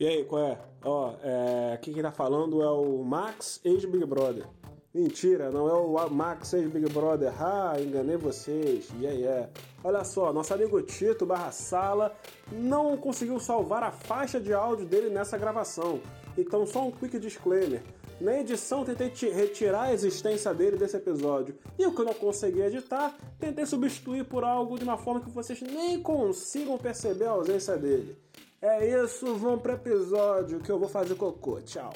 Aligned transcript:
E 0.00 0.06
aí, 0.08 0.24
qual 0.24 0.42
é? 0.42 0.58
Ó, 0.82 1.12
é, 1.22 1.74
aqui 1.74 1.92
quem 1.92 2.02
tá 2.02 2.10
falando 2.10 2.62
é 2.62 2.70
o 2.70 3.04
Max, 3.04 3.60
ex-Big 3.62 4.06
Brother. 4.06 4.46
Mentira, 4.94 5.50
não 5.50 5.68
é 5.68 5.74
o 5.74 6.08
Max, 6.08 6.54
ex-Big 6.54 6.90
Brother. 6.90 7.30
Ah, 7.38 7.74
enganei 7.78 8.16
vocês. 8.16 8.88
E 8.94 9.04
yeah, 9.04 9.10
aí, 9.10 9.22
yeah. 9.24 9.50
Olha 9.84 10.02
só, 10.02 10.32
nosso 10.32 10.54
amigo 10.54 10.80
Tito 10.80 11.26
barra 11.26 11.52
Sala 11.52 12.16
não 12.50 12.96
conseguiu 12.96 13.38
salvar 13.38 13.82
a 13.82 13.90
faixa 13.90 14.40
de 14.40 14.54
áudio 14.54 14.86
dele 14.86 15.10
nessa 15.10 15.36
gravação. 15.36 16.00
Então, 16.34 16.64
só 16.64 16.88
um 16.88 16.90
quick 16.90 17.18
disclaimer. 17.18 17.82
Na 18.18 18.40
edição, 18.40 18.86
tentei 18.86 19.12
retirar 19.30 19.82
a 19.82 19.92
existência 19.92 20.54
dele 20.54 20.78
desse 20.78 20.96
episódio. 20.96 21.54
E 21.78 21.86
o 21.86 21.94
que 21.94 22.00
eu 22.00 22.06
não 22.06 22.14
consegui 22.14 22.62
editar, 22.62 23.14
tentei 23.38 23.66
substituir 23.66 24.24
por 24.24 24.44
algo 24.44 24.78
de 24.78 24.84
uma 24.84 24.96
forma 24.96 25.20
que 25.20 25.28
vocês 25.28 25.60
nem 25.60 26.00
consigam 26.02 26.78
perceber 26.78 27.26
a 27.26 27.32
ausência 27.32 27.76
dele. 27.76 28.16
É 28.62 29.02
isso, 29.04 29.36
vamos 29.36 29.62
pro 29.62 29.72
episódio 29.72 30.60
que 30.60 30.70
eu 30.70 30.78
vou 30.78 30.88
fazer 30.88 31.14
cocô. 31.14 31.62
Tchau. 31.62 31.90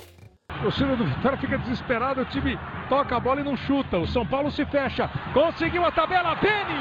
O 0.67 0.73
time 0.73 0.97
do 0.97 1.05
Vitória 1.05 1.39
fica 1.39 1.59
desesperado, 1.59 2.23
o 2.23 2.31
time 2.31 2.57
toca 2.89 3.17
a 3.17 3.21
bola 3.21 3.43
e 3.43 3.45
não 3.45 3.55
chuta. 3.55 3.99
O 3.99 4.07
São 4.07 4.27
Paulo 4.27 4.51
se 4.51 4.65
fecha. 4.67 5.11
Conseguiu 5.35 5.85
a 5.85 5.93
tabela, 5.93 6.35
Pênis! 6.41 6.75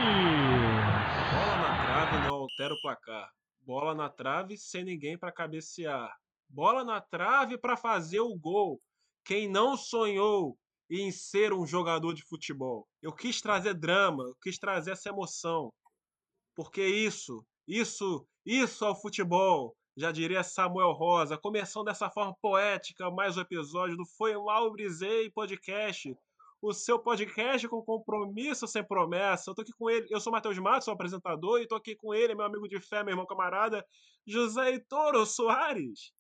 Bola 1.34 1.58
na 1.58 1.86
trave 1.86 2.28
não 2.28 2.36
altera 2.36 2.74
o 2.74 2.82
placar. 2.82 3.30
Bola 3.62 3.94
na 3.94 4.10
trave 4.10 4.58
sem 4.58 4.86
ninguém 4.86 5.18
para 5.18 5.34
cabecear. 5.34 6.16
Bola 6.48 6.86
na 6.86 7.02
trave 7.02 7.58
para 7.58 7.76
fazer 7.76 8.22
o 8.22 8.38
gol. 8.38 8.80
Quem 9.26 9.50
não 9.50 9.76
sonhou 9.76 10.58
em 10.90 11.12
ser 11.12 11.52
um 11.52 11.68
jogador 11.68 12.14
de 12.14 12.24
futebol? 12.24 12.88
Eu 13.02 13.12
quis 13.12 13.42
trazer 13.42 13.74
drama, 13.74 14.24
eu 14.24 14.36
quis 14.42 14.58
trazer 14.58 14.92
essa 14.92 15.10
emoção. 15.10 15.74
Porque 16.56 16.86
isso, 16.86 17.44
isso 17.68 18.26
isso 18.46 18.84
ao 18.84 19.00
futebol, 19.00 19.74
já 19.96 20.12
diria 20.12 20.44
Samuel 20.44 20.92
Rosa, 20.92 21.38
começando 21.38 21.86
dessa 21.86 22.10
forma 22.10 22.36
poética 22.42 23.10
mais 23.10 23.38
um 23.38 23.42
episódio 23.42 23.96
do 23.96 24.06
Foi 24.06 24.34
Mal 24.34 24.70
Brisei 24.70 25.30
Podcast, 25.30 26.14
o 26.62 26.74
seu 26.74 27.00
podcast 27.00 27.66
com 27.70 27.82
compromisso 27.82 28.68
sem 28.68 28.84
promessa. 28.84 29.50
Eu 29.50 29.56
tô 29.56 29.62
aqui 29.62 29.72
com 29.72 29.90
ele, 29.90 30.08
eu 30.10 30.20
sou 30.20 30.34
Matheus 30.34 30.58
Matos, 30.58 30.84
sou 30.84 30.94
apresentador, 30.94 31.62
e 31.62 31.68
tô 31.68 31.76
aqui 31.76 31.96
com 31.96 32.14
ele, 32.14 32.36
meu 32.36 32.46
amigo 32.46 32.68
de 32.68 32.82
fé, 32.82 33.02
meu 33.02 33.14
irmão 33.14 33.26
camarada, 33.26 33.86
José 34.28 34.72
Heitor 34.72 35.26
Soares. 35.26 36.12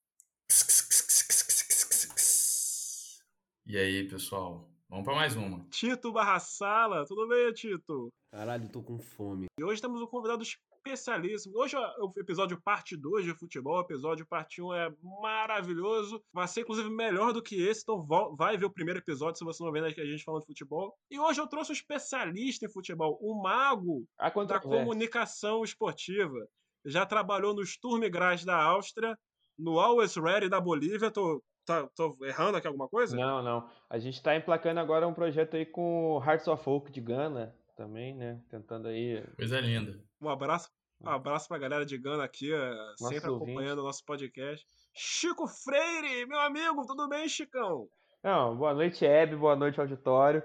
E 3.65 3.77
aí, 3.77 4.07
pessoal? 4.07 4.69
Vamos 4.87 5.03
para 5.03 5.15
mais 5.15 5.35
uma. 5.35 5.65
Tito 5.71 6.11
Barra 6.13 6.39
Sala, 6.39 7.05
tudo 7.05 7.27
bem, 7.27 7.51
Tito? 7.51 8.09
Caralho, 8.31 8.69
tô 8.69 8.81
com 8.81 8.97
fome. 8.97 9.47
E 9.59 9.63
hoje 9.63 9.81
temos 9.81 10.01
um 10.01 10.07
convidado 10.07 10.43
especialíssimo. 10.83 11.57
Hoje 11.57 11.77
é 11.77 11.79
o 11.79 12.11
episódio 12.17 12.59
parte 12.61 12.97
2 12.97 13.25
de 13.25 13.33
futebol, 13.33 13.77
o 13.77 13.81
episódio 13.81 14.25
parte 14.25 14.61
1 14.61 14.73
é 14.73 14.93
maravilhoso. 15.21 16.21
Vai 16.33 16.47
ser, 16.47 16.61
inclusive, 16.61 16.89
melhor 16.89 17.31
do 17.31 17.41
que 17.41 17.61
esse, 17.61 17.83
então 17.83 18.05
vai 18.35 18.57
ver 18.57 18.65
o 18.65 18.69
primeiro 18.69 18.99
episódio 18.99 19.37
se 19.37 19.45
você 19.45 19.63
não 19.63 19.71
vê 19.71 19.79
a 19.79 19.89
gente 19.89 20.23
falando 20.23 20.41
de 20.41 20.47
futebol. 20.47 20.93
E 21.09 21.17
hoje 21.17 21.39
eu 21.39 21.47
trouxe 21.47 21.71
um 21.71 21.73
especialista 21.73 22.65
em 22.65 22.69
futebol, 22.69 23.17
um 23.21 23.41
mago 23.41 24.05
da 24.47 24.59
comunicação 24.59 25.63
esportiva. 25.63 26.37
Já 26.85 27.05
trabalhou 27.05 27.53
no 27.53 27.65
Sturm 27.65 28.01
Graz 28.09 28.43
da 28.43 28.61
Áustria, 28.61 29.17
no 29.57 29.79
Always 29.79 30.15
Ready 30.15 30.49
da 30.49 30.59
Bolívia. 30.59 31.09
Tô, 31.09 31.41
Tá, 31.65 31.87
tô 31.95 32.17
errando 32.25 32.57
aqui 32.57 32.67
alguma 32.67 32.89
coisa? 32.89 33.15
Não, 33.15 33.41
não. 33.41 33.69
A 33.89 33.97
gente 33.97 34.21
tá 34.21 34.35
emplacando 34.35 34.81
agora 34.81 35.07
um 35.07 35.13
projeto 35.13 35.55
aí 35.55 35.65
com 35.65 36.21
Hearts 36.21 36.45
of 36.45 36.69
Oak 36.69 36.91
de 36.91 36.99
Gana 36.99 37.55
também, 37.77 38.13
né? 38.13 38.41
Tentando 38.49 38.89
aí. 38.89 39.23
Coisa 39.37 39.61
linda. 39.61 39.97
Um 40.23 40.29
abraço, 40.29 40.69
um 41.01 41.09
abraço 41.09 41.49
pra 41.49 41.57
galera 41.57 41.85
de 41.85 41.97
Gana 41.97 42.23
aqui, 42.23 42.53
eh, 42.53 42.75
Nosso 43.01 43.07
sempre 43.09 43.29
acompanhando 43.29 43.79
o 43.79 43.83
nosso 43.83 44.05
podcast. 44.05 44.65
Chico 44.93 45.45
Freire, 45.47 46.25
meu 46.25 46.39
amigo, 46.39 46.85
tudo 46.85 47.09
bem, 47.09 47.27
Chicão? 47.27 47.89
Não, 48.23 48.55
boa 48.55 48.73
noite, 48.73 49.05
Hebe, 49.05 49.35
boa 49.35 49.53
noite, 49.53 49.81
auditório. 49.81 50.41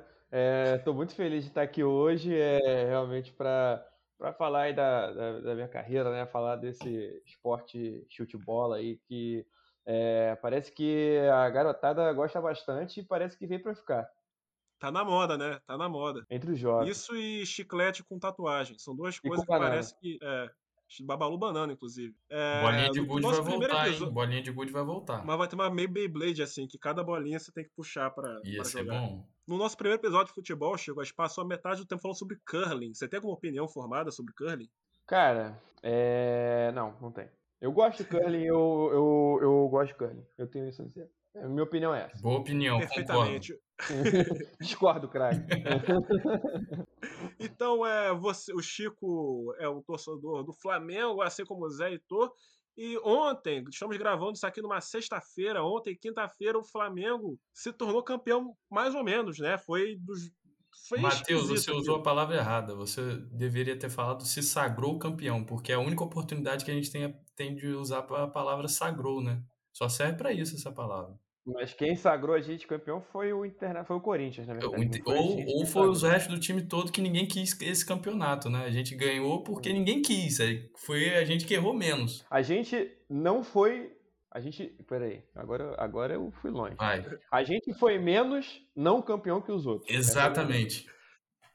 Estou 0.77 0.93
é, 0.93 0.97
muito 0.97 1.15
feliz 1.15 1.45
de 1.45 1.51
estar 1.51 1.63
aqui 1.63 1.85
hoje, 1.85 2.35
é, 2.35 2.87
realmente 2.87 3.33
para 3.33 3.85
para 4.19 4.33
falar 4.33 4.63
aí 4.63 4.75
da, 4.75 5.13
da, 5.13 5.41
da, 5.43 5.55
minha 5.55 5.69
carreira, 5.69 6.11
né? 6.11 6.27
Falar 6.27 6.57
desse 6.57 7.23
esporte 7.25 8.05
chute-bola 8.09 8.79
aí 8.79 8.97
que 9.07 9.47
é, 9.87 10.35
parece 10.43 10.73
que 10.73 11.19
a 11.33 11.49
garotada 11.51 12.13
gosta 12.13 12.41
bastante 12.41 12.99
e 12.99 13.05
parece 13.05 13.39
que 13.39 13.47
veio 13.47 13.63
para 13.63 13.77
ficar. 13.77 14.11
Tá 14.79 14.91
na 14.93 15.05
moda, 15.05 15.37
né? 15.37 15.59
Tá 15.67 15.77
na 15.77 15.89
moda. 15.89 16.25
Entre 16.31 16.53
os 16.53 16.59
jovens. 16.59 16.91
Isso 16.91 17.17
e 17.17 17.45
chiclete 17.45 18.05
com 18.05 18.19
tatuagem. 18.19 18.79
São 18.79 18.95
duas 18.95 19.19
coisas 19.19 19.41
que 19.45 19.47
parece 19.47 19.99
que. 19.99 20.19
É, 20.23 20.51
Babalu 21.03 21.37
Banana, 21.37 21.73
inclusive. 21.73 22.15
É, 22.31 22.63
bolinha 22.63 22.91
de 22.91 23.01
gude 23.01 23.27
vai 23.27 23.41
voltar, 23.41 23.87
episódio, 23.89 24.07
hein? 24.07 24.13
Bolinha 24.13 24.43
de 24.43 24.51
gude 24.51 24.73
vai 24.73 24.85
voltar. 24.85 25.25
Mas 25.25 25.37
vai 25.37 25.49
ter 25.49 25.55
uma 25.55 25.69
meio 25.69 25.89
Beyblade, 25.89 26.43
assim, 26.43 26.67
que 26.67 26.79
cada 26.79 27.05
bolinha 27.05 27.39
você 27.39 27.53
tem 27.53 27.65
que 27.65 27.71
puxar 27.71 28.11
pra, 28.11 28.41
Ia 28.45 28.57
pra 28.57 28.65
ser 28.65 28.85
jogar. 28.85 29.01
bom. 29.01 29.27
No 29.47 29.59
nosso 29.59 29.77
primeiro 29.77 30.01
episódio 30.01 30.29
de 30.29 30.35
futebol, 30.35 30.77
Chico, 30.79 31.01
a 31.01 31.05
gente 31.05 31.15
passou 31.15 31.43
a 31.43 31.47
metade 31.47 31.81
do 31.81 31.87
tempo 31.87 32.01
falando 32.01 32.19
sobre 32.19 32.39
curling. 32.47 32.95
Você 32.95 33.09
tem 33.09 33.19
alguma 33.19 33.35
opinião 33.35 33.69
formada 33.69 34.11
sobre 34.11 34.33
curling? 34.35 34.69
Cara, 35.07 35.61
é... 35.83 36.71
Não, 36.75 36.97
não 37.01 37.11
tem. 37.11 37.29
Eu 37.61 37.73
gosto 37.73 38.05
de 38.05 38.09
curling, 38.09 38.45
eu, 38.45 38.91
eu, 38.93 39.39
eu 39.43 39.69
gosto 39.69 39.89
de 39.93 39.99
curling. 39.99 40.25
Eu 40.37 40.47
tenho 40.47 40.69
isso 40.69 40.83
a 40.83 40.85
dizer. 40.85 41.11
A 41.43 41.49
minha 41.49 41.63
opinião 41.63 41.95
é 41.95 42.05
essa. 42.05 42.23
Boa 42.23 42.39
opinião, 42.39 42.79
Perfeitamente. 42.79 43.59
Discordo, 44.61 45.09
craque. 45.09 45.41
então, 47.39 47.87
é, 47.87 48.13
você, 48.15 48.53
o 48.53 48.61
Chico 48.61 49.55
é 49.59 49.69
um 49.69 49.81
torcedor 49.83 50.43
do 50.45 50.53
Flamengo, 50.53 51.23
assim 51.23 51.45
como 51.45 51.65
o 51.65 51.71
Zé 51.71 51.91
Heitor. 51.91 52.33
E 52.77 52.97
ontem, 52.99 53.65
estamos 53.71 53.97
gravando 53.97 54.35
isso 54.35 54.47
aqui 54.47 54.63
numa 54.63 54.81
sexta-feira, 54.81 55.65
ontem, 55.65 55.97
quinta-feira, 55.97 56.57
o 56.57 56.65
Flamengo 56.65 57.37
se 57.53 57.73
tornou 57.73 58.05
campeão, 58.05 58.57
mais 58.71 58.95
ou 58.95 59.03
menos, 59.03 59.39
né? 59.39 59.59
Foi 59.59 59.97
dos. 59.97 60.31
Matheus, 60.97 61.49
você 61.49 61.73
usou 61.73 61.97
a 61.97 62.03
palavra 62.03 62.37
errada. 62.37 62.75
Você 62.77 63.17
deveria 63.33 63.77
ter 63.77 63.91
falado 63.91 64.25
se 64.25 64.43
sagrou 64.43 64.97
campeão, 64.97 65.45
porque 65.45 65.73
é 65.73 65.75
a 65.75 65.81
única 65.81 66.05
oportunidade 66.05 66.65
que 66.65 66.71
a 66.71 66.75
gente 66.75 66.91
tem, 66.91 67.13
tem 67.35 67.55
de 67.55 67.67
usar 67.69 67.99
a 67.99 68.29
palavra 68.29 68.69
sagrou, 68.69 69.21
né? 69.21 69.43
Só 69.73 69.89
serve 69.89 70.17
para 70.17 70.33
isso 70.33 70.55
essa 70.55 70.71
palavra. 70.71 71.19
Mas 71.53 71.73
quem 71.73 71.97
sagrou 71.97 72.35
a 72.35 72.41
gente 72.41 72.67
campeão 72.67 73.01
foi 73.01 73.33
o 73.33 73.45
Interna... 73.45 73.85
foi 73.85 73.97
o 73.97 74.01
Corinthians, 74.01 74.47
na 74.47 74.55
verdade. 74.55 75.03
Foi 75.03 75.15
ou, 75.15 75.47
ou 75.47 75.67
foi 75.67 75.89
os 75.89 76.03
restos 76.03 76.35
do 76.35 76.41
time 76.41 76.63
todo 76.63 76.93
que 76.93 77.01
ninguém 77.01 77.27
quis 77.27 77.59
esse 77.63 77.85
campeonato, 77.85 78.51
né? 78.51 78.65
A 78.65 78.71
gente 78.71 78.95
ganhou 78.95 79.43
porque 79.43 79.73
ninguém 79.73 80.03
quis. 80.03 80.39
Foi 80.77 81.17
a 81.17 81.25
gente 81.25 81.47
que 81.47 81.55
errou 81.55 81.73
menos. 81.73 82.25
A 82.31 82.43
gente 82.43 82.93
não 83.09 83.43
foi. 83.43 83.97
A 84.31 84.41
gente. 84.41 84.67
Peraí, 84.87 85.25
agora, 85.35 85.75
agora 85.79 86.15
eu 86.15 86.31
fui 86.43 86.51
longe. 86.51 86.77
Vai. 86.77 87.05
A 87.33 87.43
gente 87.43 87.73
foi 87.79 87.99
menos 87.99 88.61
não 88.77 89.01
campeão 89.01 89.41
que 89.41 89.51
os 89.51 89.67
outros. 89.67 89.91
Exatamente. 89.93 90.87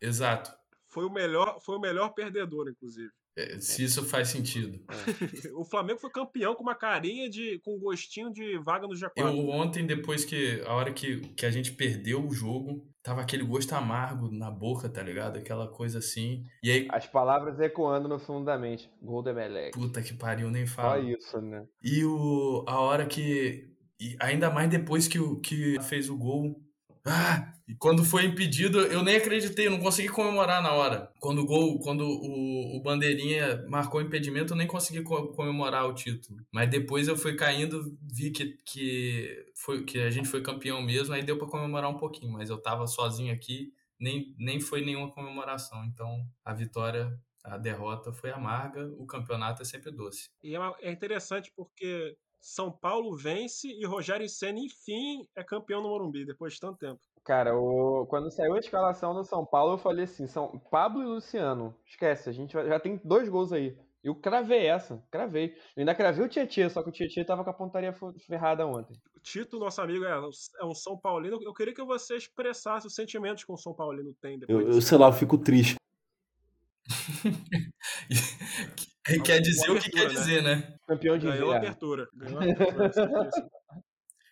Exato. 0.01 0.51
Foi 0.87 1.05
o 1.05 1.11
melhor, 1.11 1.59
foi 1.61 1.77
o 1.77 1.81
melhor 1.81 2.09
perdedor, 2.09 2.67
inclusive. 2.69 3.11
É, 3.35 3.59
se 3.59 3.83
isso 3.83 4.05
faz 4.05 4.27
sentido. 4.27 4.79
É. 4.89 4.93
o 5.57 5.65
Flamengo 5.65 5.99
foi 5.99 6.11
campeão 6.11 6.53
com 6.53 6.61
uma 6.61 6.75
carinha 6.75 7.29
de. 7.29 7.59
com 7.63 7.75
um 7.75 7.79
gostinho 7.79 8.31
de 8.31 8.59
vaga 8.59 8.87
no 8.87 8.93
G4. 8.93 9.11
Eu 9.17 9.49
ontem, 9.49 9.85
depois 9.85 10.23
que. 10.23 10.61
A 10.65 10.73
hora 10.73 10.93
que, 10.93 11.19
que 11.19 11.45
a 11.45 11.51
gente 11.51 11.71
perdeu 11.71 12.25
o 12.25 12.33
jogo, 12.33 12.87
tava 13.01 13.21
aquele 13.21 13.43
gosto 13.43 13.73
amargo 13.73 14.29
na 14.31 14.51
boca, 14.51 14.87
tá 14.87 15.01
ligado? 15.01 15.37
Aquela 15.37 15.67
coisa 15.67 15.97
assim. 15.97 16.43
E 16.61 16.69
aí. 16.69 16.87
As 16.91 17.07
palavras 17.07 17.59
ecoando 17.59 18.07
no 18.07 18.19
fundo 18.19 18.45
da 18.45 18.57
mente. 18.57 18.89
Gol 19.01 19.23
do 19.23 19.31
Emelec. 19.31 19.71
Puta 19.71 20.01
que 20.01 20.13
pariu, 20.13 20.51
nem 20.51 20.67
falo. 20.67 21.01
Só 21.01 21.09
isso, 21.09 21.41
né? 21.41 21.65
E 21.81 22.05
o, 22.05 22.63
a 22.67 22.79
hora 22.79 23.05
que. 23.07 23.67
E 23.99 24.15
ainda 24.19 24.51
mais 24.51 24.69
depois 24.69 25.07
que, 25.07 25.19
o, 25.19 25.39
que 25.39 25.79
fez 25.81 26.09
o 26.09 26.17
gol. 26.17 26.61
Ah! 27.05 27.53
E 27.67 27.73
quando 27.75 28.03
foi 28.03 28.25
impedido, 28.25 28.79
eu 28.79 29.01
nem 29.03 29.15
acreditei, 29.15 29.67
eu 29.67 29.71
não 29.71 29.79
consegui 29.79 30.09
comemorar 30.09 30.61
na 30.61 30.73
hora. 30.73 31.09
Quando 31.19 31.39
o 31.39 31.45
gol, 31.45 31.79
quando 31.79 32.01
o, 32.01 32.77
o 32.77 32.81
Bandeirinha 32.81 33.65
marcou 33.69 34.01
o 34.01 34.03
impedimento, 34.03 34.51
eu 34.51 34.57
nem 34.57 34.67
consegui 34.67 35.01
comemorar 35.01 35.87
o 35.87 35.93
título. 35.93 36.39
Mas 36.51 36.69
depois 36.69 37.07
eu 37.07 37.15
fui 37.15 37.35
caindo, 37.35 37.97
vi 38.01 38.31
que, 38.31 38.57
que, 38.65 39.45
foi, 39.55 39.83
que 39.85 39.99
a 39.99 40.09
gente 40.09 40.27
foi 40.27 40.41
campeão 40.41 40.81
mesmo, 40.81 41.13
aí 41.13 41.23
deu 41.23 41.37
para 41.37 41.47
comemorar 41.47 41.89
um 41.89 41.97
pouquinho. 41.97 42.33
Mas 42.33 42.49
eu 42.49 42.57
tava 42.61 42.85
sozinho 42.85 43.33
aqui, 43.33 43.71
nem, 43.97 44.35
nem 44.37 44.59
foi 44.59 44.83
nenhuma 44.83 45.09
comemoração. 45.09 45.85
Então 45.85 46.27
a 46.43 46.53
vitória 46.53 47.17
a 47.43 47.57
derrota 47.57 48.13
foi 48.13 48.31
amarga, 48.31 48.89
o 48.97 49.05
campeonato 49.05 49.61
é 49.61 49.65
sempre 49.65 49.91
doce. 49.91 50.29
E 50.41 50.55
é, 50.55 50.59
é 50.81 50.91
interessante 50.91 51.51
porque 51.55 52.17
São 52.43 52.69
Paulo 52.69 53.15
vence 53.15 53.69
e 53.69 53.85
Rogério 53.85 54.27
Senna, 54.27 54.59
enfim, 54.59 55.25
é 55.33 55.41
campeão 55.41 55.81
no 55.81 55.87
Morumbi, 55.87 56.25
depois 56.25 56.53
de 56.53 56.59
tanto 56.59 56.77
tempo. 56.77 56.99
Cara, 57.23 57.57
o... 57.57 58.05
quando 58.07 58.29
saiu 58.29 58.55
a 58.55 58.59
escalação 58.59 59.13
do 59.13 59.23
São 59.23 59.45
Paulo, 59.45 59.75
eu 59.75 59.77
falei 59.77 60.03
assim: 60.03 60.27
São 60.27 60.61
Pablo 60.69 61.01
e 61.01 61.05
Luciano, 61.05 61.73
esquece, 61.85 62.29
a 62.29 62.33
gente 62.33 62.51
já 62.51 62.77
tem 62.81 62.99
dois 63.01 63.29
gols 63.29 63.53
aí. 63.53 63.77
Eu 64.03 64.13
cravei 64.13 64.65
essa, 64.65 65.01
cravei. 65.09 65.55
Eu 65.73 65.79
ainda 65.81 65.95
cravei 65.95 66.25
o 66.25 66.27
Tietchan, 66.27 66.67
só 66.67 66.83
que 66.83 66.89
o 66.89 66.91
Tietchan 66.91 67.23
tava 67.23 67.45
com 67.45 67.49
a 67.49 67.53
pontaria 67.53 67.95
ferrada 68.27 68.67
ontem. 68.67 68.97
O 69.15 69.19
Tito, 69.21 69.57
nosso 69.57 69.81
amigo, 69.81 70.03
é, 70.03 70.11
é 70.11 70.65
um 70.65 70.75
São 70.75 70.97
Paulino. 70.97 71.39
Eu 71.41 71.53
queria 71.53 71.73
que 71.73 71.81
você 71.81 72.17
expressasse 72.17 72.85
os 72.85 72.93
sentimentos 72.93 73.45
que 73.45 73.51
o 73.53 73.55
São 73.55 73.73
Paulino 73.73 74.13
tem 74.21 74.37
depois. 74.37 74.67
Eu, 74.67 74.73
eu 74.73 74.81
sei 74.81 74.97
lá, 74.97 75.07
eu 75.07 75.13
fico 75.13 75.37
triste. 75.37 75.77
Quer 79.25 79.39
dizer 79.41 79.69
o 79.71 79.79
que 79.79 79.89
quer 79.89 80.05
abertura, 80.05 80.13
né? 80.13 80.19
dizer, 80.19 80.43
né? 80.43 80.77
Campeão 80.87 81.17
de 81.17 81.27
Ganhou 81.27 81.51
a 81.51 81.57
abertura. 81.57 82.07
Ganhou 82.13 82.39
a 82.39 82.43
abertura, 82.43 82.93
certíssimo. 82.93 83.49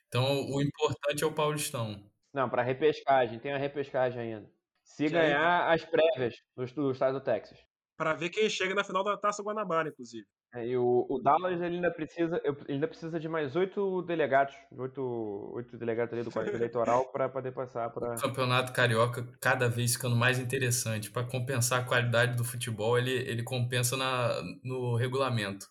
Então 0.07 0.45
o 0.49 0.61
importante 0.61 1.23
é 1.23 1.27
o 1.27 1.31
Paulistão. 1.33 2.03
Não, 2.33 2.49
pra 2.49 2.63
repescagem. 2.63 3.39
Tem 3.39 3.51
a 3.53 3.57
repescagem 3.57 4.19
ainda. 4.21 4.49
Se 4.83 5.07
Que 5.09 5.15
aí- 5.15 5.27
ganhar 5.29 5.71
as 5.73 5.83
prévias 5.85 6.35
do, 6.55 6.65
do 6.65 6.91
estado 6.91 7.19
do 7.19 7.23
Texas. 7.23 7.57
Pra 8.01 8.13
ver 8.15 8.29
quem 8.29 8.49
chega 8.49 8.73
na 8.73 8.83
final 8.83 9.03
da 9.03 9.15
Taça 9.15 9.43
Guanabara, 9.43 9.89
inclusive. 9.89 10.25
É, 10.55 10.65
e 10.65 10.75
o, 10.75 11.05
o 11.07 11.19
Dallas 11.19 11.61
ele 11.61 11.75
ainda 11.75 11.91
precisa, 11.91 12.41
ele 12.43 12.57
ainda 12.67 12.87
precisa 12.87 13.19
de 13.19 13.29
mais 13.29 13.55
oito 13.55 14.01
delegados, 14.01 14.55
oito, 14.75 15.51
oito 15.53 15.77
delegados 15.77 16.11
ali 16.11 16.23
do 16.23 16.31
colégio 16.31 16.55
eleitoral 16.55 17.05
para 17.11 17.29
poder 17.29 17.51
passar 17.51 17.91
para. 17.91 18.15
O 18.15 18.19
campeonato 18.19 18.73
carioca 18.73 19.23
cada 19.39 19.69
vez 19.69 19.93
ficando 19.93 20.15
mais 20.15 20.39
interessante. 20.39 21.11
Para 21.11 21.27
compensar 21.27 21.81
a 21.81 21.85
qualidade 21.85 22.35
do 22.35 22.43
futebol, 22.43 22.97
ele, 22.97 23.11
ele 23.11 23.43
compensa 23.43 23.95
na, 23.95 24.41
no 24.63 24.95
regulamento. 24.95 25.67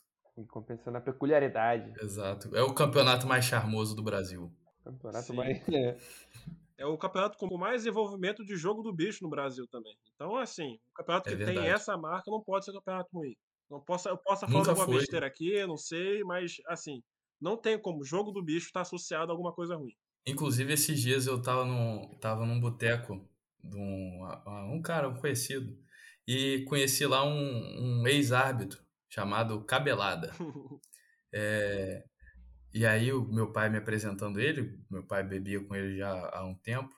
compensando 0.46 0.98
a 0.98 1.00
peculiaridade. 1.00 1.92
Exato. 2.00 2.56
É 2.56 2.62
o 2.62 2.72
campeonato 2.72 3.26
mais 3.26 3.44
charmoso 3.44 3.96
do 3.96 4.04
Brasil. 4.04 4.52
Campeonato 4.84 5.26
Sim. 5.26 5.34
mais. 5.34 5.60
é. 6.80 6.86
O 6.86 6.98
campeonato 6.98 7.36
com 7.38 7.56
mais 7.58 7.86
envolvimento 7.86 8.44
de 8.44 8.56
jogo 8.56 8.82
do 8.82 8.92
bicho 8.92 9.22
no 9.22 9.30
Brasil 9.30 9.66
também. 9.70 9.94
Então, 10.14 10.36
assim, 10.36 10.74
o 10.90 10.94
campeonato 10.94 11.28
É 11.28 11.32
que 11.32 11.36
tem 11.38 11.46
verdade. 11.46 11.68
essa 11.68 11.96
marca 11.96 12.30
não 12.30 12.42
pode 12.42 12.64
ser 12.64 12.72
um 12.72 12.74
campeonato 12.74 13.08
ruim. 13.12 13.36
Não 13.70 13.80
posso, 13.80 14.08
eu 14.08 14.18
posso 14.18 14.46
Nunca 14.48 14.70
alguma 14.70 14.86
foi. 14.86 14.98
besteira 14.98 15.26
aqui, 15.26 15.52
eu 15.52 15.68
não 15.68 15.76
sei, 15.76 16.24
mas, 16.24 16.56
assim, 16.66 17.00
não 17.40 17.56
tem 17.56 17.78
como 17.80 18.04
jogo 18.04 18.32
do 18.32 18.42
bicho 18.42 18.66
estar 18.66 18.80
associado 18.80 19.30
a 19.30 19.34
alguma 19.34 19.52
coisa 19.52 19.76
ruim. 19.76 19.94
Inclusive, 20.26 20.72
esses 20.72 21.00
dias 21.00 21.26
eu 21.26 21.40
tava 21.40 21.64
num, 21.64 22.18
tava 22.20 22.44
num 22.44 22.60
boteco 22.60 23.26
de 23.62 23.76
um, 23.76 24.26
um 24.74 24.82
cara 24.82 25.08
um 25.08 25.14
conhecido 25.14 25.78
e 26.26 26.64
conheci 26.68 27.06
lá 27.06 27.24
um, 27.24 28.00
um 28.02 28.06
ex-árbitro 28.08 28.82
chamado 29.08 29.64
Cabelada. 29.64 30.32
É, 31.32 32.02
e 32.72 32.86
aí 32.86 33.12
o 33.12 33.24
meu 33.24 33.52
pai 33.52 33.68
me 33.68 33.78
apresentando 33.78 34.40
ele, 34.40 34.78
meu 34.90 35.02
pai 35.02 35.22
bebia 35.22 35.62
com 35.64 35.74
ele 35.74 35.96
já 35.96 36.10
há 36.32 36.44
um 36.44 36.54
tempo, 36.54 36.94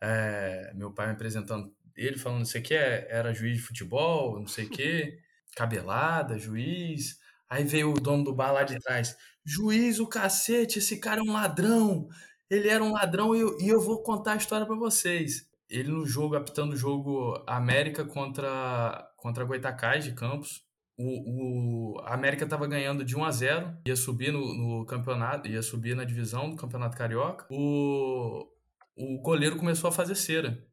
é, 0.00 0.72
meu 0.74 0.92
pai 0.92 1.06
me 1.06 1.12
apresentando 1.12 1.74
ele, 1.96 2.18
falando 2.18 2.44
isso 2.44 2.56
aqui 2.58 2.74
é, 2.74 3.06
era 3.10 3.34
juiz 3.34 3.56
de 3.56 3.62
futebol, 3.62 4.38
não 4.38 4.46
sei 4.46 4.66
o 4.66 4.70
quê, 4.70 5.18
cabelada, 5.56 6.38
juiz. 6.38 7.18
Aí 7.48 7.64
veio 7.64 7.92
o 7.92 8.00
dono 8.00 8.24
do 8.24 8.34
bar 8.34 8.52
lá 8.52 8.62
de 8.62 8.80
trás, 8.80 9.16
juiz 9.44 10.00
o 10.00 10.06
cacete, 10.06 10.78
esse 10.78 10.98
cara 10.98 11.20
é 11.20 11.22
um 11.22 11.32
ladrão, 11.32 12.08
ele 12.48 12.68
era 12.68 12.82
um 12.82 12.92
ladrão 12.92 13.34
e 13.34 13.40
eu, 13.40 13.58
e 13.60 13.68
eu 13.68 13.80
vou 13.80 14.02
contar 14.02 14.32
a 14.32 14.36
história 14.36 14.66
pra 14.66 14.76
vocês. 14.76 15.48
Ele 15.68 15.90
no 15.90 16.06
jogo, 16.06 16.36
apitando 16.36 16.72
o 16.72 16.76
jogo 16.76 17.42
América 17.46 18.04
contra, 18.04 19.10
contra 19.16 19.44
Goitacás 19.44 20.04
de 20.04 20.12
Campos, 20.12 20.62
o, 20.98 21.96
o 21.96 22.00
a 22.00 22.14
América 22.14 22.44
estava 22.44 22.66
ganhando 22.66 23.04
de 23.04 23.16
1 23.16 23.24
a 23.24 23.30
0 23.30 23.76
ia 23.86 23.96
subir 23.96 24.32
no, 24.32 24.40
no 24.54 24.86
campeonato, 24.86 25.48
ia 25.48 25.62
subir 25.62 25.96
na 25.96 26.04
divisão 26.04 26.50
do 26.50 26.56
Campeonato 26.56 26.96
Carioca. 26.96 27.46
O, 27.50 28.46
o 28.96 29.18
goleiro 29.22 29.56
começou 29.56 29.88
a 29.88 29.92
fazer 29.92 30.14
cera. 30.14 30.64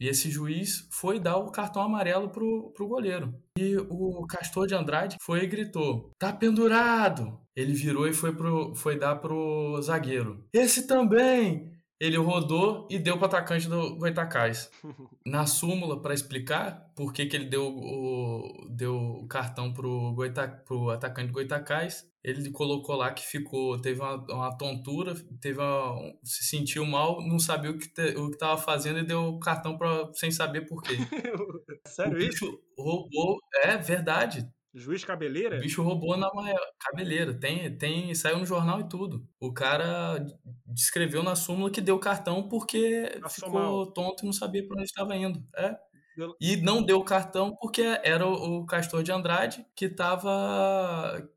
E 0.00 0.08
esse 0.08 0.30
juiz 0.30 0.88
foi 0.90 1.20
dar 1.20 1.36
o 1.36 1.50
cartão 1.50 1.82
amarelo 1.82 2.30
pro, 2.30 2.72
pro 2.74 2.88
goleiro. 2.88 3.34
E 3.58 3.76
o 3.76 4.26
Castor 4.26 4.66
de 4.66 4.74
Andrade 4.74 5.18
foi 5.20 5.44
e 5.44 5.46
gritou: 5.46 6.10
Tá 6.18 6.32
pendurado! 6.32 7.38
Ele 7.54 7.74
virou 7.74 8.08
e 8.08 8.12
foi, 8.14 8.34
pro, 8.34 8.74
foi 8.74 8.98
dar 8.98 9.16
pro 9.16 9.78
zagueiro. 9.82 10.48
Esse 10.54 10.86
também! 10.86 11.70
Ele 12.00 12.16
rodou 12.16 12.88
e 12.90 12.98
deu 12.98 13.18
pro 13.18 13.26
atacante 13.26 13.68
do 13.68 13.94
Goitacás 13.96 14.70
na 15.26 15.46
súmula 15.46 16.00
para 16.00 16.14
explicar 16.14 16.90
por 16.96 17.12
que, 17.12 17.26
que 17.26 17.36
ele 17.36 17.44
deu 17.44 17.68
o, 17.68 18.66
deu 18.70 18.96
o 18.96 19.28
cartão 19.28 19.70
pro, 19.70 20.14
Goita, 20.14 20.48
pro 20.48 20.88
atacante 20.88 21.28
do 21.28 21.34
Goitacás. 21.34 22.08
Ele 22.24 22.50
colocou 22.50 22.96
lá 22.96 23.12
que 23.12 23.26
ficou, 23.26 23.78
teve 23.80 24.00
uma, 24.00 24.16
uma 24.30 24.56
tontura, 24.56 25.14
teve 25.40 25.58
uma, 25.58 26.14
se 26.22 26.44
sentiu 26.44 26.86
mal, 26.86 27.20
não 27.26 27.38
sabia 27.38 27.70
o 27.70 27.78
que 27.78 27.88
te, 27.88 28.16
o 28.16 28.28
que 28.28 28.36
estava 28.36 28.56
fazendo 28.60 28.98
e 29.00 29.06
deu 29.06 29.20
o 29.20 29.38
cartão 29.38 29.76
pra, 29.76 30.10
sem 30.14 30.30
saber 30.30 30.66
por 30.66 30.82
quê. 30.82 30.96
Sério 31.86 32.16
o 32.16 32.20
isso? 32.20 32.62
roubou, 32.78 33.38
é 33.62 33.76
verdade. 33.76 34.48
Juiz 34.72 35.02
O 35.02 35.06
cabeleira? 35.06 35.58
bicho 35.58 35.82
roubou 35.82 36.16
na 36.16 36.32
maior 36.32 36.60
cabeleira, 36.78 37.34
tem, 37.34 37.76
tem, 37.76 38.14
saiu 38.14 38.38
no 38.38 38.46
jornal 38.46 38.80
e 38.80 38.88
tudo. 38.88 39.26
O 39.40 39.52
cara 39.52 40.24
descreveu 40.66 41.22
na 41.22 41.34
súmula 41.34 41.70
que 41.70 41.80
deu 41.80 41.96
o 41.96 42.00
cartão 42.00 42.48
porque 42.48 43.18
Passou 43.20 43.46
ficou 43.46 43.60
mal. 43.60 43.92
tonto 43.92 44.22
e 44.22 44.26
não 44.26 44.32
sabia 44.32 44.66
para 44.66 44.76
onde 44.76 44.84
estava 44.84 45.16
indo. 45.16 45.44
É. 45.56 45.76
E 46.40 46.56
não 46.56 46.82
deu 46.82 46.98
o 46.98 47.04
cartão 47.04 47.56
porque 47.60 47.82
era 48.02 48.26
o, 48.26 48.58
o 48.60 48.66
Castor 48.66 49.02
de 49.02 49.12
Andrade 49.12 49.64
que 49.74 49.86
estava. 49.86 51.28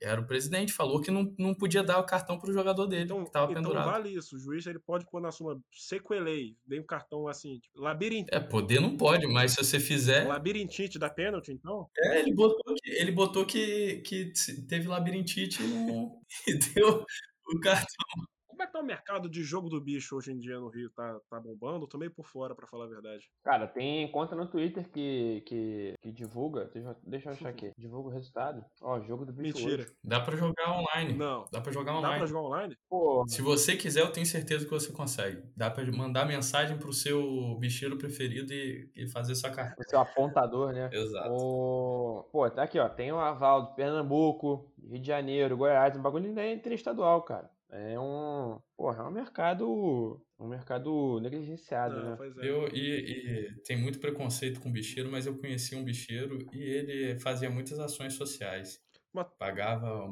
Era 0.00 0.20
o 0.20 0.26
presidente, 0.26 0.72
falou 0.72 1.00
que 1.00 1.10
não, 1.10 1.34
não 1.38 1.54
podia 1.54 1.82
dar 1.82 1.98
o 1.98 2.04
cartão 2.04 2.38
pro 2.38 2.52
jogador 2.52 2.86
dele, 2.86 3.04
Então, 3.04 3.22
que 3.22 3.28
estava 3.28 3.50
então 3.50 3.62
pendurado. 3.62 3.90
vale 3.90 4.10
isso. 4.10 4.36
O 4.36 4.38
juiz 4.38 4.64
ele 4.66 4.78
pode 4.78 5.04
pôr 5.06 5.20
na 5.20 5.32
suma 5.32 5.60
sequelei, 5.72 6.56
dei 6.64 6.78
um 6.78 6.86
cartão 6.86 7.26
assim, 7.26 7.58
tipo, 7.58 7.80
labirint... 7.80 8.28
É, 8.30 8.38
poder 8.38 8.80
não 8.80 8.96
pode, 8.96 9.26
mas 9.26 9.52
se 9.52 9.58
você 9.58 9.80
fizer. 9.80 10.26
labirintite 10.26 10.98
da 10.98 11.10
pênalti, 11.10 11.50
então? 11.52 11.88
É, 11.98 12.20
ele 12.20 12.32
botou 12.32 12.74
que, 12.74 12.90
ele 12.90 13.12
botou 13.12 13.44
que, 13.44 13.96
que 14.02 14.32
teve 14.68 14.86
labirintite 14.86 15.62
e, 15.62 15.66
não, 15.66 16.20
e 16.46 16.54
deu 16.74 17.04
o 17.48 17.60
cartão. 17.60 18.26
Como 18.56 18.62
é 18.62 18.66
que 18.66 18.72
tá 18.72 18.80
o 18.80 18.86
mercado 18.86 19.28
de 19.28 19.42
jogo 19.42 19.68
do 19.68 19.78
bicho 19.78 20.16
hoje 20.16 20.32
em 20.32 20.38
dia 20.38 20.58
no 20.58 20.70
Rio? 20.70 20.88
Tá, 20.96 21.20
tá 21.28 21.38
bombando? 21.38 21.84
Eu 21.84 21.88
tô 21.88 21.98
meio 21.98 22.10
por 22.10 22.24
fora, 22.24 22.54
pra 22.54 22.66
falar 22.66 22.86
a 22.86 22.88
verdade. 22.88 23.28
Cara, 23.44 23.66
tem 23.68 24.10
conta 24.10 24.34
no 24.34 24.46
Twitter 24.46 24.88
que, 24.90 25.42
que, 25.46 25.94
que 26.00 26.10
divulga. 26.10 26.70
Deixa, 26.72 26.88
eu- 26.88 26.96
deixa 27.02 27.28
eu 27.28 27.32
achar 27.34 27.48
aqui. 27.50 27.70
Divulga 27.76 28.08
o 28.08 28.12
resultado. 28.12 28.64
Ó, 28.80 28.98
jogo 29.02 29.26
do 29.26 29.32
bicho 29.34 29.58
Mentira. 29.58 29.82
hoje. 29.82 29.92
Dá 30.02 30.20
pra 30.20 30.34
jogar 30.36 30.72
online. 30.72 31.12
Não. 31.12 31.44
Dá 31.52 31.60
pra 31.60 31.70
jogar 31.70 31.92
Dá 31.92 31.98
online. 31.98 32.16
pra 32.16 32.26
jogar 32.26 32.40
online? 32.48 32.76
Porra. 32.88 33.28
Se 33.28 33.42
você 33.42 33.76
quiser, 33.76 34.00
eu 34.00 34.10
tenho 34.10 34.24
certeza 34.24 34.64
que 34.64 34.70
você 34.70 34.90
consegue. 34.90 35.42
Dá 35.54 35.70
pra 35.70 35.84
mandar 35.92 36.24
mensagem 36.24 36.78
pro 36.78 36.94
seu 36.94 37.56
bicheiro 37.58 37.98
preferido 37.98 38.54
e, 38.54 38.90
e 38.96 39.06
fazer 39.06 39.34
sua 39.34 39.50
carta. 39.50 39.76
O 39.78 39.84
seu 39.90 40.00
apontador, 40.00 40.72
né? 40.72 40.88
Exato. 40.94 41.30
O... 41.30 42.22
Pô, 42.32 42.48
tá 42.50 42.62
aqui, 42.62 42.78
ó. 42.78 42.88
Tem 42.88 43.12
o 43.12 43.18
aval 43.18 43.66
do 43.66 43.74
Pernambuco, 43.74 44.72
Rio 44.82 44.98
de 44.98 45.06
Janeiro, 45.06 45.58
Goiás, 45.58 45.94
um 45.94 46.00
bagulho 46.00 46.24
ainda 46.26 46.40
é 46.40 46.54
interestadual, 46.54 47.20
cara. 47.22 47.50
É 47.70 47.98
um. 47.98 48.60
Porra, 48.76 49.02
é 49.02 49.06
um 49.06 49.10
mercado. 49.10 50.22
Um 50.38 50.48
mercado 50.48 51.18
negligenciado, 51.20 51.96
Não, 51.96 52.10
né? 52.10 52.16
pois 52.16 52.36
é. 52.36 52.48
Eu, 52.48 52.68
e, 52.68 53.48
e 53.48 53.54
tem 53.62 53.76
muito 53.76 53.98
preconceito 53.98 54.60
com 54.60 54.70
bicheiro, 54.70 55.10
mas 55.10 55.26
eu 55.26 55.36
conheci 55.38 55.74
um 55.74 55.82
bicheiro 55.84 56.38
e 56.52 56.62
ele 56.62 57.18
fazia 57.18 57.48
muitas 57.50 57.78
ações 57.78 58.14
sociais. 58.14 58.78
Mas- 59.12 59.26
Pagava 59.38 60.10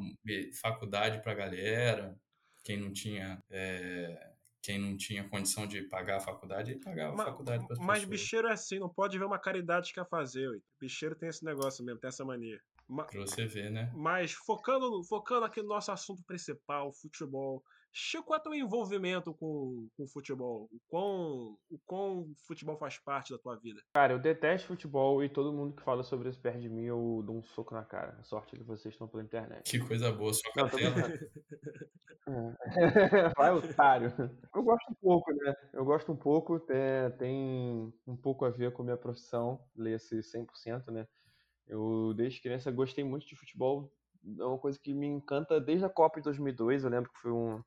faculdade 0.61 1.21
pra 1.21 1.33
galera, 1.35 2.15
quem 2.63 2.77
não 2.77 2.91
tinha. 2.91 3.39
eh, 3.51 4.31
quem 4.63 4.79
não 4.79 4.97
tinha 4.97 5.29
condição 5.29 5.67
de 5.67 5.83
pagar 5.83 6.17
a 6.17 6.19
faculdade, 6.19 6.71
ele 6.71 6.79
pagava 6.79 7.15
Ma- 7.15 7.21
a 7.21 7.25
faculdade 7.27 7.63
para 7.67 7.73
as 7.73 7.79
Mas 7.79 7.99
pessoas. 7.99 8.09
bicheiro 8.09 8.47
é 8.47 8.51
assim, 8.53 8.79
não 8.79 8.89
pode 8.89 9.15
ver 9.19 9.23
uma 9.25 9.37
caridade 9.37 9.89
que 9.89 9.93
quer 10.01 10.09
fazer. 10.09 10.49
Bicheiro 10.81 11.13
tem 11.15 11.29
esse 11.29 11.45
negócio 11.45 11.85
mesmo, 11.85 11.99
tem 11.99 12.07
essa 12.07 12.25
mania. 12.25 12.59
Ma- 12.87 13.05
Pra 13.05 13.21
você 13.21 13.45
ver, 13.45 13.71
né? 13.71 13.91
Mas 13.95 14.33
focando, 14.33 15.03
focando 15.03 15.45
aqui 15.45 15.61
no 15.61 15.69
nosso 15.69 15.91
assunto 15.91 16.23
principal, 16.25 16.91
futebol. 16.93 17.63
Chico, 17.97 18.25
qual 18.25 18.37
é 18.37 18.39
o 18.41 18.43
teu 18.43 18.53
envolvimento 18.53 19.33
com, 19.33 19.87
com 19.95 20.03
o 20.03 20.07
futebol? 20.09 20.67
O 20.69 20.79
quão, 20.87 21.57
o 21.71 21.79
quão 21.85 22.33
futebol 22.45 22.77
faz 22.77 22.97
parte 22.99 23.31
da 23.31 23.39
tua 23.39 23.55
vida? 23.57 23.81
Cara, 23.93 24.11
eu 24.13 24.19
detesto 24.19 24.67
futebol 24.67 25.23
e 25.23 25.29
todo 25.29 25.53
mundo 25.53 25.73
que 25.75 25.81
fala 25.81 26.03
sobre 26.03 26.27
isso 26.29 26.39
perto 26.41 26.59
de 26.59 26.67
mim 26.67 26.83
eu 26.83 27.23
dou 27.25 27.37
um 27.37 27.43
soco 27.43 27.73
na 27.73 27.85
cara. 27.85 28.21
Sorte 28.23 28.57
que 28.57 28.63
vocês 28.63 28.93
estão 28.93 29.07
pela 29.07 29.23
internet. 29.23 29.71
Que 29.71 29.79
coisa 29.79 30.11
boa, 30.11 30.33
tô 30.33 30.51
catela. 30.51 30.91
brincando. 30.91 31.19
Vai, 33.37 33.51
otário. 33.53 34.11
Eu 34.53 34.63
gosto 34.63 34.91
um 34.91 34.95
pouco, 34.95 35.31
né? 35.33 35.53
Eu 35.73 35.85
gosto 35.85 36.11
um 36.11 36.17
pouco, 36.17 36.59
tem, 36.59 37.11
tem 37.17 37.93
um 38.07 38.17
pouco 38.17 38.43
a 38.45 38.49
ver 38.49 38.73
com 38.73 38.81
a 38.81 38.85
minha 38.85 38.97
profissão, 38.97 39.63
leia-se 39.75 40.21
100%, 40.21 40.91
né? 40.91 41.07
Eu, 41.67 42.13
desde 42.15 42.41
criança, 42.41 42.71
gostei 42.71 43.03
muito 43.03 43.25
de 43.25 43.35
futebol. 43.35 43.91
É 44.39 44.43
uma 44.43 44.57
coisa 44.57 44.79
que 44.79 44.93
me 44.93 45.07
encanta 45.07 45.59
desde 45.59 45.85
a 45.85 45.89
Copa 45.89 46.19
de 46.19 46.23
2002. 46.25 46.83
Eu 46.83 46.89
lembro 46.89 47.11
que 47.11 47.19
foi 47.19 47.31
um, 47.31 47.61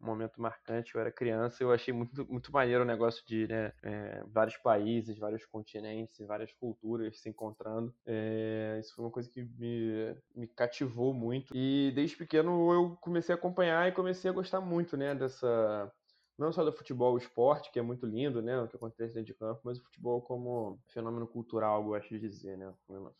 momento 0.00 0.40
marcante. 0.40 0.94
Eu 0.94 1.00
era 1.00 1.12
criança, 1.12 1.62
eu 1.62 1.72
achei 1.72 1.92
muito, 1.92 2.26
muito 2.30 2.50
maneiro 2.50 2.82
o 2.82 2.86
negócio 2.86 3.24
de 3.26 3.46
né, 3.46 3.72
é, 3.82 4.22
vários 4.26 4.56
países, 4.56 5.18
vários 5.18 5.44
continentes, 5.44 6.26
várias 6.26 6.52
culturas 6.52 7.20
se 7.20 7.28
encontrando. 7.28 7.94
É, 8.06 8.78
isso 8.80 8.94
foi 8.94 9.04
uma 9.04 9.10
coisa 9.10 9.28
que 9.28 9.42
me, 9.42 10.16
me 10.34 10.48
cativou 10.48 11.12
muito. 11.12 11.54
E 11.54 11.92
desde 11.94 12.16
pequeno 12.16 12.72
eu 12.72 12.96
comecei 13.00 13.34
a 13.34 13.38
acompanhar 13.38 13.88
e 13.88 13.92
comecei 13.92 14.30
a 14.30 14.34
gostar 14.34 14.60
muito 14.60 14.96
né, 14.96 15.14
dessa. 15.14 15.92
Não 16.40 16.52
só 16.52 16.64
do 16.64 16.72
futebol, 16.72 17.14
o 17.14 17.18
esporte, 17.18 17.70
que 17.70 17.78
é 17.78 17.82
muito 17.82 18.06
lindo, 18.06 18.40
né, 18.40 18.60
o 18.60 18.66
que 18.66 18.76
acontece 18.76 19.12
dentro 19.12 19.26
de 19.26 19.38
campo, 19.38 19.60
mas 19.62 19.78
o 19.78 19.84
futebol 19.84 20.22
como 20.22 20.80
fenômeno 20.88 21.26
cultural, 21.26 21.82
eu 21.82 21.88
gosto 21.88 22.08
de 22.08 22.18
dizer, 22.18 22.56
né, 22.56 22.72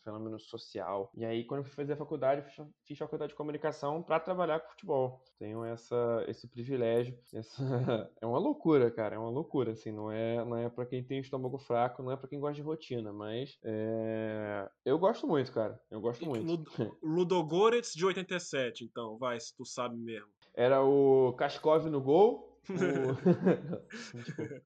fenômeno 0.03 0.39
social. 0.39 1.11
E 1.15 1.23
aí, 1.23 1.45
quando 1.45 1.59
eu 1.59 1.65
fui 1.65 1.73
fazer 1.73 1.93
a 1.93 1.97
faculdade, 1.97 2.43
fiz 2.83 2.97
faculdade 2.97 3.31
de 3.31 3.37
comunicação 3.37 4.01
para 4.01 4.19
trabalhar 4.19 4.59
com 4.59 4.71
futebol. 4.71 5.21
Tenho 5.37 5.63
essa, 5.63 6.25
esse 6.27 6.47
privilégio, 6.47 7.17
essa... 7.33 7.61
é 8.19 8.25
uma 8.25 8.39
loucura, 8.39 8.89
cara, 8.89 9.15
é 9.15 9.19
uma 9.19 9.29
loucura, 9.29 9.73
assim, 9.73 9.91
não 9.91 10.11
é, 10.11 10.43
não 10.43 10.57
é 10.57 10.69
para 10.69 10.85
quem 10.87 11.03
tem 11.03 11.19
estômago 11.19 11.59
fraco, 11.59 12.01
não 12.01 12.11
é 12.11 12.17
para 12.17 12.27
quem 12.27 12.39
gosta 12.39 12.55
de 12.55 12.61
rotina, 12.61 13.13
mas 13.13 13.59
é... 13.63 14.67
eu 14.83 14.97
gosto 14.97 15.27
muito, 15.27 15.51
cara, 15.51 15.79
eu 15.91 16.01
gosto 16.01 16.25
muito. 16.25 16.45
Lud 16.45 16.65
Ludogorets 17.03 17.93
de 17.93 18.03
87, 18.03 18.83
então, 18.83 19.17
vai, 19.17 19.39
se 19.39 19.55
tu 19.55 19.63
sabe 19.63 19.95
mesmo. 19.95 20.29
Era 20.53 20.83
o 20.83 21.33
Kaskov 21.33 21.85
no 21.85 22.01
gol. 22.01 22.50
O... 22.69 22.73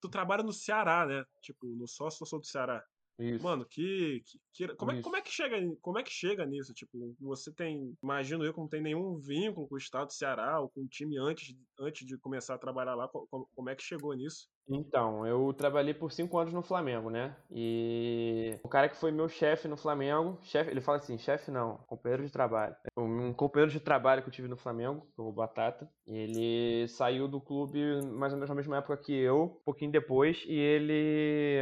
tu 0.00 0.08
trabalha 0.08 0.42
no 0.42 0.52
Ceará, 0.52 1.06
né? 1.06 1.24
Tipo, 1.40 1.66
no 1.66 1.86
sócio 1.86 2.26
do 2.38 2.46
Ceará. 2.46 2.84
Isso. 3.18 3.44
Mano, 3.44 3.64
que. 3.64 4.22
que, 4.26 4.66
que 4.66 4.74
como, 4.74 4.90
é, 4.90 5.02
como, 5.02 5.16
é, 5.16 5.20
que 5.20 5.30
chega, 5.30 5.56
como 5.80 5.98
é 5.98 6.02
que 6.02 6.10
chega 6.10 6.44
nisso? 6.46 6.72
Tipo, 6.72 7.14
você 7.20 7.52
tem. 7.52 7.96
Imagino 8.02 8.44
eu, 8.44 8.52
como 8.52 8.68
tem 8.68 8.82
nenhum 8.82 9.18
vínculo 9.18 9.68
com 9.68 9.74
o 9.74 9.78
estado 9.78 10.06
do 10.06 10.12
Ceará 10.12 10.60
ou 10.60 10.68
com 10.70 10.80
o 10.80 10.88
time 10.88 11.18
antes, 11.18 11.54
antes 11.78 12.06
de 12.06 12.18
começar 12.18 12.54
a 12.54 12.58
trabalhar 12.58 12.94
lá. 12.94 13.06
Como, 13.08 13.48
como 13.54 13.70
é 13.70 13.76
que 13.76 13.82
chegou 13.82 14.12
nisso? 14.14 14.48
Então, 14.68 15.26
eu 15.26 15.52
trabalhei 15.52 15.92
por 15.92 16.12
cinco 16.12 16.38
anos 16.38 16.52
no 16.52 16.62
Flamengo, 16.62 17.10
né? 17.10 17.36
E 17.50 18.58
o 18.62 18.68
cara 18.68 18.88
que 18.88 18.96
foi 18.96 19.10
meu 19.10 19.28
chefe 19.28 19.66
no 19.68 19.76
Flamengo, 19.76 20.38
chefe, 20.42 20.70
ele 20.70 20.80
fala 20.80 20.98
assim, 20.98 21.18
chefe 21.18 21.50
não, 21.50 21.78
companheiro 21.86 22.24
de 22.24 22.30
trabalho. 22.30 22.74
Um 22.96 23.32
companheiro 23.34 23.72
de 23.72 23.80
trabalho 23.80 24.22
que 24.22 24.28
eu 24.28 24.32
tive 24.32 24.48
no 24.48 24.56
Flamengo, 24.56 25.06
o 25.16 25.32
Batata, 25.32 25.90
ele 26.06 26.86
saiu 26.88 27.26
do 27.28 27.40
clube 27.40 27.80
mais 28.06 28.32
ou 28.32 28.38
menos 28.38 28.48
na 28.48 28.54
mesma 28.54 28.78
época 28.78 28.96
que 28.96 29.12
eu, 29.12 29.44
um 29.60 29.64
pouquinho 29.64 29.90
depois, 29.90 30.42
e 30.46 30.54
ele 30.54 31.60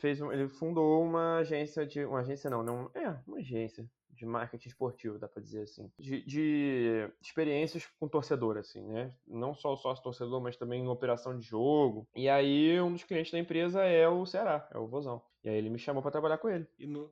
fez, 0.00 0.20
ele 0.20 0.48
fundou 0.48 1.02
uma 1.02 1.38
agência 1.38 1.86
de, 1.86 2.04
uma 2.04 2.20
agência 2.20 2.50
não, 2.50 2.62
não, 2.62 2.90
é, 2.94 3.08
uma 3.26 3.38
agência 3.38 3.88
de 4.20 4.26
marketing 4.26 4.68
esportivo, 4.68 5.18
dá 5.18 5.26
pra 5.26 5.42
dizer 5.42 5.62
assim. 5.62 5.90
De, 5.98 6.22
de 6.24 7.10
experiências 7.22 7.86
com 7.98 8.06
torcedor, 8.06 8.58
assim, 8.58 8.82
né? 8.86 9.14
Não 9.26 9.54
só 9.54 9.72
o 9.72 9.76
sócio 9.76 10.04
torcedor, 10.04 10.40
mas 10.42 10.56
também 10.56 10.84
em 10.84 10.88
operação 10.88 11.36
de 11.36 11.44
jogo. 11.44 12.06
E 12.14 12.28
aí, 12.28 12.78
um 12.80 12.92
dos 12.92 13.02
clientes 13.02 13.32
da 13.32 13.38
empresa 13.38 13.82
é 13.82 14.06
o 14.06 14.26
Ceará, 14.26 14.68
é 14.72 14.78
o 14.78 14.86
Vozão. 14.86 15.22
E 15.42 15.48
aí 15.48 15.56
ele 15.56 15.70
me 15.70 15.78
chamou 15.78 16.02
para 16.02 16.10
trabalhar 16.10 16.36
com 16.36 16.50
ele. 16.50 16.66
E 16.78 16.86
no, 16.86 17.10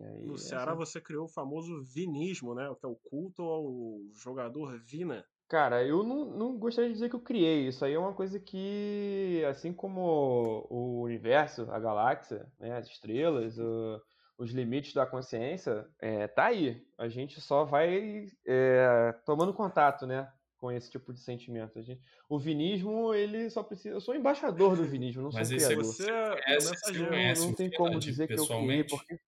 aí, 0.00 0.24
no 0.24 0.34
é 0.34 0.38
Ceará 0.38 0.72
assim. 0.72 0.78
você 0.78 1.00
criou 1.00 1.26
o 1.26 1.28
famoso 1.28 1.82
vinismo, 1.84 2.54
né? 2.54 2.74
Que 2.80 2.86
é 2.86 2.88
o 2.88 2.96
culto 2.96 3.42
ao 3.42 4.00
jogador 4.14 4.78
Vina. 4.78 5.24
Cara, 5.48 5.84
eu 5.84 6.02
não, 6.02 6.24
não 6.24 6.58
gostaria 6.58 6.88
de 6.88 6.94
dizer 6.94 7.10
que 7.10 7.14
eu 7.14 7.20
criei. 7.20 7.68
Isso 7.68 7.84
aí 7.84 7.92
é 7.92 7.98
uma 7.98 8.14
coisa 8.14 8.40
que, 8.40 9.44
assim 9.48 9.72
como 9.72 10.66
o 10.70 11.02
universo, 11.02 11.70
a 11.70 11.78
galáxia, 11.78 12.50
né, 12.58 12.76
as 12.76 12.88
estrelas, 12.88 13.56
o, 13.58 14.00
os 14.38 14.50
limites 14.50 14.92
da 14.92 15.06
consciência, 15.06 15.86
é, 15.98 16.26
tá 16.26 16.46
aí. 16.46 16.86
A 16.98 17.08
gente 17.08 17.40
só 17.40 17.64
vai 17.64 18.28
é, 18.46 19.14
tomando 19.24 19.54
contato, 19.54 20.06
né? 20.06 20.30
Com 20.58 20.70
esse 20.72 20.90
tipo 20.90 21.12
de 21.12 21.20
sentimento. 21.20 21.78
A 21.78 21.82
gente, 21.82 22.00
o 22.28 22.38
vinismo, 22.38 23.14
ele 23.14 23.48
só 23.50 23.62
precisa. 23.62 23.94
Eu 23.94 24.00
sou 24.00 24.14
embaixador 24.14 24.76
do 24.76 24.84
vinismo, 24.84 25.22
não 25.22 25.30
Mas 25.32 25.48
sou 25.48 25.56
criador. 25.56 25.84
Você 25.84 26.10
é, 26.10 26.60
você 26.60 27.06
conhece 27.06 27.46
não 27.46 27.54
tem 27.54 27.70
como 27.70 27.98
dizer 27.98 28.26
que 28.26 28.34
eu 28.34 28.46
criei, 28.46 28.84
porque. 28.84 29.18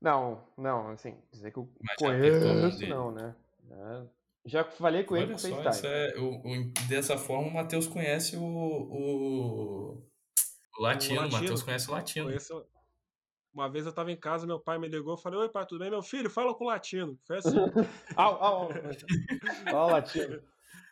Não, 0.00 0.46
não, 0.58 0.90
assim, 0.90 1.16
dizer 1.32 1.52
que 1.52 1.58
eu 1.58 1.68
Mas 1.80 1.96
conheço, 1.96 2.86
não, 2.88 3.10
né? 3.10 3.34
É, 3.70 4.06
já 4.44 4.62
falei 4.64 5.04
com 5.04 5.14
Olha 5.14 5.22
ele 5.22 5.32
no 5.32 5.38
só, 5.38 5.48
FaceTime. 5.48 5.70
isso 5.70 5.86
é, 5.86 6.18
o, 6.18 6.36
o- 6.46 6.72
dessa 6.88 7.16
forma, 7.16 7.48
o 7.48 7.54
Matheus 7.54 7.86
conhece 7.86 8.36
o, 8.36 8.42
o, 8.42 10.08
o 10.78 10.82
latino. 10.82 11.20
O 11.20 11.22
latino. 11.22 11.40
Matheus 11.40 11.62
conhece 11.62 11.88
o 11.88 11.92
latino. 11.92 12.26
Conheço... 12.26 12.66
Uma 13.56 13.70
vez 13.70 13.86
eu 13.86 13.92
tava 13.92 14.12
em 14.12 14.16
casa, 14.20 14.46
meu 14.46 14.60
pai 14.60 14.78
me 14.78 14.86
ligou, 14.86 15.14
eu 15.14 15.16
falei, 15.16 15.38
oi 15.38 15.48
pai, 15.48 15.64
tudo 15.64 15.78
bem? 15.78 15.88
Meu 15.88 16.02
filho, 16.02 16.28
fala 16.28 16.54
com 16.54 16.64
o 16.64 16.66
latino. 16.66 17.18
Foi 17.26 17.38
assim. 17.38 17.56
Au, 18.14 18.34
au, 18.34 18.70
au. 19.72 19.90
Latino. 19.90 20.42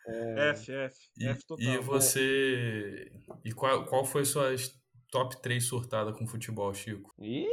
É, 0.07 0.49
F, 0.49 0.71
F, 0.71 0.95
E, 1.15 1.27
F 1.27 1.45
total. 1.45 1.63
e 1.63 1.77
você. 1.77 3.11
E 3.43 3.51
qual, 3.51 3.85
qual 3.85 4.03
foi 4.03 4.25
suas 4.25 4.75
top 5.11 5.39
3 5.43 5.63
surtada 5.63 6.11
com 6.11 6.25
futebol, 6.25 6.73
Chico? 6.73 7.13
Ih, 7.19 7.47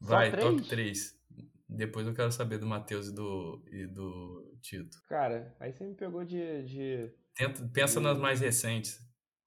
Vai, 0.00 0.32
três? 0.32 0.44
top 0.44 0.68
3. 0.68 1.20
Depois 1.68 2.04
eu 2.04 2.12
quero 2.12 2.32
saber 2.32 2.58
do 2.58 2.66
Matheus 2.66 3.06
e 3.06 3.14
do, 3.14 3.62
e 3.70 3.86
do 3.86 4.58
Tito. 4.60 5.00
Cara, 5.08 5.54
aí 5.60 5.72
você 5.72 5.86
me 5.86 5.94
pegou 5.94 6.24
de. 6.24 6.64
de... 6.64 7.14
Tenta, 7.36 7.64
pensa 7.72 8.00
nas 8.00 8.18
mais 8.18 8.40
recentes. 8.40 8.98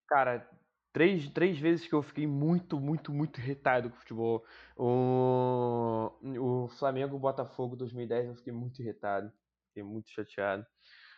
Cara, 0.07 0.49
três, 0.93 1.29
três 1.31 1.59
vezes 1.59 1.87
que 1.87 1.93
eu 1.93 2.03
fiquei 2.03 2.27
muito, 2.27 2.79
muito, 2.79 3.11
muito 3.13 3.39
irritado 3.41 3.89
com 3.89 3.95
o 3.97 3.99
futebol. 3.99 4.45
O, 4.77 6.11
o 6.65 6.69
Flamengo 6.69 7.19
Botafogo 7.19 7.75
2010 7.75 8.27
eu 8.27 8.35
fiquei 8.35 8.53
muito 8.53 8.81
irritado. 8.81 9.31
Fiquei 9.69 9.83
muito 9.83 10.09
chateado. 10.11 10.65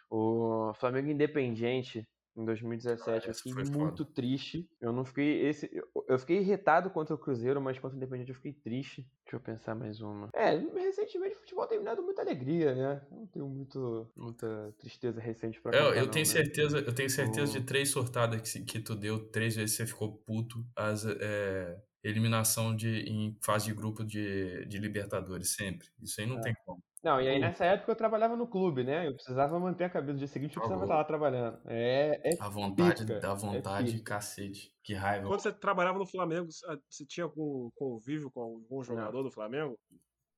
O 0.10 0.74
Flamengo 0.75 1.10
Independiente 1.10 2.08
em 2.36 2.44
2017 2.46 3.27
eu 3.27 3.32
Esse 3.32 3.44
fiquei 3.44 3.63
muito 3.72 4.04
triste. 4.06 4.70
Eu 4.82 4.92
não 4.92 5.06
fiquei. 5.06 5.46
Esse, 5.48 5.70
eu, 5.74 5.88
eu 6.08 6.20
fiquei 6.20 6.38
irritado 6.39 6.89
contra 6.89 7.15
o 7.15 7.18
Cruzeiro, 7.18 7.62
mas 7.62 7.80
contra 7.80 7.96
o 7.96 7.98
Independiente 7.98 8.30
eu 8.32 8.36
fiquei 8.36 8.54
triste. 8.54 9.08
Deixa 9.24 9.38
eu 9.38 9.39
pensar 9.39 9.74
mais 9.75 10.01
uma. 10.01 10.30
É, 10.34 10.56
recentemente 10.56 11.36
o 11.36 11.39
futebol 11.39 11.65
tem 11.68 11.80
me 11.80 11.86
dado 11.86 12.04
muita 12.04 12.22
alegria, 12.22 12.75
né? 12.75 13.01
Eu 13.12 13.18
Não 13.18 13.27
tenho 13.27 13.48
muito, 13.48 14.12
muita 14.15 14.74
tristeza 14.77 15.20
recente 15.22 15.62
pra 15.62 15.72
Eu, 15.75 15.86
contar, 15.86 15.98
eu 15.98 16.04
não, 16.06 16.12
tenho 16.12 16.25
né? 16.25 16.32
certeza, 16.32 16.80
eu 16.80 16.94
tenho 16.94 17.10
certeza 17.10 17.51
de 17.60 17.65
três 17.65 17.89
sortadas 17.89 18.42
que, 18.51 18.63
que 18.63 18.80
tu 18.80 18.96
deu, 18.96 19.20
três 19.30 19.56
vezes 19.56 19.75
você 19.75 19.86
ficou 19.86 20.12
puto. 20.25 20.65
As, 20.75 21.06
é, 21.06 21.82
eliminação 22.04 22.75
de, 22.75 23.00
em 23.10 23.36
fase 23.44 23.65
de 23.65 23.74
grupo 23.74 24.04
de, 24.04 24.63
de 24.65 24.77
Libertadores, 24.77 25.56
sempre. 25.56 25.88
Isso 26.01 26.22
aí 26.22 26.27
não 26.27 26.38
É. 26.38 26.42
tem 26.42 26.54
como. 26.65 26.84
Não, 27.06 27.22
e 27.22 27.28
aí 27.30 27.38
Hum. 27.38 27.42
nessa 27.42 27.64
época 27.66 27.92
eu 27.92 27.96
trabalhava 27.96 28.36
no 28.36 28.48
clube, 28.48 28.84
né? 28.84 29.08
Eu 29.08 29.14
precisava 29.14 29.60
manter 29.60 29.84
a 29.84 29.90
cabeça. 29.92 30.14
No 30.14 30.18
dia 30.18 30.28
seguinte 30.28 30.58
eu 30.58 30.64
Por 30.64 30.68
precisava 30.70 30.86
estar 30.86 30.96
lá 30.96 31.04
trabalhando. 31.04 31.60
É, 31.68 32.20
é 32.24 32.30
A 32.40 32.50
vontade, 32.50 33.06
pica, 33.06 33.20
dá 33.20 33.32
é 33.32 33.36
vontade, 33.36 33.92
pica. 33.98 34.16
cacete. 34.16 34.74
Que 34.82 34.96
raiva. 34.96 35.28
Quando 35.28 35.40
você 35.40 35.54
trabalhava 35.54 36.00
no 36.00 36.06
Flamengo, 36.08 36.48
você 36.90 37.06
tinha 37.06 37.26
algum 37.26 37.70
convívio 37.76 38.32
com 38.32 38.42
algum 38.42 38.84
jogador 38.84 39.22
do 39.22 39.30
Flamengo? 39.32 39.78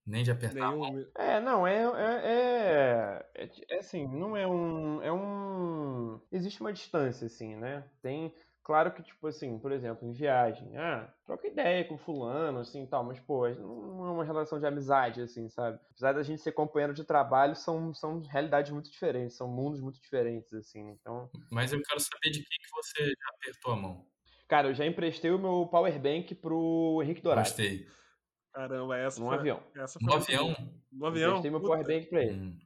Nem 0.06 0.24
de 0.24 0.32
apertar. 0.32 0.72
Nenhum. 0.72 1.06
É, 1.18 1.40
não, 1.40 1.66
é, 1.66 1.84
é, 1.84 3.26
é, 3.36 3.44
é, 3.46 3.50
é 3.70 3.78
assim, 3.80 4.06
não 4.08 4.36
é 4.36 4.46
um, 4.48 5.02
é 5.02 5.12
um, 5.12 6.20
existe 6.32 6.62
uma 6.62 6.72
distância, 6.74 7.28
assim, 7.28 7.56
né? 7.56 7.90
Tem, 8.02 8.34
claro 8.68 8.92
que, 8.92 9.02
tipo 9.02 9.26
assim, 9.28 9.58
por 9.58 9.72
exemplo, 9.72 10.06
em 10.06 10.12
viagem, 10.12 10.76
ah, 10.76 11.10
troca 11.26 11.48
ideia 11.48 11.86
com 11.86 11.98
fulano, 11.98 12.60
assim, 12.60 12.86
tal, 12.86 13.02
mas, 13.02 13.18
pô, 13.18 13.48
não 13.48 14.06
é 14.06 14.12
uma 14.12 14.26
relação 14.26 14.60
de 14.60 14.66
amizade, 14.66 15.22
assim, 15.22 15.48
sabe? 15.48 15.80
Apesar 15.92 16.12
da 16.12 16.22
gente 16.22 16.42
ser 16.42 16.52
companheiro 16.52 16.94
de 16.94 17.06
trabalho, 17.06 17.56
são, 17.56 17.94
são 17.94 18.20
realidades 18.20 18.70
muito 18.70 18.92
diferentes, 18.92 19.38
são 19.38 19.48
mundos 19.48 19.80
muito 19.80 20.02
diferentes, 20.02 20.54
assim, 20.54 20.90
então... 20.90 21.30
Mas 21.50 21.72
eu 21.72 21.82
quero 21.82 22.02
saber 22.02 22.30
de 22.30 22.44
quem 22.44 22.58
que 22.60 22.70
você 22.70 23.06
já 23.06 23.30
apertou 23.36 23.72
a 23.72 23.76
mão. 23.78 24.06
Cara, 24.50 24.68
eu 24.68 24.74
já 24.74 24.86
emprestei 24.86 25.32
o 25.32 25.40
meu 25.40 25.66
powerbank 25.72 26.36
pro 26.36 27.00
Henrique 27.02 27.22
Dourado, 27.22 27.48
Gostei. 27.48 27.88
Caramba, 28.54 28.98
essa 28.98 29.22
num 29.22 29.28
foi. 29.28 29.38
avião. 29.38 29.64
Essa 29.78 29.98
foi 29.98 30.08
No 30.10 30.14
avião? 30.14 30.56
No 30.92 31.06
avião? 31.06 31.30
Emprestei 31.30 31.52
meu 31.52 31.62
Puta, 31.62 31.72
powerbank 31.72 32.10
pra 32.10 32.22
ele. 32.22 32.38
Hum. 32.38 32.60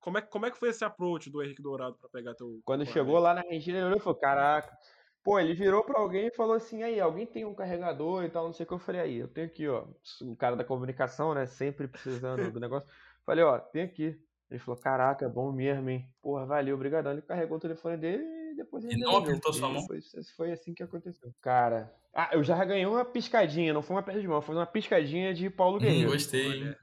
como, 0.00 0.16
é, 0.16 0.22
como 0.22 0.46
é 0.46 0.50
que 0.50 0.58
foi 0.58 0.70
esse 0.70 0.82
approach 0.82 1.28
do 1.28 1.42
Henrique 1.42 1.60
Dourado 1.60 1.98
pra 1.98 2.08
pegar 2.08 2.34
teu. 2.34 2.58
Quando 2.64 2.86
chegou 2.86 3.18
lá 3.18 3.34
na 3.34 3.42
Argentina, 3.42 3.76
ele 3.76 3.86
olhou 3.86 3.98
e 3.98 4.00
falou: 4.00 4.18
Caraca. 4.18 4.78
Pô, 5.26 5.40
ele 5.40 5.54
virou 5.54 5.82
pra 5.84 5.98
alguém 6.00 6.28
e 6.28 6.30
falou 6.30 6.54
assim: 6.54 6.84
Aí, 6.84 7.00
alguém 7.00 7.26
tem 7.26 7.44
um 7.44 7.52
carregador 7.52 8.22
e 8.22 8.30
tal, 8.30 8.44
não 8.46 8.52
sei 8.52 8.62
o 8.62 8.66
que. 8.68 8.74
Eu 8.74 8.78
falei: 8.78 9.00
Aí, 9.00 9.16
eu 9.16 9.26
tenho 9.26 9.48
aqui, 9.48 9.66
ó. 9.66 9.84
O 10.22 10.36
cara 10.36 10.54
da 10.54 10.62
comunicação, 10.62 11.34
né? 11.34 11.46
Sempre 11.46 11.88
precisando 11.88 12.52
do 12.52 12.60
negócio. 12.60 12.88
Falei: 13.24 13.42
Ó, 13.42 13.58
tem 13.58 13.82
aqui. 13.82 14.16
Ele 14.48 14.60
falou: 14.60 14.80
Caraca, 14.80 15.26
é 15.26 15.28
bom 15.28 15.50
mesmo, 15.50 15.90
hein? 15.90 16.08
Porra, 16.22 16.46
valeu, 16.46 16.76
obrigadão. 16.76 17.10
Ele 17.10 17.22
carregou 17.22 17.56
o 17.56 17.60
telefone 17.60 17.96
dele 17.96 18.22
e 18.52 18.54
depois 18.54 18.84
ele 18.84 18.94
E 18.94 19.00
não 19.00 19.16
apertou 19.16 19.52
sua 19.52 19.68
mão? 19.68 19.84
Foi, 19.84 19.98
foi 20.36 20.52
assim 20.52 20.72
que 20.72 20.84
aconteceu. 20.84 21.34
Cara. 21.42 21.92
Ah, 22.14 22.30
eu 22.32 22.44
já 22.44 22.64
ganhei 22.64 22.86
uma 22.86 23.04
piscadinha, 23.04 23.74
não 23.74 23.82
foi 23.82 23.96
uma 23.96 24.02
perda 24.04 24.20
de 24.20 24.28
mão, 24.28 24.40
foi 24.40 24.54
uma 24.54 24.64
piscadinha 24.64 25.34
de 25.34 25.50
Paulo 25.50 25.78
Hum, 25.78 25.82
Guerreiro. 25.82 26.12
gostei. 26.12 26.62
hein? 26.62 26.74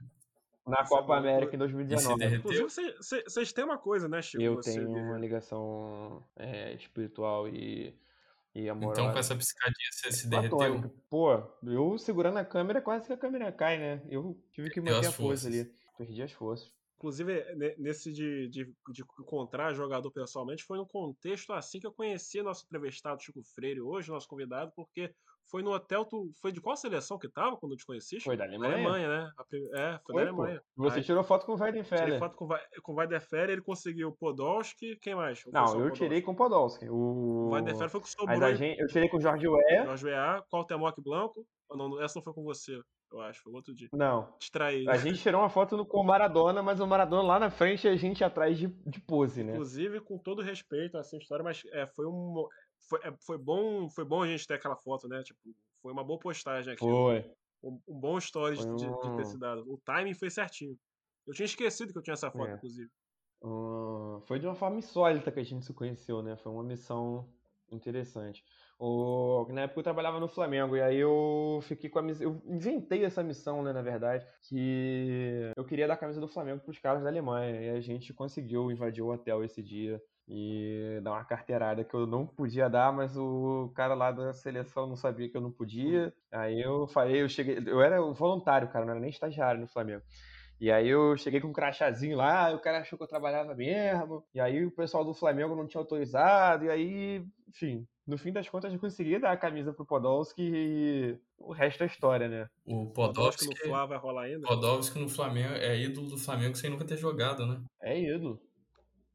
Na 0.66 0.82
é 0.82 0.88
Copa. 0.88 1.16
América 1.16 1.54
em 1.56 1.58
E 1.58 1.98
se 1.98 2.08
2019. 2.08 2.18
derreteu? 2.18 2.66
Inclusive, 2.66 2.94
vocês 3.26 3.52
têm 3.52 3.64
uma 3.64 3.78
coisa, 3.78 4.08
né, 4.08 4.22
Chico? 4.22 4.44
Eu 4.44 4.56
Você, 4.56 4.74
tenho 4.74 4.90
uma 4.90 5.18
ligação 5.18 6.22
é, 6.36 6.72
espiritual 6.74 7.48
e, 7.48 7.94
e 8.54 8.68
amorosa. 8.68 9.00
Então 9.00 9.12
com 9.12 9.18
essa 9.18 9.34
piscadinha 9.34 9.88
você 9.90 10.12
se 10.12 10.28
platônica. 10.28 10.88
derreteu? 10.88 11.02
Pô, 11.10 11.42
eu 11.64 11.98
segurando 11.98 12.38
a 12.38 12.44
câmera, 12.44 12.80
quase 12.80 13.06
que 13.06 13.12
a 13.12 13.16
câmera 13.16 13.50
cai, 13.50 13.78
né? 13.78 14.02
Eu 14.08 14.40
tive 14.52 14.70
que 14.70 14.80
Perdeu 14.80 14.96
manter 14.96 15.08
a 15.08 15.12
força 15.12 15.48
ali. 15.48 15.70
Perdi 15.98 16.22
as 16.22 16.32
forças. 16.32 16.72
Inclusive, 16.96 17.44
nesse 17.78 18.12
de, 18.12 18.48
de, 18.48 18.64
de, 18.64 19.04
encontrar 19.20 19.74
jogador 19.74 20.10
pessoalmente, 20.10 20.64
foi 20.64 20.78
no 20.78 20.86
contexto 20.86 21.52
assim 21.52 21.78
que 21.78 21.86
eu 21.86 21.92
conheci 21.92 22.40
nosso 22.40 22.64
entrevistado 22.64 23.22
Chico 23.22 23.42
Freire, 23.42 23.80
hoje, 23.80 24.10
nosso 24.10 24.28
convidado, 24.28 24.72
porque 24.74 25.12
foi 25.50 25.62
no 25.62 25.72
hotel. 25.72 26.04
Tu, 26.04 26.30
foi 26.40 26.52
de 26.52 26.60
qual 26.60 26.76
seleção 26.76 27.18
que 27.18 27.28
tava 27.28 27.56
quando 27.56 27.76
te 27.76 27.84
conheci? 27.84 28.20
Foi 28.20 28.36
da 28.36 28.44
Alemanha. 28.44 28.72
Da 28.72 28.76
Alemanha, 28.76 29.08
né? 29.08 29.30
É, 29.74 29.98
foi, 29.98 30.02
foi 30.06 30.14
da 30.14 30.20
Alemanha. 30.30 30.62
Pô. 30.76 30.82
Você 30.84 30.98
Aí, 30.98 31.04
tirou 31.04 31.24
foto 31.24 31.46
com 31.46 31.52
o 31.52 31.60
Weidenfeller. 31.60 32.04
Tirei 32.04 32.18
foto 32.18 32.36
com, 32.36 32.48
com 32.82 32.92
o 32.92 32.96
Weidenfeller, 32.96 33.50
ele 33.50 33.62
conseguiu 33.62 34.08
o 34.08 34.16
Podolski. 34.16 34.96
Quem 34.96 35.14
mais? 35.14 35.42
Não, 35.52 35.80
eu 35.80 35.90
tirei 35.90 36.22
com 36.22 36.32
o 36.32 36.36
Podolski. 36.36 36.88
O, 36.88 36.94
o 36.94 37.50
Weidenfeller 37.50 37.90
foi 37.90 38.00
com 38.00 38.06
o 38.06 38.10
sobrou. 38.10 38.44
A 38.44 38.54
gente, 38.54 38.80
eu 38.80 38.86
tirei 38.88 39.08
com 39.08 39.16
o 39.16 39.20
Jorge 39.20 39.46
Weah. 39.46 39.84
Jorge 39.84 40.06
Weah, 40.06 40.44
qual 40.48 40.64
Temoc 40.64 41.00
Blanco? 41.00 41.46
Não, 41.70 42.00
essa 42.00 42.18
não 42.18 42.22
foi 42.22 42.32
com 42.32 42.44
você 42.44 42.80
eu 43.14 43.20
acho. 43.20 43.42
Foi 43.42 43.52
outro 43.52 43.74
dia. 43.74 43.88
Não. 43.92 44.34
Distraí. 44.38 44.88
A 44.88 44.96
gente 44.96 45.22
tirou 45.22 45.40
uma 45.40 45.48
foto 45.48 45.76
no, 45.76 45.86
com 45.86 46.00
o 46.00 46.04
Maradona, 46.04 46.62
mas 46.62 46.80
o 46.80 46.86
Maradona 46.86 47.22
lá 47.22 47.38
na 47.38 47.50
frente 47.50 47.86
e 47.86 47.90
a 47.90 47.96
gente 47.96 48.24
atrás 48.24 48.58
de, 48.58 48.66
de 48.66 49.00
pose, 49.00 49.42
né? 49.42 49.52
Inclusive, 49.52 50.00
com 50.00 50.18
todo 50.18 50.42
respeito 50.42 50.96
a 50.96 51.00
essa 51.00 51.16
história, 51.16 51.44
mas 51.44 51.62
é, 51.72 51.86
foi 51.86 52.06
um. 52.06 52.46
Foi, 52.88 53.00
é, 53.02 53.14
foi, 53.24 53.38
bom, 53.38 53.88
foi 53.88 54.04
bom 54.04 54.22
a 54.22 54.26
gente 54.26 54.46
ter 54.46 54.54
aquela 54.54 54.76
foto, 54.76 55.08
né? 55.08 55.22
Tipo, 55.22 55.40
foi 55.80 55.92
uma 55.92 56.04
boa 56.04 56.18
postagem 56.18 56.74
aqui. 56.74 56.84
Foi. 56.84 57.24
Um, 57.62 57.80
um 57.88 57.98
bom 57.98 58.18
story 58.18 58.56
de, 58.56 58.66
um... 58.66 58.76
de, 58.76 59.16
ter 59.16 59.24
se 59.24 59.38
dado. 59.38 59.64
O 59.66 59.78
timing 59.78 60.14
foi 60.14 60.28
certinho. 60.28 60.76
Eu 61.26 61.32
tinha 61.32 61.46
esquecido 61.46 61.92
que 61.92 61.98
eu 61.98 62.02
tinha 62.02 62.14
essa 62.14 62.30
foto, 62.30 62.50
é. 62.50 62.54
inclusive. 62.54 62.90
Uh, 63.42 64.20
foi 64.26 64.38
de 64.38 64.46
uma 64.46 64.54
forma 64.54 64.78
insólita 64.78 65.30
que 65.30 65.40
a 65.40 65.44
gente 65.44 65.64
se 65.64 65.72
conheceu, 65.72 66.22
né? 66.22 66.36
Foi 66.36 66.52
uma 66.52 66.62
missão 66.62 67.28
interessante. 67.70 68.44
O, 68.78 69.46
na 69.50 69.62
época 69.62 69.80
eu 69.80 69.84
trabalhava 69.84 70.18
no 70.18 70.28
Flamengo, 70.28 70.76
e 70.76 70.82
aí 70.82 70.98
eu 70.98 71.60
fiquei 71.62 71.88
com 71.88 71.98
a 71.98 72.02
missão. 72.02 72.26
Eu 72.26 72.42
inventei 72.54 73.04
essa 73.04 73.22
missão, 73.22 73.62
né, 73.62 73.72
na 73.72 73.82
verdade, 73.82 74.26
que 74.42 75.52
eu 75.56 75.64
queria 75.64 75.86
dar 75.86 75.94
a 75.94 75.96
camisa 75.96 76.20
do 76.20 76.28
Flamengo 76.28 76.60
para 76.60 76.70
os 76.70 76.78
caras 76.78 77.02
da 77.02 77.08
Alemanha. 77.08 77.60
E 77.60 77.70
a 77.70 77.80
gente 77.80 78.12
conseguiu 78.12 78.70
invadir 78.70 79.02
o 79.02 79.12
hotel 79.12 79.44
esse 79.44 79.62
dia 79.62 80.00
e 80.26 81.00
dar 81.02 81.12
uma 81.12 81.24
carteirada 81.24 81.84
que 81.84 81.94
eu 81.94 82.06
não 82.06 82.26
podia 82.26 82.68
dar, 82.68 82.92
mas 82.92 83.16
o 83.16 83.70
cara 83.74 83.94
lá 83.94 84.10
da 84.10 84.32
seleção 84.32 84.86
não 84.86 84.96
sabia 84.96 85.28
que 85.28 85.36
eu 85.36 85.40
não 85.40 85.52
podia. 85.52 86.12
Aí 86.32 86.60
eu 86.60 86.86
falei, 86.88 87.22
eu 87.22 87.28
cheguei. 87.28 87.58
Eu 87.66 87.80
era 87.80 88.00
voluntário, 88.12 88.68
cara, 88.68 88.84
não 88.84 88.92
era 88.92 89.00
nem 89.00 89.10
estagiário 89.10 89.60
no 89.60 89.68
Flamengo. 89.68 90.02
E 90.60 90.70
aí 90.70 90.88
eu 90.88 91.16
cheguei 91.16 91.40
com 91.40 91.48
um 91.48 91.52
crachazinho 91.52 92.16
lá, 92.16 92.52
o 92.54 92.60
cara 92.60 92.78
achou 92.80 92.96
que 92.96 93.02
eu 93.04 93.08
trabalhava 93.08 93.54
mesmo. 93.54 94.24
E 94.34 94.40
aí 94.40 94.64
o 94.64 94.70
pessoal 94.70 95.04
do 95.04 95.12
Flamengo 95.12 95.54
não 95.54 95.66
tinha 95.66 95.80
autorizado. 95.80 96.64
E 96.64 96.70
aí, 96.70 97.26
enfim, 97.48 97.86
no 98.06 98.18
fim 98.18 98.32
das 98.32 98.48
contas, 98.48 98.72
eu 98.72 98.78
consegui 98.78 99.18
dar 99.18 99.32
a 99.32 99.36
camisa 99.36 99.72
pro 99.72 99.86
Podolski 99.86 100.42
e 100.42 101.18
o 101.38 101.52
resto 101.52 101.82
é 101.82 101.86
história, 101.86 102.28
né? 102.28 102.48
O 102.64 102.86
Podolski, 102.90 103.46
no 103.46 103.56
Flá 103.56 103.86
vai 103.86 103.98
rolar 103.98 104.24
ainda? 104.24 104.46
Podolski 104.46 104.98
no 104.98 105.08
Flamengo 105.08 105.54
é 105.54 105.78
ídolo 105.78 106.10
do 106.10 106.18
Flamengo 106.18 106.56
sem 106.56 106.70
nunca 106.70 106.84
ter 106.84 106.96
jogado, 106.96 107.46
né? 107.46 107.62
É 107.80 107.98
ídolo. 107.98 108.40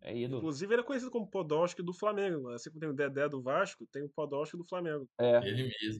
É 0.01 0.15
ídolo. 0.15 0.39
Inclusive, 0.39 0.73
ele 0.73 0.81
é 0.81 0.85
conhecido 0.85 1.11
como 1.11 1.29
Podolski 1.29 1.83
do 1.83 1.93
Flamengo. 1.93 2.49
Assim 2.49 2.69
como 2.69 2.79
tem 2.79 2.89
o 2.89 2.93
Dedé 2.93 3.27
do 3.27 3.41
Vasco, 3.41 3.85
tem 3.91 4.03
o 4.03 4.09
Podolski 4.09 4.57
do 4.57 4.65
Flamengo. 4.65 5.07
É. 5.19 5.37
Ele 5.47 5.63
mesmo. 5.81 5.99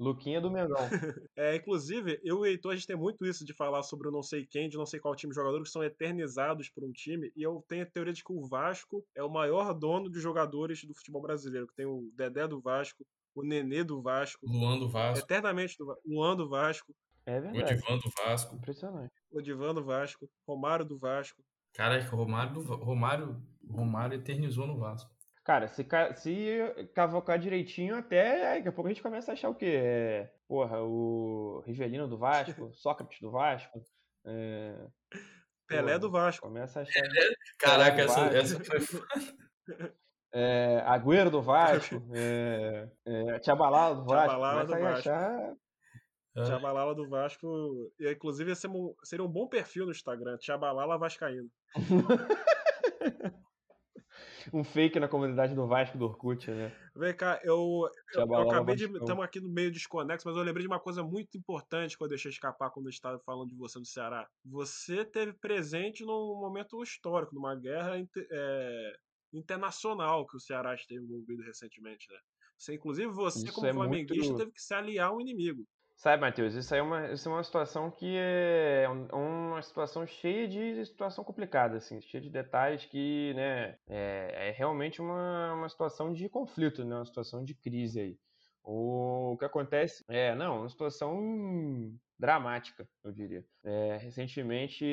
Luquinha 0.00 0.40
do 0.40 0.50
Mengão. 0.50 0.78
é, 1.36 1.56
inclusive, 1.56 2.18
eu 2.24 2.38
e 2.38 2.40
o 2.40 2.46
Heitor, 2.46 2.72
a 2.72 2.74
gente 2.74 2.86
tem 2.86 2.96
muito 2.96 3.26
isso 3.26 3.44
de 3.44 3.52
falar 3.52 3.82
sobre 3.82 4.08
o 4.08 4.10
não 4.10 4.22
sei 4.22 4.46
quem, 4.46 4.66
de 4.66 4.78
não 4.78 4.86
sei 4.86 4.98
qual 4.98 5.14
time 5.14 5.30
de 5.30 5.36
jogadores 5.36 5.68
que 5.68 5.72
são 5.72 5.84
eternizados 5.84 6.70
por 6.70 6.82
um 6.82 6.90
time. 6.90 7.30
E 7.36 7.42
eu 7.42 7.62
tenho 7.68 7.82
a 7.82 7.86
teoria 7.86 8.14
de 8.14 8.24
que 8.24 8.32
o 8.32 8.46
Vasco 8.48 9.04
é 9.14 9.22
o 9.22 9.28
maior 9.28 9.74
dono 9.74 10.10
de 10.10 10.18
jogadores 10.18 10.82
do 10.84 10.94
futebol 10.94 11.20
brasileiro. 11.20 11.66
Que 11.66 11.74
tem 11.74 11.84
o 11.84 12.10
Dedé 12.14 12.48
do 12.48 12.62
Vasco, 12.62 13.04
o 13.34 13.42
Nenê 13.42 13.84
do 13.84 14.00
Vasco. 14.00 14.40
Luan 14.48 14.78
do 14.78 14.88
Vasco. 14.88 15.22
Eternamente 15.22 15.76
do 15.76 15.84
Vasco. 15.84 16.02
Luan 16.06 16.34
do 16.34 16.48
Vasco. 16.48 16.94
É 17.26 17.38
verdade. 17.38 17.74
O 17.74 17.76
Divan 17.76 17.98
do 17.98 18.10
Vasco. 18.24 18.56
Impressionante. 18.56 19.12
O 19.30 19.42
Divan 19.42 19.74
do 19.74 19.84
Vasco. 19.84 20.30
Romário 20.48 20.86
do 20.86 20.98
Vasco. 20.98 21.42
Cara, 21.74 22.02
Romário. 22.08 22.62
Romário, 22.62 23.42
Romário 23.68 24.16
eternizou 24.16 24.66
no 24.66 24.78
Vasco. 24.78 25.10
Cara, 25.44 25.68
se, 25.68 25.86
se 26.16 26.58
cavocar 26.94 27.38
direitinho, 27.38 27.96
até 27.96 28.56
daqui 28.56 28.68
a 28.68 28.72
pouco 28.72 28.88
a 28.88 28.92
gente 28.92 29.02
começa 29.02 29.32
a 29.32 29.34
achar 29.34 29.48
o 29.48 29.54
quê? 29.54 29.80
É, 29.82 30.30
porra, 30.46 30.82
o 30.82 31.62
Rivelino 31.66 32.06
do 32.06 32.18
Vasco, 32.18 32.70
Sócrates 32.74 33.20
do 33.20 33.30
Vasco. 33.30 33.80
É, 34.26 34.86
Pelé 35.66 35.82
porra, 35.82 35.98
do 35.98 36.10
Vasco. 36.10 36.46
Começa 36.46 36.80
a 36.80 36.82
achar. 36.82 37.02
Caraca, 37.58 38.02
essa, 38.02 38.20
essa 38.26 38.64
foi. 38.64 38.78
É, 40.32 40.80
Agüero 40.86 41.28
do 41.28 41.42
Vasco, 41.42 41.96
é, 42.14 42.88
é, 43.04 43.38
Tchabalala 43.40 43.96
do 43.96 44.04
Vasco. 44.04 44.28
Tchabalala 44.28 44.64
do 44.64 44.78
Vasco. 44.78 45.08
Achar... 45.10 45.54
Tchabalala 46.44 46.94
do 46.94 47.08
Vasco. 47.08 47.92
E, 47.98 48.12
inclusive, 48.12 48.54
seria 48.54 49.24
um 49.24 49.28
bom 49.28 49.48
perfil 49.48 49.86
no 49.86 49.90
Instagram. 49.90 50.36
Tchabalala 50.38 50.98
Vascaíno. 50.98 51.50
um 54.52 54.64
fake 54.64 54.98
na 54.98 55.08
comunidade 55.08 55.54
do 55.54 55.66
Vasco 55.66 55.98
do 55.98 56.06
Orkut, 56.06 56.50
né? 56.50 56.72
Vem 56.94 57.14
cá, 57.14 57.40
eu, 57.44 57.88
eu, 58.14 58.26
eu 58.26 58.50
acabei 58.50 58.74
de. 58.74 58.84
Estamos 58.84 59.24
aqui 59.24 59.40
no 59.40 59.48
meio 59.48 59.70
desconexo, 59.70 60.26
mas 60.26 60.36
eu 60.36 60.42
lembrei 60.42 60.62
de 60.62 60.68
uma 60.68 60.80
coisa 60.80 61.02
muito 61.02 61.36
importante 61.36 61.96
que 61.96 62.02
eu 62.02 62.08
deixei 62.08 62.30
escapar 62.30 62.70
quando 62.70 62.86
eu 62.86 62.90
estava 62.90 63.18
falando 63.20 63.50
de 63.50 63.56
você 63.56 63.78
no 63.78 63.84
Ceará. 63.84 64.28
Você 64.44 65.04
teve 65.04 65.32
presente 65.32 66.04
num 66.04 66.40
momento 66.40 66.82
histórico, 66.82 67.34
numa 67.34 67.54
guerra 67.54 67.96
é, 67.98 68.92
internacional 69.32 70.26
que 70.26 70.36
o 70.36 70.40
Ceará 70.40 70.74
esteve 70.74 71.02
envolvido 71.02 71.42
recentemente, 71.42 72.10
né? 72.10 72.18
Você, 72.58 72.74
inclusive, 72.74 73.10
você, 73.10 73.44
Isso 73.44 73.54
como 73.54 73.66
é 73.66 73.72
flamenguista, 73.72 74.24
muito... 74.24 74.38
teve 74.38 74.52
que 74.52 74.62
se 74.62 74.74
aliar 74.74 75.08
a 75.08 75.14
um 75.14 75.20
inimigo. 75.20 75.66
Sabe, 76.00 76.22
Matheus, 76.22 76.54
isso 76.54 76.72
aí 76.72 76.80
é 76.80 76.82
uma, 76.82 77.12
isso 77.12 77.28
é 77.28 77.32
uma 77.32 77.44
situação 77.44 77.90
que 77.90 78.16
é 78.16 78.86
uma 79.12 79.60
situação 79.60 80.06
cheia 80.06 80.48
de 80.48 80.82
situação 80.86 81.22
complicada, 81.22 81.76
assim, 81.76 82.00
cheia 82.00 82.22
de 82.22 82.30
detalhes 82.30 82.86
que, 82.86 83.34
né, 83.34 83.76
é, 83.86 84.48
é 84.48 84.50
realmente 84.56 84.98
uma, 85.02 85.52
uma 85.52 85.68
situação 85.68 86.10
de 86.10 86.26
conflito, 86.30 86.86
né, 86.86 86.96
uma 86.96 87.04
situação 87.04 87.44
de 87.44 87.54
crise 87.54 88.00
aí. 88.00 88.18
O 88.72 89.36
que 89.36 89.44
acontece 89.44 90.04
é, 90.06 90.32
não, 90.32 90.60
uma 90.60 90.68
situação 90.68 91.92
dramática, 92.16 92.88
eu 93.02 93.10
diria. 93.10 93.44
É, 93.64 93.96
recentemente, 93.96 94.84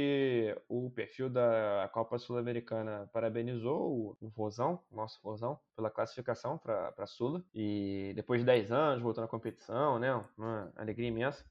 o 0.68 0.90
perfil 0.90 1.30
da 1.30 1.88
Copa 1.94 2.18
Sul-Americana 2.18 3.08
parabenizou 3.13 3.92
o, 3.92 4.18
o 4.20 4.30
Vozão, 4.30 4.82
o 4.90 4.96
nosso 4.96 5.20
Vozão, 5.22 5.60
pela 5.76 5.92
classificação 5.92 6.58
para 6.58 6.92
a 6.98 7.06
Sula. 7.06 7.44
E 7.54 8.13
depois 8.16 8.42
de 8.42 8.48
10 8.48 8.72
anos, 8.72 9.04
voltando 9.04 9.26
à 9.26 9.28
competição, 9.28 10.00
né? 10.00 10.12
Uma 10.36 10.74
alegria 10.76 11.10
imensa. 11.10 11.46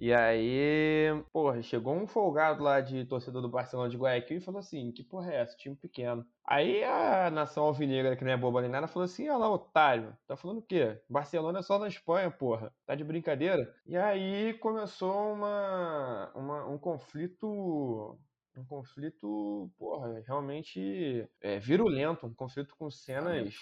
E 0.00 0.14
aí, 0.14 1.08
porra, 1.30 1.60
chegou 1.60 1.94
um 1.94 2.06
folgado 2.06 2.62
lá 2.62 2.80
de 2.80 3.04
torcedor 3.04 3.42
do 3.42 3.50
Barcelona 3.50 3.90
de 3.90 3.98
Guayaquil 3.98 4.38
e 4.38 4.40
falou 4.40 4.60
assim: 4.60 4.90
que 4.92 5.04
porra 5.04 5.30
é 5.30 5.36
essa? 5.42 5.54
Time 5.58 5.76
pequeno. 5.76 6.26
Aí 6.42 6.82
a 6.82 7.30
nação 7.30 7.64
alvinegra, 7.64 8.16
que 8.16 8.24
não 8.24 8.32
é 8.32 8.36
boba 8.36 8.62
nem 8.62 8.70
nada, 8.70 8.88
falou 8.88 9.04
assim: 9.04 9.28
olha 9.28 9.40
lá, 9.40 9.50
otário, 9.50 10.16
tá 10.26 10.38
falando 10.38 10.60
o 10.60 10.62
quê? 10.62 10.98
Barcelona 11.06 11.58
é 11.58 11.62
só 11.62 11.78
na 11.78 11.86
Espanha, 11.86 12.30
porra. 12.30 12.72
Tá 12.86 12.94
de 12.94 13.04
brincadeira? 13.04 13.74
E 13.86 13.94
aí 13.94 14.54
começou 14.54 15.34
uma, 15.34 16.32
uma 16.34 16.66
um 16.66 16.78
conflito 16.78 18.18
um 18.56 18.64
conflito, 18.64 19.70
porra, 19.78 20.22
realmente 20.26 21.28
é, 21.42 21.58
virulento, 21.58 22.26
um 22.26 22.34
conflito 22.34 22.74
com 22.76 22.90
cenas 22.90 23.54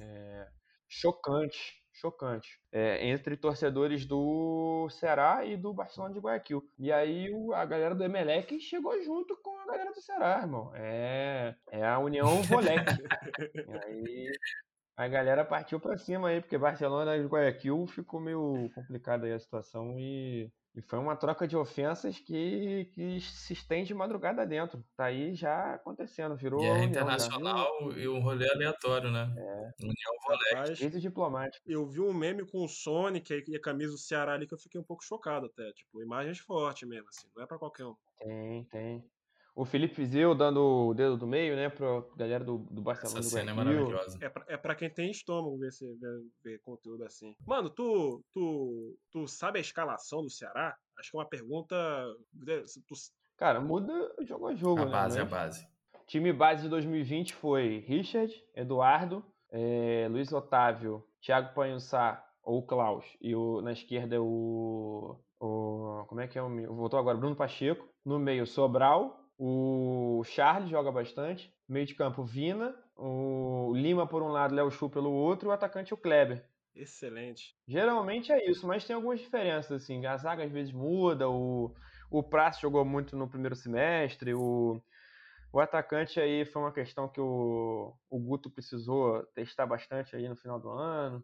é, 0.00 0.48
chocantes 0.88 1.81
chocante 1.92 2.58
é, 2.72 3.06
entre 3.06 3.36
torcedores 3.36 4.06
do 4.06 4.88
Ceará 4.90 5.44
e 5.44 5.56
do 5.56 5.72
Barcelona 5.72 6.14
de 6.14 6.20
Guayaquil. 6.20 6.62
E 6.78 6.90
aí 6.90 7.30
o, 7.32 7.52
a 7.52 7.64
galera 7.64 7.94
do 7.94 8.04
Emelec 8.04 8.58
chegou 8.60 9.00
junto 9.02 9.36
com 9.42 9.58
a 9.60 9.66
galera 9.66 9.92
do 9.92 10.00
Ceará, 10.00 10.40
irmão. 10.40 10.72
É, 10.74 11.54
é 11.70 11.86
a 11.86 11.98
união 11.98 12.42
Volec. 12.42 12.84
aí 13.84 14.30
a 14.96 15.08
galera 15.08 15.44
partiu 15.44 15.80
para 15.80 15.96
cima 15.96 16.28
aí, 16.28 16.40
porque 16.40 16.58
Barcelona 16.58 17.16
e 17.16 17.26
Guayaquil 17.26 17.86
ficou 17.86 18.20
meio 18.20 18.70
complicada 18.74 19.26
aí 19.26 19.32
a 19.32 19.38
situação 19.38 19.98
e 19.98 20.50
e 20.74 20.80
foi 20.80 20.98
uma 20.98 21.14
troca 21.14 21.46
de 21.46 21.54
ofensas 21.54 22.18
que, 22.18 22.86
que 22.94 23.20
se 23.20 23.52
estende 23.52 23.88
de 23.88 23.94
madrugada 23.94 24.46
dentro. 24.46 24.82
Tá 24.96 25.06
aí 25.06 25.34
já 25.34 25.74
acontecendo, 25.74 26.34
virou. 26.34 26.60
Guerra 26.60 26.84
internacional 26.84 27.68
e 27.94 28.08
um 28.08 28.20
rolê 28.20 28.50
aleatório, 28.50 29.10
né? 29.10 29.30
É. 29.36 29.84
União 29.84 30.12
Volete. 30.26 30.78
Crise 30.78 31.00
diplomática. 31.00 31.62
Eu 31.66 31.86
vi 31.86 32.00
um 32.00 32.14
meme 32.14 32.46
com 32.46 32.64
o 32.64 32.68
Sonic 32.68 33.44
e 33.46 33.56
a 33.56 33.60
camisa 33.60 33.92
do 33.92 33.98
Ceará 33.98 34.32
ali 34.32 34.46
que 34.46 34.54
eu 34.54 34.58
fiquei 34.58 34.80
um 34.80 34.84
pouco 34.84 35.04
chocado 35.04 35.46
até. 35.46 35.70
Tipo, 35.72 36.02
imagens 36.02 36.38
fortes 36.38 36.88
mesmo, 36.88 37.08
assim. 37.08 37.28
Não 37.36 37.42
é 37.42 37.46
pra 37.46 37.58
qualquer 37.58 37.84
um. 37.84 37.94
Tem, 38.18 38.64
tem. 38.64 39.04
O 39.54 39.66
Felipe 39.66 39.94
Vizeu 39.94 40.34
dando 40.34 40.88
o 40.88 40.94
dedo 40.94 41.16
do 41.16 41.26
meio, 41.26 41.54
né, 41.54 41.68
pra 41.68 42.02
galera 42.16 42.42
do, 42.42 42.58
do 42.70 42.80
Barcelona. 42.80 43.20
Essa 43.20 43.28
do 43.28 43.32
cena 43.32 43.50
é 43.50 43.54
maravilhosa. 43.54 44.18
É 44.20 44.28
pra, 44.28 44.44
é 44.48 44.56
pra 44.56 44.74
quem 44.74 44.88
tem 44.88 45.10
estômago 45.10 45.58
ver, 45.58 45.68
esse, 45.68 45.84
ver, 45.96 46.22
ver, 46.42 46.58
conteúdo 46.60 47.04
assim. 47.04 47.36
Mano, 47.46 47.68
tu, 47.68 48.24
tu, 48.32 48.96
tu 49.10 49.28
sabe 49.28 49.58
a 49.58 49.60
escalação 49.60 50.22
do 50.22 50.30
Ceará? 50.30 50.74
Acho 50.98 51.10
que 51.10 51.16
é 51.16 51.20
uma 51.20 51.28
pergunta. 51.28 51.76
Tu... 52.88 52.94
Cara, 53.36 53.60
muda 53.60 53.92
jogo 54.22 54.46
a 54.46 54.54
jogo, 54.54 54.82
a 54.82 54.84
né? 54.86 54.90
Base, 54.90 55.18
a 55.18 55.24
base. 55.26 55.68
Time 56.06 56.32
base 56.32 56.62
de 56.62 56.68
2020 56.70 57.34
foi 57.34 57.84
Richard, 57.86 58.32
Eduardo, 58.54 59.24
é, 59.50 60.08
Luiz 60.10 60.32
Otávio, 60.32 61.04
Thiago 61.20 61.54
Panhussá 61.54 62.24
ou 62.42 62.66
Klaus. 62.66 63.04
E 63.20 63.34
o, 63.34 63.60
na 63.60 63.72
esquerda 63.72 64.20
o, 64.20 65.20
o. 65.38 66.04
Como 66.08 66.20
é 66.22 66.26
que 66.26 66.38
é 66.38 66.42
o. 66.42 66.74
Voltou 66.74 66.98
agora, 66.98 67.18
Bruno 67.18 67.36
Pacheco. 67.36 67.86
No 68.04 68.18
meio, 68.18 68.46
Sobral, 68.46 69.21
O 69.44 70.22
Charles 70.22 70.70
joga 70.70 70.92
bastante. 70.92 71.52
Meio 71.68 71.84
de 71.84 71.96
campo, 71.96 72.22
Vina. 72.22 72.76
O 72.94 73.72
Lima 73.74 74.06
por 74.06 74.22
um 74.22 74.28
lado, 74.28 74.54
Léo 74.54 74.70
Chu 74.70 74.88
pelo 74.88 75.10
outro. 75.10 75.48
O 75.48 75.52
atacante, 75.52 75.92
o 75.92 75.96
Kleber. 75.96 76.48
Excelente. 76.76 77.56
Geralmente 77.66 78.30
é 78.30 78.48
isso, 78.48 78.64
mas 78.64 78.84
tem 78.84 78.94
algumas 78.94 79.18
diferenças, 79.18 79.82
assim. 79.82 80.06
A 80.06 80.16
zaga 80.16 80.44
às 80.44 80.52
vezes 80.52 80.72
muda. 80.72 81.28
O, 81.28 81.74
o 82.08 82.22
Praça 82.22 82.60
jogou 82.60 82.84
muito 82.84 83.16
no 83.16 83.28
primeiro 83.28 83.56
semestre. 83.56 84.32
O, 84.32 84.80
o 85.52 85.58
atacante 85.58 86.20
aí 86.20 86.44
foi 86.44 86.62
uma 86.62 86.72
questão 86.72 87.08
que 87.08 87.20
o, 87.20 87.96
o 88.08 88.20
Guto 88.20 88.48
precisou 88.48 89.24
testar 89.34 89.66
bastante 89.66 90.14
aí 90.14 90.28
no 90.28 90.36
final 90.36 90.60
do 90.60 90.70
ano. 90.70 91.20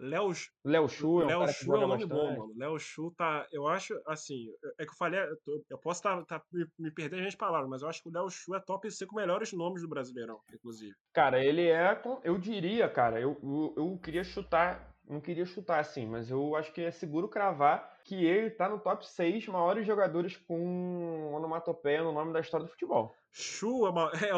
Léo 0.00 0.32
Léo 0.64 0.88
Chu 0.88 1.20
é 1.22 1.24
um 1.24 1.28
Léo 1.28 1.48
Chu 1.48 1.74
é 1.74 1.78
um 1.78 1.88
nome 1.88 2.06
bom, 2.06 2.38
mano. 2.38 2.54
Léo 2.56 2.78
Chu 2.78 3.10
tá. 3.16 3.46
Eu 3.52 3.68
acho, 3.68 3.94
assim, 4.06 4.48
é 4.78 4.84
que 4.84 4.90
eu 4.90 4.96
falei, 4.96 5.20
eu, 5.20 5.36
tô- 5.44 5.64
eu 5.68 5.78
posso 5.78 6.02
tá, 6.02 6.22
tá- 6.24 6.42
me, 6.52 6.66
me 6.78 6.90
perder 6.90 7.16
as 7.16 7.20
minhas 7.20 7.34
palavras, 7.34 7.68
mas 7.68 7.82
eu 7.82 7.88
acho 7.88 8.02
que 8.02 8.08
o 8.08 8.12
Léo 8.12 8.30
Chu 8.30 8.54
é 8.54 8.60
top 8.60 8.90
5 8.90 9.14
melhores 9.14 9.52
nomes 9.52 9.82
do 9.82 9.88
Brasileirão, 9.88 10.40
inclusive. 10.52 10.94
Cara, 11.12 11.44
ele 11.44 11.68
é, 11.68 12.00
eu 12.24 12.38
diria, 12.38 12.88
cara, 12.88 13.20
eu, 13.20 13.38
eu, 13.42 13.74
eu 13.76 13.98
queria 13.98 14.24
chutar, 14.24 14.89
não 15.10 15.20
queria 15.20 15.44
chutar 15.44 15.80
assim, 15.80 16.06
mas 16.06 16.30
eu 16.30 16.54
acho 16.54 16.72
que 16.72 16.80
é 16.80 16.90
seguro 16.90 17.28
cravar 17.28 17.98
que 18.04 18.24
ele 18.24 18.50
tá 18.50 18.68
no 18.68 18.78
top 18.78 19.06
6 19.06 19.46
maiores 19.48 19.86
jogadores 19.86 20.36
com 20.36 21.32
onomatopeia 21.34 22.02
no 22.02 22.12
nome 22.12 22.32
da 22.32 22.40
história 22.40 22.64
do 22.64 22.70
futebol. 22.70 23.14
Chu 23.32 23.86
é, 23.86 23.90
uma, 23.90 24.12
é 24.24 24.34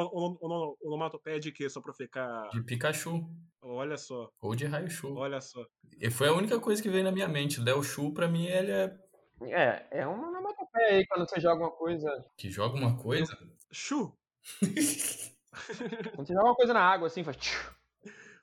onomatopeia 0.82 1.38
de 1.38 1.52
quê? 1.52 1.68
Só 1.68 1.80
pra 1.80 1.92
ficar. 1.92 2.48
De 2.50 2.62
Pikachu. 2.62 3.28
Olha 3.60 3.96
só, 3.96 4.28
Ou 4.40 4.56
de 4.56 4.66
Raichu. 4.66 5.14
olha 5.14 5.40
só. 5.40 5.64
E 6.00 6.10
foi 6.10 6.28
a 6.28 6.32
única 6.32 6.58
coisa 6.58 6.82
que 6.82 6.88
veio 6.88 7.04
na 7.04 7.12
minha 7.12 7.28
mente. 7.28 7.60
Léo 7.60 7.82
Chu, 7.82 8.12
pra 8.12 8.26
mim, 8.26 8.46
ele 8.46 8.72
é. 8.72 8.98
É, 9.42 9.86
é 10.00 10.06
uma 10.06 10.28
onomatopeia 10.28 10.96
aí 10.96 11.06
quando 11.06 11.28
você 11.28 11.40
joga 11.40 11.62
uma 11.62 11.70
coisa, 11.70 12.08
Que 12.36 12.50
joga 12.50 12.76
uma 12.76 12.96
coisa. 12.96 13.36
Chu! 13.70 14.12
quando 14.60 16.26
você 16.26 16.32
joga 16.34 16.46
uma 16.46 16.56
coisa 16.56 16.74
na 16.74 16.80
água 16.80 17.06
assim, 17.06 17.22
faz 17.22 17.36
tchiu, 17.36 17.70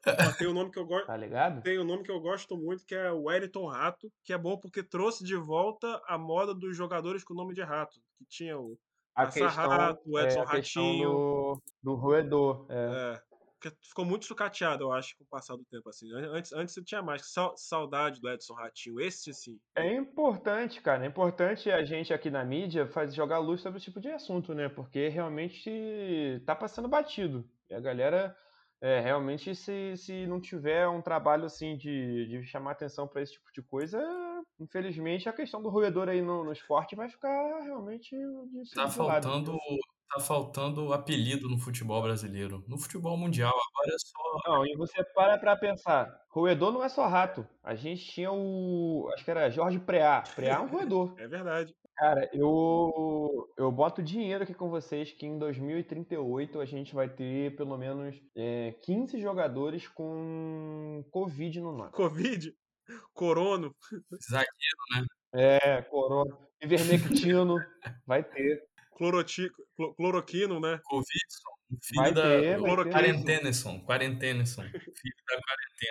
Ó, 0.07 0.31
tem 0.37 0.47
um 0.47 0.53
nome 0.53 0.71
que 0.71 0.79
eu 0.79 0.85
gosto. 0.85 1.07
tá 1.07 1.17
ligado? 1.17 1.61
Tem 1.61 1.77
um 1.79 1.83
nome 1.83 2.03
que 2.03 2.11
eu 2.11 2.19
gosto 2.21 2.55
muito, 2.57 2.85
que 2.85 2.95
é 2.95 3.11
o 3.11 3.23
Wellington 3.23 3.67
Rato, 3.67 4.11
que 4.23 4.31
é 4.33 4.37
bom 4.37 4.57
porque 4.57 4.81
trouxe 4.81 5.23
de 5.23 5.35
volta 5.35 6.01
a 6.07 6.17
moda 6.17 6.53
dos 6.53 6.75
jogadores 6.75 7.23
com 7.23 7.33
nome 7.33 7.53
de 7.53 7.61
rato. 7.61 7.99
Que 8.17 8.25
tinha 8.25 8.57
o 8.57 8.77
A 9.15 9.25
questão, 9.27 9.47
Rato, 9.49 10.01
o 10.05 10.17
é, 10.17 10.23
Edson 10.23 10.45
questão 10.45 10.83
Ratinho. 10.83 11.09
do, 11.09 11.61
do 11.83 11.95
roedor, 11.95 12.65
é. 12.69 12.75
É, 13.15 13.21
porque 13.61 13.75
ficou 13.83 14.05
muito 14.05 14.23
sucateado, 14.25 14.85
eu 14.85 14.93
acho, 14.93 15.17
com 15.17 15.25
o 15.25 15.27
passar 15.27 15.57
do 15.57 15.65
tempo. 15.65 15.89
assim. 15.89 16.09
An- 16.13 16.31
Antes, 16.31 16.53
antes 16.53 16.73
você 16.73 16.81
tinha 16.81 17.01
mais. 17.01 17.29
Sau- 17.33 17.57
Saudade 17.57 18.21
do 18.21 18.29
Edson 18.29 18.53
Ratinho. 18.53 19.01
Esse 19.01 19.33
sim. 19.33 19.59
É 19.75 19.93
importante, 19.93 20.81
cara. 20.81 21.03
É 21.03 21.07
importante 21.09 21.69
a 21.69 21.83
gente 21.83 22.13
aqui 22.13 22.29
na 22.31 22.45
mídia 22.45 22.87
fazer 22.87 23.13
jogar 23.17 23.39
luz 23.39 23.59
sobre 23.59 23.77
esse 23.77 23.85
tipo 23.87 23.99
de 23.99 24.07
assunto, 24.09 24.53
né? 24.53 24.69
Porque 24.69 25.09
realmente 25.09 26.41
tá 26.45 26.55
passando 26.55 26.87
batido. 26.87 27.43
E 27.69 27.73
a 27.73 27.79
galera, 27.81 28.33
é, 28.81 28.99
realmente, 29.01 29.53
se, 29.55 29.95
se 29.97 30.25
não 30.27 30.39
tiver 30.39 30.87
um 30.87 31.01
trabalho 31.01 31.45
assim 31.45 31.75
de, 31.77 32.27
de 32.27 32.43
chamar 32.43 32.71
atenção 32.71 33.07
pra 33.07 33.21
esse 33.21 33.33
tipo 33.33 33.51
de 33.53 33.61
coisa, 33.61 33.99
infelizmente 34.59 35.27
a 35.27 35.33
questão 35.33 35.61
do 35.61 35.69
roedor 35.69 36.09
aí 36.09 36.21
no, 36.21 36.43
no 36.43 36.51
esporte 36.51 36.95
vai 36.95 37.09
ficar 37.09 37.29
realmente 37.63 38.09
de 38.15 38.73
Tá 38.73 38.83
lado. 38.83 38.93
faltando. 38.93 39.57
Tá 40.11 40.19
faltando 40.19 40.91
apelido 40.91 41.47
no 41.47 41.59
futebol 41.59 42.01
brasileiro. 42.01 42.63
No 42.67 42.79
futebol 42.79 43.15
mundial, 43.15 43.51
agora 43.53 43.93
é 43.93 43.99
só. 43.99 44.51
Não, 44.51 44.65
e 44.65 44.75
você 44.75 45.03
para 45.13 45.37
pra 45.37 45.55
pensar. 45.55 46.09
Roedor 46.31 46.71
não 46.71 46.83
é 46.83 46.89
só 46.89 47.05
rato. 47.05 47.47
A 47.63 47.75
gente 47.75 48.03
tinha 48.05 48.31
o. 48.31 49.07
Acho 49.13 49.23
que 49.23 49.29
era 49.29 49.51
Jorge 49.51 49.77
Preá. 49.77 50.23
Preá 50.35 50.55
é 50.55 50.59
um 50.59 50.65
roedor. 50.67 51.13
É 51.19 51.27
verdade. 51.27 51.75
Cara, 51.99 52.29
eu, 52.31 53.51
eu 53.57 53.69
boto 53.69 54.01
dinheiro 54.01 54.45
aqui 54.45 54.53
com 54.53 54.69
vocês 54.69 55.11
que 55.11 55.25
em 55.25 55.37
2038 55.37 56.61
a 56.61 56.65
gente 56.65 56.95
vai 56.95 57.09
ter 57.09 57.53
pelo 57.57 57.77
menos 57.77 58.15
é, 58.37 58.71
15 58.83 59.19
jogadores 59.19 59.85
com 59.85 61.03
Covid 61.11 61.59
no 61.59 61.73
nome. 61.77 61.91
Covid, 61.91 62.55
Corono. 63.13 63.75
Zagueiro, 64.31 65.09
É, 65.33 65.81
corona, 65.81 66.37
ivermectino, 66.61 67.57
vai 68.07 68.23
ter. 68.23 68.63
Cloroti, 68.95 69.49
cloroquino, 69.97 70.57
né? 70.61 70.79
Covidson, 70.85 71.49
o 71.49 71.58
filho 71.81 72.01
Vai 72.01 72.13
da. 72.13 72.21
ter, 72.23 72.59
vai. 72.59 72.75
Quarenteneson. 72.89 73.79
Quarenteneson. 73.85 74.63
Filho 74.63 75.15
da 75.27 75.39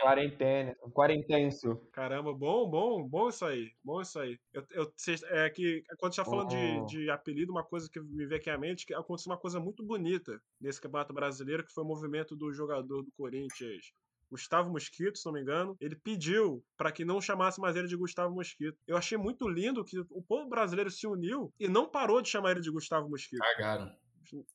Quarentena, 0.03 0.77
quarentenso. 0.93 1.77
Caramba, 1.93 2.33
bom, 2.35 2.69
bom, 2.69 3.09
bom 3.09 3.29
isso 3.29 3.45
aí. 3.45 3.71
Bom 3.83 4.01
isso 4.03 4.19
aí. 4.19 4.39
Eu, 4.53 4.67
eu, 4.73 4.93
é 5.31 5.49
que 5.51 5.83
quando 5.99 6.15
você 6.15 6.23
tá 6.23 6.25
falando 6.29 6.49
Oh. 6.53 6.85
de, 6.87 7.05
de 7.05 7.11
apelido, 7.11 7.53
uma 7.53 7.65
coisa 7.65 7.89
que 7.91 7.99
me 8.01 8.27
veio 8.27 8.39
aqui 8.41 8.51
à 8.51 8.59
mente, 8.59 8.85
que 8.85 8.93
aconteceu 8.95 9.31
uma 9.33 9.39
coisa 9.39 9.59
muito 9.59 9.83
bonita 9.83 10.39
nesse 10.61 10.81
campeonato 10.81 11.13
brasileiro, 11.15 11.65
que 11.65 11.73
foi 11.73 11.85
o 11.85 11.87
movimento 11.87 12.37
do 12.37 12.53
jogador 12.53 13.03
do 13.03 13.11
Corinthians. 13.17 13.93
Gustavo 14.31 14.71
Mosquito, 14.71 15.17
se 15.17 15.25
não 15.25 15.33
me 15.33 15.41
engano, 15.41 15.75
ele 15.81 15.97
pediu 15.97 16.63
para 16.77 16.93
que 16.93 17.03
não 17.03 17.19
chamasse 17.19 17.59
mais 17.59 17.75
ele 17.77 17.89
de 17.89 17.97
Gustavo 17.97 18.35
Mosquito. 18.35 18.77
Eu 18.87 18.97
achei 18.99 19.17
muito 19.17 19.49
lindo 19.49 19.83
que 19.85 19.99
o 20.11 20.23
povo 20.23 20.49
brasileiro 20.51 20.91
se 20.91 21.07
uniu 21.07 21.51
e 21.59 21.67
não 21.67 21.89
parou 21.89 22.21
de 22.21 22.29
chamar 22.29 22.51
ele 22.51 22.61
de 22.61 22.71
Gustavo 22.71 23.09
Mosquito. 23.09 23.39
Cagaram. 23.39 23.91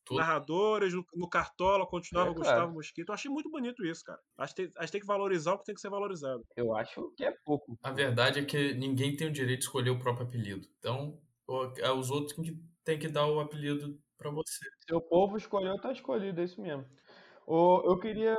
Tudo. 0.06 0.18
Narradores, 0.18 0.94
no, 0.94 1.06
no 1.16 1.30
Cartola, 1.30 1.86
continuava 1.88 2.32
É, 2.32 2.34
Gustavo 2.34 2.58
claro. 2.60 2.74
Mosquito. 2.74 3.10
Eu 3.10 3.14
achei 3.14 3.32
muito 3.32 3.50
bonito 3.50 3.86
isso, 3.86 4.04
cara. 4.04 4.20
Acho 4.38 4.56
que, 4.56 4.64
tem, 4.64 4.72
acho 4.78 4.86
que 4.88 4.92
tem 4.92 5.02
que 5.02 5.08
valorizar 5.08 5.54
o 5.54 5.60
que 5.60 5.66
tem 5.66 5.76
que 5.76 5.82
ser 5.82 5.90
valorizado. 5.90 6.44
Eu 6.56 6.76
acho 6.76 7.12
que 7.18 7.24
é 7.26 7.32
pouco. 7.46 7.78
A 7.82 7.92
verdade 7.92 8.40
é 8.40 8.46
que 8.46 8.74
ninguém 8.74 9.16
tem 9.16 9.28
o 9.28 9.32
direito 9.32 9.60
de 9.60 9.66
escolher 9.66 9.90
o 9.90 10.00
próprio 10.00 10.26
apelido. 10.28 10.68
Então, 10.80 11.20
o- 11.48 11.74
é 11.80 11.92
os 11.92 12.10
outros 12.12 12.34
que 12.34 12.58
têm 12.84 13.00
que 13.00 13.08
dar 13.08 13.28
o 13.28 13.40
apelido 13.40 14.00
pra 14.18 14.30
você. 14.30 14.66
Se 14.88 14.94
o 14.96 15.02
povo 15.02 15.38
escolheu, 15.38 15.76
tá 15.82 15.92
escolhido, 15.92 16.40
é 16.40 16.44
isso 16.44 16.62
mesmo. 16.62 16.86
Eu 17.48 18.00
queria. 18.00 18.38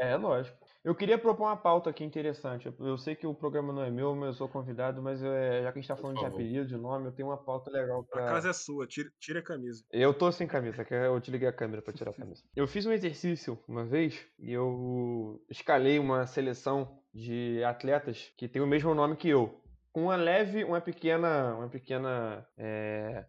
É, 0.00 0.12
é 0.12 0.16
lógico. 0.16 0.63
Eu 0.84 0.94
queria 0.94 1.16
propor 1.16 1.44
uma 1.44 1.56
pauta 1.56 1.88
aqui 1.88 2.04
interessante. 2.04 2.66
Eu, 2.66 2.74
eu 2.86 2.98
sei 2.98 3.16
que 3.16 3.26
o 3.26 3.34
programa 3.34 3.72
não 3.72 3.82
é 3.82 3.90
meu, 3.90 4.14
mas 4.14 4.28
eu 4.28 4.34
sou 4.34 4.48
convidado, 4.48 5.02
mas 5.02 5.22
é, 5.22 5.62
já 5.62 5.72
que 5.72 5.78
a 5.78 5.80
gente 5.80 5.88
tá 5.88 5.96
falando 5.96 6.18
de 6.18 6.26
apelido, 6.26 6.66
de 6.66 6.76
nome, 6.76 7.06
eu 7.06 7.12
tenho 7.12 7.28
uma 7.28 7.38
pauta 7.38 7.70
legal 7.70 8.00
A 8.00 8.04
pra. 8.04 8.26
casa 8.26 8.50
é 8.50 8.52
sua, 8.52 8.86
tire, 8.86 9.10
tire 9.18 9.38
a 9.38 9.42
camisa. 9.42 9.82
Eu 9.90 10.12
tô 10.12 10.30
sem 10.30 10.46
camisa, 10.46 10.84
que 10.84 10.92
eu 10.92 11.18
te 11.22 11.30
liguei 11.30 11.48
a 11.48 11.52
câmera 11.52 11.80
pra 11.80 11.94
tirar 11.94 12.10
a 12.10 12.14
camisa. 12.14 12.42
Eu 12.54 12.68
fiz 12.68 12.84
um 12.84 12.92
exercício 12.92 13.58
uma 13.66 13.84
vez 13.84 14.26
e 14.38 14.52
eu 14.52 15.42
escalei 15.50 15.98
uma 15.98 16.26
seleção 16.26 17.00
de 17.12 17.62
atletas 17.64 18.32
que 18.36 18.46
tem 18.48 18.60
o 18.60 18.66
mesmo 18.66 18.94
nome 18.94 19.16
que 19.16 19.28
eu. 19.28 19.60
Com 19.92 20.04
uma 20.04 20.16
leve, 20.16 20.64
uma 20.64 20.80
pequena, 20.80 21.54
uma 21.54 21.68
pequena 21.68 22.46
é, 22.56 23.24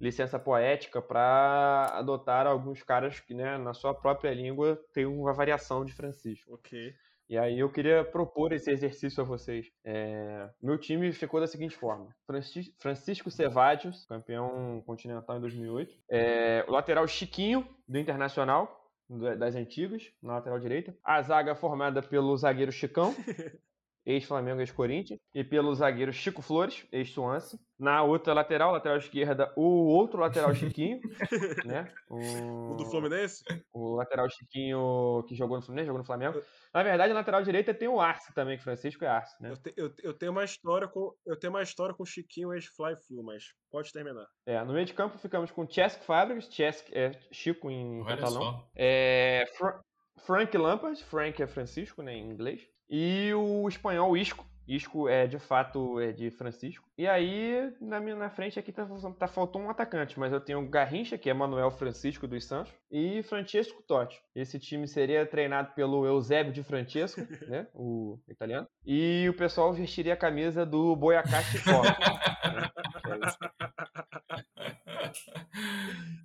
licença 0.00 0.38
poética 0.38 1.00
para 1.02 1.90
adotar 1.94 2.46
alguns 2.46 2.82
caras 2.82 3.20
que, 3.20 3.34
né, 3.34 3.56
na 3.58 3.72
sua 3.74 3.94
própria 3.94 4.32
língua 4.34 4.78
tem 4.92 5.06
uma 5.06 5.32
variação 5.32 5.84
de 5.84 5.92
Francisco. 5.92 6.54
Ok. 6.54 6.94
E 7.28 7.36
aí 7.36 7.58
eu 7.58 7.68
queria 7.68 8.04
propor 8.04 8.52
esse 8.52 8.70
exercício 8.70 9.20
a 9.20 9.26
vocês. 9.26 9.66
É, 9.84 10.48
meu 10.62 10.78
time 10.78 11.12
ficou 11.12 11.40
da 11.40 11.46
seguinte 11.48 11.74
forma: 11.76 12.14
Francis- 12.24 12.72
Francisco 12.78 13.30
Cevadios, 13.32 14.06
campeão 14.06 14.80
continental 14.86 15.36
em 15.36 15.40
2008. 15.40 15.92
É, 16.08 16.64
o 16.68 16.70
lateral 16.70 17.06
Chiquinho, 17.08 17.66
do 17.88 17.98
Internacional, 17.98 18.80
da- 19.10 19.34
das 19.34 19.56
antigas, 19.56 20.04
na 20.22 20.34
lateral 20.34 20.60
direita. 20.60 20.96
A 21.02 21.20
zaga 21.20 21.56
formada 21.56 22.00
pelo 22.00 22.36
zagueiro 22.36 22.70
Chicão, 22.70 23.12
ex-Flamengo, 24.06 24.60
ex-Corinthians. 24.60 25.18
E 25.34 25.42
pelo 25.44 25.74
zagueiro 25.74 26.12
Chico 26.12 26.40
Flores, 26.40 26.86
ex-Swansea. 26.92 27.58
Na 27.78 28.02
outra 28.02 28.32
lateral, 28.32 28.72
lateral 28.72 28.96
esquerda, 28.96 29.52
o 29.54 29.62
outro 29.88 30.18
lateral 30.18 30.54
Chiquinho, 30.54 30.98
né? 31.66 31.92
O 32.08 32.74
do 32.74 32.86
Fluminense? 32.86 33.44
o 33.70 33.96
lateral 33.96 34.30
Chiquinho 34.30 35.22
que 35.28 35.34
jogou 35.34 35.58
no 35.58 35.62
Fluminense, 35.62 35.86
jogou 35.88 35.98
no 35.98 36.06
Flamengo. 36.06 36.40
Na 36.72 36.82
verdade, 36.82 37.12
na 37.12 37.18
lateral 37.18 37.42
direita 37.42 37.74
tem 37.74 37.86
o 37.88 38.00
Arce 38.00 38.32
também, 38.34 38.56
que 38.56 38.64
Francisco 38.64 39.04
é 39.04 39.08
Arce, 39.08 39.34
né? 39.42 39.50
Eu, 39.50 39.56
te- 39.58 39.74
eu- 39.76 39.92
eu 40.02 40.14
tenho 40.14 40.32
uma 40.32 40.44
história 40.44 40.88
com 40.88 41.12
eu 41.26 41.38
tenho 41.38 41.52
uma 41.52 41.62
história 41.62 41.94
com 41.94 42.02
o 42.02 42.06
Chiquinho 42.06 42.54
ex-Fly 42.54 42.96
Flu, 43.06 43.22
mas 43.22 43.44
pode 43.70 43.92
terminar. 43.92 44.26
É, 44.46 44.62
no 44.64 44.72
meio 44.72 44.86
de 44.86 44.94
campo 44.94 45.18
ficamos 45.18 45.50
com 45.50 45.68
Cesc 45.68 46.02
Fábricas, 46.04 46.46
Cesc 46.46 46.90
é 46.96 47.12
Chico 47.30 47.70
em 47.70 48.00
Olha 48.00 48.16
catalão. 48.16 48.42
só. 48.42 48.68
É, 48.74 49.44
Fra- 49.58 49.80
Frank 50.24 50.56
Lampard, 50.56 51.04
Frank 51.04 51.42
é 51.42 51.46
Francisco, 51.46 52.02
né, 52.02 52.14
em 52.14 52.30
inglês. 52.30 52.66
E 52.88 53.32
o 53.34 53.68
espanhol 53.68 54.16
Isco. 54.16 54.44
Isco 54.68 55.08
é 55.08 55.26
de 55.26 55.38
fato 55.38 56.00
é 56.00 56.10
de 56.10 56.30
Francisco. 56.30 56.88
E 56.98 57.06
aí, 57.06 57.72
na 57.80 58.00
minha 58.00 58.16
na 58.16 58.28
frente 58.28 58.58
aqui 58.58 58.72
tá, 58.72 58.86
tá 59.18 59.28
faltou 59.28 59.62
um 59.62 59.70
atacante, 59.70 60.18
mas 60.18 60.32
eu 60.32 60.40
tenho 60.40 60.58
o 60.58 60.68
Garrincha, 60.68 61.16
que 61.16 61.30
é 61.30 61.34
Manuel 61.34 61.70
Francisco 61.70 62.26
dos 62.26 62.44
Santos, 62.44 62.72
e 62.90 63.22
Francesco 63.22 63.80
Totti. 63.82 64.20
Esse 64.34 64.58
time 64.58 64.88
seria 64.88 65.24
treinado 65.24 65.72
pelo 65.74 66.04
Eusébio 66.04 66.52
de 66.52 66.64
Francesco, 66.64 67.20
né, 67.48 67.68
o 67.72 68.18
italiano. 68.28 68.66
E 68.84 69.26
o 69.28 69.34
pessoal 69.34 69.72
vestiria 69.72 70.14
a 70.14 70.16
camisa 70.16 70.66
do 70.66 70.96
Boyacá 70.96 71.42
Chicó. 71.42 71.82
né, 71.82 72.70
é 73.06 73.26
isso. 73.26 73.38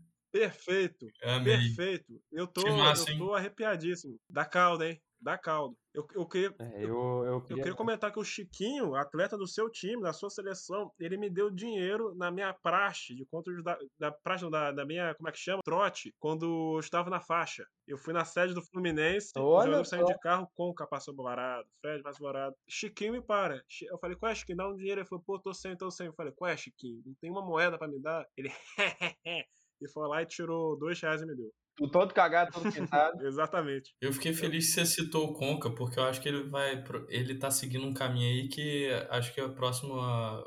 Perfeito, 0.32 1.08
Amei. 1.24 1.58
perfeito. 1.58 2.22
Eu 2.32 2.48
tô, 2.48 2.62
massa, 2.78 3.12
eu 3.12 3.18
tô 3.18 3.34
arrepiadíssimo. 3.34 4.18
Da 4.30 4.46
cauda, 4.46 4.88
hein? 4.90 5.02
dá 5.22 5.38
caldo. 5.38 5.78
Eu, 5.94 6.08
eu, 6.16 6.26
queria, 6.26 6.56
É, 6.60 6.78
eu, 6.78 6.88
eu, 6.88 7.24
eu 7.26 7.34
eu 7.34 7.42
queria. 7.42 7.64
queria 7.64 7.78
comentar 7.78 8.12
que 8.12 8.20
o 8.20 8.24
Chiquinho, 8.24 8.96
atleta 8.96 9.38
do 9.38 9.46
seu 9.46 9.70
time, 9.70 10.02
da 10.02 10.14
sua 10.14 10.30
seleção, 10.30 10.92
ele 11.00 11.18
me 11.18 11.30
deu 11.30 11.52
dinheiro 11.52 12.16
na 12.16 12.32
minha 12.32 12.54
praxe, 12.54 13.14
de 13.14 13.26
contra 13.26 13.54
da, 13.62 13.78
da 14.00 14.12
praxe, 14.12 14.50
da, 14.50 14.72
da 14.72 14.86
minha, 14.86 15.14
como 15.16 15.30
é 15.30 15.32
que 15.32 15.38
chama? 15.38 15.62
Trote, 15.64 16.14
quando 16.18 16.74
eu 16.76 16.80
estava 16.80 17.10
na 17.10 17.20
faixa. 17.20 17.66
Eu 17.88 17.98
fui 17.98 18.14
na 18.14 18.26
sede 18.26 18.54
do 18.54 18.64
Fluminense, 18.64 19.32
Olha 19.38 19.84
saindo 19.84 20.08
só. 20.08 20.14
de 20.14 20.20
carro, 20.20 20.50
Conca 20.56 20.88
passou 20.88 21.14
bolado, 21.14 21.68
Fred 21.82 22.02
passou 22.02 22.26
bolado. 22.26 22.56
Chiquinho 22.68 23.12
me 23.14 23.22
para. 23.22 23.62
Eu 23.84 24.00
falei, 24.00 24.16
qual 24.18 24.32
é, 24.32 24.36
Chiquinho? 24.36 24.58
Dá 24.58 24.68
um 24.70 24.76
dinheiro. 24.76 25.02
Ele 25.02 25.08
falou, 25.08 25.24
pô, 25.24 25.38
tô 25.40 25.54
sem, 25.54 25.76
tô 25.78 25.92
sem. 25.92 26.08
Eu 26.08 26.14
falei, 26.14 26.32
qual 26.32 26.50
é, 26.50 26.58
Chiquinho? 26.58 27.02
Não 27.06 27.14
tem 27.22 27.30
uma 27.30 27.46
moeda 27.46 27.78
pra 27.78 27.88
me 27.88 28.00
dar? 28.02 28.26
Ele, 28.36 28.50
e 29.82 29.90
foi 29.92 30.08
lá 30.08 30.22
e 30.22 30.26
tirou 30.26 30.78
dois 30.78 31.00
reais 31.02 31.22
e 31.22 31.26
me 31.26 31.36
deu. 31.36 31.52
Tu 31.78 31.88
todo 31.90 32.14
cagado, 32.14 32.52
todo 32.52 32.72
pintado. 32.72 33.22
Exatamente. 33.26 33.92
Eu 34.02 34.12
fiquei 34.14 34.34
feliz 34.34 34.68
que 34.68 34.74
você 34.74 34.86
citou 34.86 35.30
o 35.30 35.34
Conca, 35.34 35.70
porque 35.72 35.98
eu 36.00 36.04
acho 36.04 36.22
que 36.22 36.28
ele 36.30 36.44
vai. 36.50 36.84
pro- 36.84 37.06
Ele 37.10 37.36
tá 37.36 37.50
seguindo 37.50 37.86
um 37.88 37.94
caminho 37.94 38.28
aí 38.28 38.48
que 38.50 38.90
acho 39.10 39.34
que 39.34 39.40
a 39.42 39.50
próxima 39.50 40.44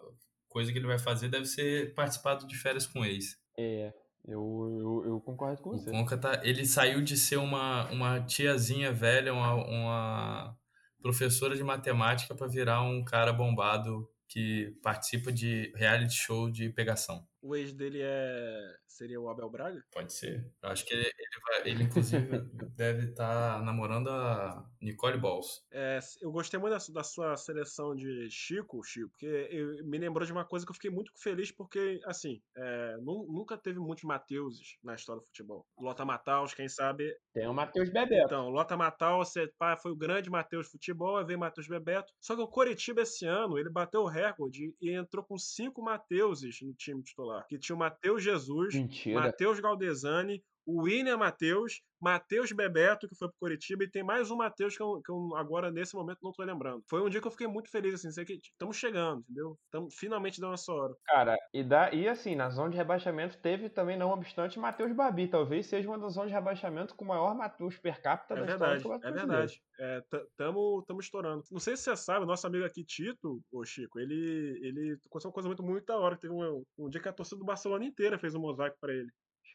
coisa 0.49 0.71
que 0.71 0.79
ele 0.79 0.87
vai 0.87 0.99
fazer 0.99 1.29
deve 1.29 1.47
ser 1.47 1.95
participar 1.95 2.37
de 2.37 2.57
férias 2.57 2.87
com 2.87 3.05
ex. 3.05 3.37
É, 3.59 3.93
eu, 4.27 5.03
eu, 5.05 5.11
eu 5.13 5.21
concordo 5.21 5.61
com 5.63 5.71
O 5.71 5.79
você. 5.79 5.91
Conca 5.91 6.17
tá. 6.19 6.41
Ele 6.45 6.65
saiu 6.67 7.03
de 7.03 7.17
ser 7.17 7.37
uma, 7.39 7.91
uma 7.91 8.21
tiazinha 8.21 8.93
velha, 8.93 9.33
uma, 9.33 9.55
uma 9.55 10.57
professora 11.03 11.57
de 11.57 11.65
matemática, 11.65 12.35
para 12.35 12.47
virar 12.47 12.83
um 12.83 13.03
cara 13.05 13.33
bombado 13.33 14.09
que 14.29 14.75
participa 14.83 15.33
de 15.33 15.73
reality 15.75 16.15
show 16.15 16.51
de 16.51 16.69
pegação. 16.71 17.27
O 17.45 17.55
ex 17.55 17.75
dele 17.75 18.01
é. 18.03 18.75
Seria 18.89 19.21
o 19.21 19.29
Abel 19.29 19.51
Braga? 19.51 19.85
Pode 19.93 20.13
ser. 20.13 20.51
Eu 20.63 20.69
acho 20.71 20.87
que 20.87 20.95
ele, 20.95 21.03
ele, 21.05 21.41
vai- 21.47 21.69
ele, 21.69 21.83
inclusive, 21.85 22.29
deve 22.77 23.11
estar 23.11 23.61
namorando 23.63 24.09
a 24.09 24.65
Nicole 24.81 25.19
Balls. 25.19 25.63
É, 25.73 25.99
eu 26.23 26.31
gostei 26.31 26.59
muito 26.61 26.73
da, 26.73 26.93
da 27.01 27.03
sua 27.05 27.37
seleção 27.37 27.95
de 27.95 28.31
Chico, 28.31 28.83
Chico, 28.85 29.11
porque 29.11 29.27
eu- 29.51 29.85
me 29.85 29.99
lembrou 29.99 30.25
de 30.25 30.33
uma 30.33 30.45
coisa 30.45 30.65
que 30.65 30.71
eu 30.71 30.75
fiquei 30.75 30.91
muito 30.91 31.11
feliz, 31.21 31.51
porque, 31.51 32.01
assim, 32.07 32.41
é, 32.57 32.97
nu- 33.03 33.27
nunca 33.31 33.59
teve 33.59 33.79
muitos 33.81 34.05
Mateuses 34.05 34.79
na 34.83 34.95
história 34.95 35.21
do 35.21 35.27
futebol. 35.27 35.67
Lota 35.79 36.05
Mataus, 36.05 36.55
quem 36.55 36.69
sabe. 36.69 37.15
Tem 37.35 37.49
o 37.49 37.53
Matheus 37.53 37.91
Bebeto. 37.91 38.27
Então, 38.27 38.49
Lota 38.49 38.77
Mataus 38.77 39.35
pá, 39.59 39.77
foi 39.77 39.91
o 39.91 39.97
grande 39.97 40.31
Matheus 40.31 40.67
de 40.67 40.73
futebol, 40.73 41.17
aí 41.17 41.25
veio 41.25 41.39
Matheus 41.39 41.67
Bebeto. 41.67 42.13
Só 42.21 42.37
que 42.37 42.43
o 42.43 42.49
Coritiba 42.49 43.03
esse 43.03 43.27
ano, 43.27 43.59
ele 43.59 43.69
bateu 43.71 44.03
o 44.03 44.09
recorde 44.09 44.73
e 44.81 44.91
entrou 44.95 45.25
com 45.25 45.37
cinco 45.37 45.83
Mateuses 45.83 46.61
no 46.63 46.73
time 46.75 47.03
titular. 47.03 47.34
Que 47.43 47.59
tinha 47.59 47.77
o 47.77 47.79
Matheus 47.79 48.23
Jesus, 48.23 48.75
Mentira. 48.75 49.21
Matheus 49.21 49.61
Galdesani, 49.61 50.43
o 50.67 50.83
William 50.83 51.17
Matheus, 51.19 51.83
Matheus 52.01 52.53
Bebeto, 52.53 53.09
que 53.09 53.17
foi 53.17 53.29
pro 53.29 53.37
Curitiba, 53.41 53.85
e 53.85 53.91
tem 53.91 54.03
mais 54.03 54.31
um 54.31 54.37
Matheus 54.37 54.77
que, 54.77 54.83
eu, 54.83 55.01
que 55.03 55.11
eu 55.11 55.37
agora, 55.37 55.71
nesse 55.71 55.95
momento, 55.95 56.19
não 56.23 56.33
tô 56.33 56.43
lembrando. 56.43 56.83
Foi 56.89 57.03
um 57.03 57.09
dia 57.09 57.21
que 57.21 57.27
eu 57.27 57.31
fiquei 57.31 57.47
muito 57.47 57.71
feliz, 57.71 57.95
assim, 57.95 58.11
sei 58.11 58.25
que 58.25 58.35
estamos 58.35 58.77
chegando, 58.77 59.21
entendeu? 59.23 59.59
Estamos 59.65 59.95
finalmente 59.95 60.41
dando 60.41 60.55
essa 60.55 60.73
hora. 60.73 60.95
Cara, 61.07 61.37
e, 61.53 61.63
dá, 61.63 61.93
e 61.93 62.09
assim, 62.09 62.35
na 62.35 62.49
zona 62.51 62.71
de 62.71 62.77
rebaixamento 62.77 63.39
teve 63.41 63.69
também, 63.69 63.97
não 63.97 64.11
obstante, 64.11 64.59
Matheus 64.59 64.93
Babi. 64.95 65.29
Talvez 65.29 65.67
seja 65.67 65.89
uma 65.89 65.99
das 65.99 66.15
zonas 66.15 66.31
de 66.31 66.35
rebaixamento 66.35 66.95
com 66.97 67.05
o 67.05 67.09
maior 67.09 67.35
Matheus 67.35 67.79
per 67.79 68.01
capita 68.03 68.35
É 68.35 68.37
da 68.37 68.47
verdade, 68.47 68.77
história 68.79 68.99
do 68.99 69.07
é 69.07 69.13
verdade. 69.13 69.61
É, 69.79 70.01
t- 70.03 70.27
tamo, 70.37 70.83
tamo 70.87 71.01
estourando. 71.01 71.43
Não 71.51 71.61
sei 71.61 71.77
se 71.77 71.83
você 71.85 71.97
sabe, 71.97 72.25
o 72.25 72.29
nosso 72.29 72.47
amigo 72.47 72.65
aqui, 72.65 72.85
Tito, 72.85 73.43
ô 73.53 73.65
Chico, 73.65 73.99
ele, 74.01 74.59
ele 74.63 74.99
aconteceu 75.07 75.29
uma 75.29 75.35
coisa 75.35 75.49
muito, 75.49 75.63
muito 75.63 75.85
da 75.85 75.99
hora. 75.99 76.19
Teve 76.19 76.33
um, 76.33 76.65
um 76.79 76.89
dia 76.89 77.01
que 77.03 77.09
a 77.09 77.13
torcida 77.13 77.39
do 77.39 77.45
Barcelona 77.45 77.85
inteira 77.85 78.19
fez 78.19 78.35
um 78.35 78.41
mosaico 78.41 78.77
pra 78.81 78.93
ele. 78.95 79.11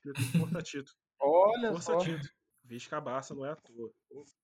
Escrito 0.05 0.37
Força 0.39 0.61
Tito. 0.61 0.91
Olha 1.19 1.71
Força 1.71 1.91
só. 1.93 1.99
Tito. 1.99 2.29
Viz 2.63 2.85
cabaça, 2.87 3.33
não 3.33 3.45
é 3.45 3.51
à 3.51 3.55
toa. 3.55 3.91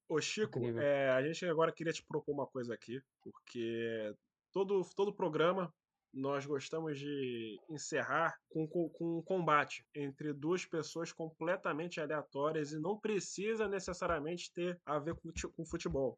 Ô, 0.09 0.19
Chico, 0.19 0.59
é, 0.79 1.09
a 1.11 1.21
gente 1.21 1.45
agora 1.45 1.71
queria 1.71 1.93
te 1.93 2.03
propor 2.03 2.33
uma 2.33 2.47
coisa 2.47 2.73
aqui, 2.73 2.99
porque 3.21 4.13
todo, 4.51 4.81
todo 4.95 5.13
programa 5.13 5.71
nós 6.11 6.45
gostamos 6.45 6.97
de 6.97 7.59
encerrar 7.69 8.35
com, 8.49 8.67
com, 8.67 8.89
com 8.89 9.19
um 9.19 9.21
combate 9.21 9.85
entre 9.93 10.33
duas 10.33 10.65
pessoas 10.65 11.11
completamente 11.11 11.99
aleatórias 11.99 12.71
e 12.71 12.79
não 12.79 12.97
precisa 12.97 13.67
necessariamente 13.67 14.51
ter 14.53 14.79
a 14.85 14.97
ver 14.97 15.13
com, 15.15 15.31
com 15.55 15.65
futebol. 15.65 16.17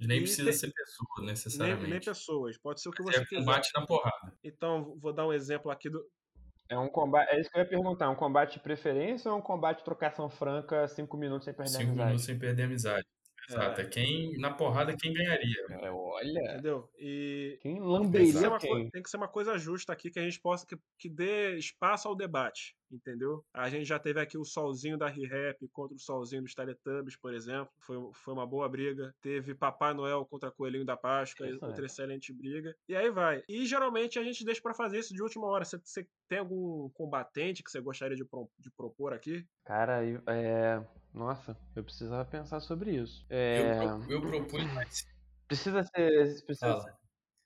Nem 0.00 0.18
E 0.18 0.22
precisa 0.22 0.52
ser 0.52 0.72
pessoa, 0.72 1.08
Nem, 1.18 1.26
necessariamente. 1.26 1.90
nem 1.90 2.00
pessoas, 2.00 2.56
pode 2.58 2.80
ser 2.80 2.88
o 2.88 2.92
que 2.92 3.02
Mas 3.02 3.14
você 3.16 3.20
é 3.20 3.24
quiser. 3.26 3.38
combate 3.40 3.70
na 3.74 3.86
porrada. 3.86 4.38
Então, 4.42 4.96
vou 4.98 5.12
dar 5.12 5.26
um 5.26 5.32
exemplo 5.32 5.70
aqui 5.70 5.90
do. 5.90 6.04
É 6.70 6.78
um 6.78 6.88
combate. 6.88 7.30
É 7.30 7.40
isso 7.40 7.50
que 7.50 7.56
eu 7.58 7.62
ia 7.62 7.68
perguntar. 7.68 8.06
É 8.06 8.08
um 8.08 8.14
combate 8.14 8.54
de 8.54 8.60
preferência 8.60 9.30
ou 9.30 9.36
é 9.36 9.38
um 9.40 9.42
combate 9.42 9.78
de 9.78 9.84
trocação 9.84 10.28
franca, 10.28 10.86
cinco 10.88 11.16
minutos 11.16 11.44
sem 11.44 11.54
perder 11.54 11.78
Cinco 11.78 11.82
amizade? 11.82 11.96
minutos 12.06 12.24
sem 12.24 12.38
perder 12.38 12.64
amizade. 12.64 13.06
Exato. 13.48 13.80
É 13.80 13.84
quem, 13.84 14.36
na 14.38 14.52
porrada, 14.52 14.96
quem 14.96 15.12
ganharia. 15.12 15.66
É, 15.70 15.90
olha. 15.90 16.52
Entendeu? 16.52 16.88
E 16.98 17.58
Quem 17.62 17.74
tem 17.74 17.80
que, 17.82 17.86
ser 17.86 17.92
lamberia 17.92 18.48
uma, 18.48 18.58
quem? 18.58 18.70
coi- 18.70 18.90
tem 18.90 19.02
que 19.02 19.10
ser 19.10 19.16
uma 19.16 19.28
coisa 19.28 19.56
justa 19.58 19.92
aqui 19.92 20.10
que 20.10 20.18
a 20.18 20.22
gente 20.22 20.40
possa 20.40 20.66
que, 20.66 20.76
que 20.98 21.08
dê 21.08 21.56
espaço 21.56 22.06
ao 22.08 22.14
debate, 22.14 22.76
entendeu? 22.90 23.44
A 23.54 23.68
gente 23.68 23.84
já 23.86 23.98
teve 23.98 24.20
aqui 24.20 24.36
o 24.36 24.44
solzinho 24.44 24.98
da 24.98 25.08
ReHap 25.08 25.66
contra 25.68 25.96
o 25.96 25.98
solzinho 26.00 26.42
dos 26.42 26.54
Teletubbies, 26.54 27.16
por 27.16 27.32
exemplo. 27.34 27.70
Foi, 27.78 27.96
foi 28.12 28.34
uma 28.34 28.46
boa 28.46 28.68
briga. 28.68 29.14
Teve 29.22 29.54
Papai 29.54 29.94
Noel 29.94 30.24
contra 30.26 30.50
Coelhinho 30.50 30.84
da 30.84 30.96
Páscoa, 30.96 31.46
Interessante. 31.46 31.68
outra 31.70 31.86
excelente 31.86 32.32
briga. 32.32 32.76
E 32.88 32.94
aí 32.94 33.10
vai. 33.10 33.42
E 33.48 33.64
geralmente 33.66 34.18
a 34.18 34.22
gente 34.22 34.44
deixa 34.44 34.60
pra 34.60 34.74
fazer 34.74 34.98
isso 34.98 35.14
de 35.14 35.22
última 35.22 35.46
hora. 35.46 35.64
Você, 35.64 35.78
você 35.82 36.06
tem 36.28 36.38
algum 36.38 36.88
combatente 36.90 37.62
que 37.62 37.70
você 37.70 37.80
gostaria 37.80 38.16
de, 38.16 38.24
pro- 38.24 38.50
de 38.58 38.70
propor 38.70 39.12
aqui? 39.14 39.46
Cara, 39.64 40.00
é. 40.26 40.82
Nossa, 41.18 41.56
eu 41.74 41.82
precisava 41.82 42.24
pensar 42.24 42.60
sobre 42.60 42.92
isso. 42.92 43.26
Eu, 43.28 43.36
É. 43.36 43.78
pro- 43.80 44.12
eu 44.12 44.20
propus 44.20 44.72
mais 44.72 45.06
Precisa 45.48 45.82
ser. 45.82 46.44
Precisa 46.44 46.66
Fala. 46.68 46.80
ser- 46.82 46.94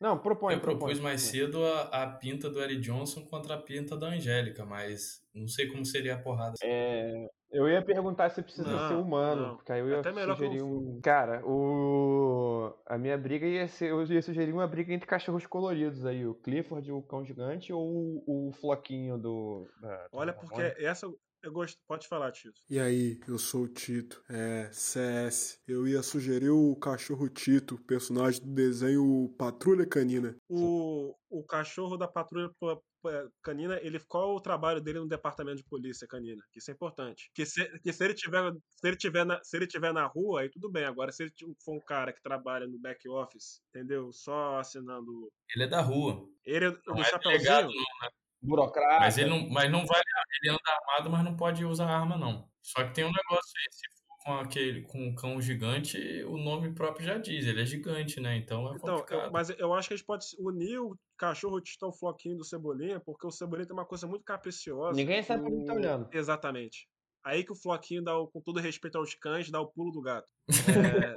Não, 0.00 0.18
propõe. 0.18 0.54
Eu 0.54 0.60
propus 0.60 0.80
propõe. 0.84 1.00
mais 1.02 1.22
cedo 1.22 1.64
a, 1.64 2.02
a 2.02 2.06
pinta 2.08 2.50
do 2.50 2.60
Eric 2.60 2.80
Johnson 2.80 3.24
contra 3.24 3.54
a 3.54 3.58
pinta 3.58 3.96
da 3.96 4.08
Angélica, 4.08 4.64
mas 4.66 5.22
não 5.32 5.46
sei 5.46 5.68
como 5.68 5.86
seria 5.86 6.16
a 6.16 6.18
porrada. 6.18 6.54
É, 6.64 7.28
eu 7.52 7.68
ia 7.68 7.80
perguntar 7.80 8.28
se 8.30 8.42
precisa 8.42 8.68
Não, 8.68 8.88
ser 8.88 8.94
humano, 8.96 9.42
não. 9.46 9.56
porque 9.56 9.70
aí 9.70 9.78
eu 9.78 9.88
ia 9.88 10.00
Até 10.00 10.12
sugerir 10.12 10.62
um. 10.62 11.00
Cara, 11.00 11.40
o. 11.46 12.74
A 12.84 12.98
minha 12.98 13.16
briga 13.16 13.46
ia 13.46 13.68
ser. 13.68 13.90
Eu 13.90 14.04
ia 14.04 14.20
sugerir 14.22 14.52
uma 14.52 14.66
briga 14.66 14.92
entre 14.92 15.06
cachorros 15.06 15.46
coloridos 15.46 16.04
aí, 16.04 16.26
o 16.26 16.34
Clifford, 16.34 16.90
o 16.90 17.00
cão 17.02 17.24
gigante, 17.24 17.72
ou 17.72 18.22
o, 18.26 18.48
o 18.48 18.52
Floquinho 18.54 19.16
do. 19.16 19.68
da- 19.80 20.08
Olha, 20.12 20.32
da 20.32 20.38
porque 20.40 20.60
essa 20.78 21.06
eu 21.42 21.52
gosto. 21.52 21.78
Pode 21.86 22.06
falar, 22.08 22.30
Tito. 22.32 22.60
E 22.70 22.78
aí, 22.78 23.18
eu 23.28 23.38
sou 23.38 23.62
o 23.64 23.68
Tito, 23.68 24.22
é 24.28 24.68
CS. 24.72 25.58
Eu 25.66 25.86
ia 25.86 26.02
sugerir 26.02 26.50
o 26.50 26.74
cachorro 26.76 27.28
Tito, 27.28 27.78
personagem 27.84 28.40
do 28.42 28.52
desenho 28.52 29.34
Patrulha 29.38 29.86
Canina. 29.86 30.36
O, 30.48 31.14
o 31.30 31.42
cachorro 31.44 31.96
da 31.96 32.06
patrulha 32.08 32.50
pa- 32.60 32.78
pa- 33.02 33.28
canina, 33.42 33.78
ele 33.82 33.98
qual 34.00 34.30
é 34.30 34.34
o 34.36 34.40
trabalho 34.40 34.80
dele 34.80 35.00
no 35.00 35.08
departamento 35.08 35.56
de 35.58 35.64
polícia 35.64 36.06
canina? 36.06 36.42
Que 36.52 36.58
isso 36.60 36.70
é 36.70 36.74
importante. 36.74 37.30
Que 37.34 37.44
se, 37.44 37.64
que 37.80 37.92
se 37.92 38.04
ele 38.04 38.14
tiver 38.14 38.52
se 38.70 38.86
ele 38.88 38.96
tiver 38.96 39.24
na, 39.24 39.40
se 39.42 39.56
ele 39.56 39.66
tiver 39.66 39.92
na 39.92 40.06
rua, 40.06 40.42
aí 40.42 40.48
tudo 40.50 40.70
bem. 40.70 40.84
Agora 40.84 41.10
se 41.12 41.24
ele 41.24 41.32
for 41.64 41.74
um 41.76 41.80
cara 41.80 42.12
que 42.12 42.22
trabalha 42.22 42.66
no 42.66 42.78
back 42.78 43.08
office, 43.08 43.60
entendeu? 43.74 44.12
Só 44.12 44.58
assinando 44.58 45.30
Ele 45.54 45.64
é 45.64 45.68
da 45.68 45.80
rua. 45.80 46.24
ele 46.44 46.70
Não 46.86 46.94
do 46.94 47.00
é 47.00 47.04
chapeuzinho. 47.04 47.38
delegado, 47.42 47.66
não. 47.68 48.10
Burocrata. 48.42 49.00
Mas 49.00 49.16
ele 49.18 49.30
não, 49.30 49.48
mas 49.48 49.70
não 49.70 49.86
vale. 49.86 50.02
Ele 50.42 50.50
anda 50.52 50.60
armado, 50.66 51.10
mas 51.10 51.24
não 51.24 51.36
pode 51.36 51.64
usar 51.64 51.86
arma, 51.86 52.16
não. 52.16 52.48
Só 52.62 52.84
que 52.84 52.92
tem 52.94 53.04
um 53.04 53.12
negócio 53.12 53.52
aí, 53.58 53.66
se 53.70 53.86
for 54.02 54.24
com 54.24 54.32
aquele 54.38 54.82
com 54.82 54.98
um 55.06 55.14
cão 55.14 55.40
gigante, 55.40 55.98
o 56.24 56.36
nome 56.36 56.72
próprio 56.74 57.04
já 57.06 57.18
diz, 57.18 57.44
ele 57.46 57.62
é 57.62 57.66
gigante, 57.66 58.20
né? 58.20 58.36
Então 58.36 58.72
é 58.72 58.76
Então, 58.76 58.94
eu- 58.94 59.00
complicado. 59.00 59.32
mas 59.32 59.50
eu 59.50 59.72
acho 59.74 59.88
que 59.88 59.94
a 59.94 59.96
gente 59.96 60.06
pode 60.06 60.26
unir 60.38 60.78
o 60.78 60.96
cachorro 61.16 61.60
Tito 61.60 61.84
ao 61.86 61.92
floquinho 61.92 62.36
do 62.36 62.44
Cebolinha, 62.44 63.00
porque 63.00 63.26
o 63.26 63.30
Cebolinha 63.32 63.66
tem 63.66 63.74
uma 63.76 63.84
coisa 63.86 64.06
muito 64.06 64.24
capriciosa. 64.24 64.96
Ninguém 64.96 65.22
sabe 65.22 65.42
pra 65.42 65.50
quem 65.50 65.64
tá 65.64 65.72
o- 65.72 65.76
olhando. 65.76 66.08
Exatamente. 66.12 66.88
Aí 67.24 67.44
que 67.44 67.52
o 67.52 67.56
Floquinho, 67.56 68.02
dá 68.02 68.18
o- 68.18 68.26
com 68.26 68.40
todo 68.40 68.58
respeito 68.60 68.98
aos 68.98 69.14
cães, 69.14 69.48
dá 69.50 69.60
o 69.60 69.66
pulo 69.68 69.92
do 69.92 70.02
gato. 70.02 70.28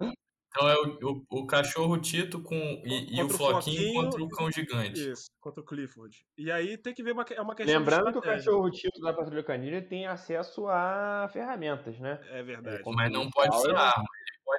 É, 0.00 0.12
Então 0.56 0.68
é 0.70 0.74
o, 0.74 0.98
o, 1.30 1.40
o 1.42 1.46
cachorro 1.46 1.98
Tito 2.00 2.40
com, 2.42 2.54
e, 2.54 3.18
e 3.18 3.22
o 3.22 3.28
Floquinho 3.28 3.92
Floquinho 3.92 3.94
contra 4.04 4.22
o 4.24 4.28
cão 4.28 4.50
gigante. 4.50 5.10
Isso, 5.10 5.26
contra 5.38 5.60
o 5.60 5.64
Clifford. 5.64 6.16
E 6.38 6.50
aí 6.50 6.78
tem 6.78 6.94
que 6.94 7.02
ver 7.02 7.12
uma, 7.12 7.24
é 7.30 7.40
uma 7.42 7.54
questão 7.54 7.78
Lembrando 7.78 8.06
de 8.06 8.12
que 8.12 8.18
o 8.18 8.22
cachorro 8.22 8.70
Tito 8.70 9.00
da 9.02 9.12
Patrulha 9.12 9.42
Canina 9.44 9.76
ele 9.76 9.86
tem 9.86 10.06
acesso 10.06 10.66
a 10.68 11.28
ferramentas, 11.32 11.98
né? 12.00 12.18
É 12.30 12.42
verdade. 12.42 12.82
Como 12.82 12.96
Mas 12.96 13.12
não 13.12 13.28
pode 13.30 13.54
ele- 13.64 13.76
arma. 13.76 14.04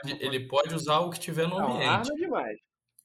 Ele 0.03 0.13
pode, 0.13 0.25
ele 0.25 0.47
pode 0.47 0.75
usar 0.75 0.99
o 0.99 1.09
que 1.09 1.19
tiver 1.19 1.47
no 1.47 1.57
Não, 1.57 1.65
ambiente. 1.69 1.87
arma 1.87 2.11
é 2.11 2.15
demais. 2.15 2.57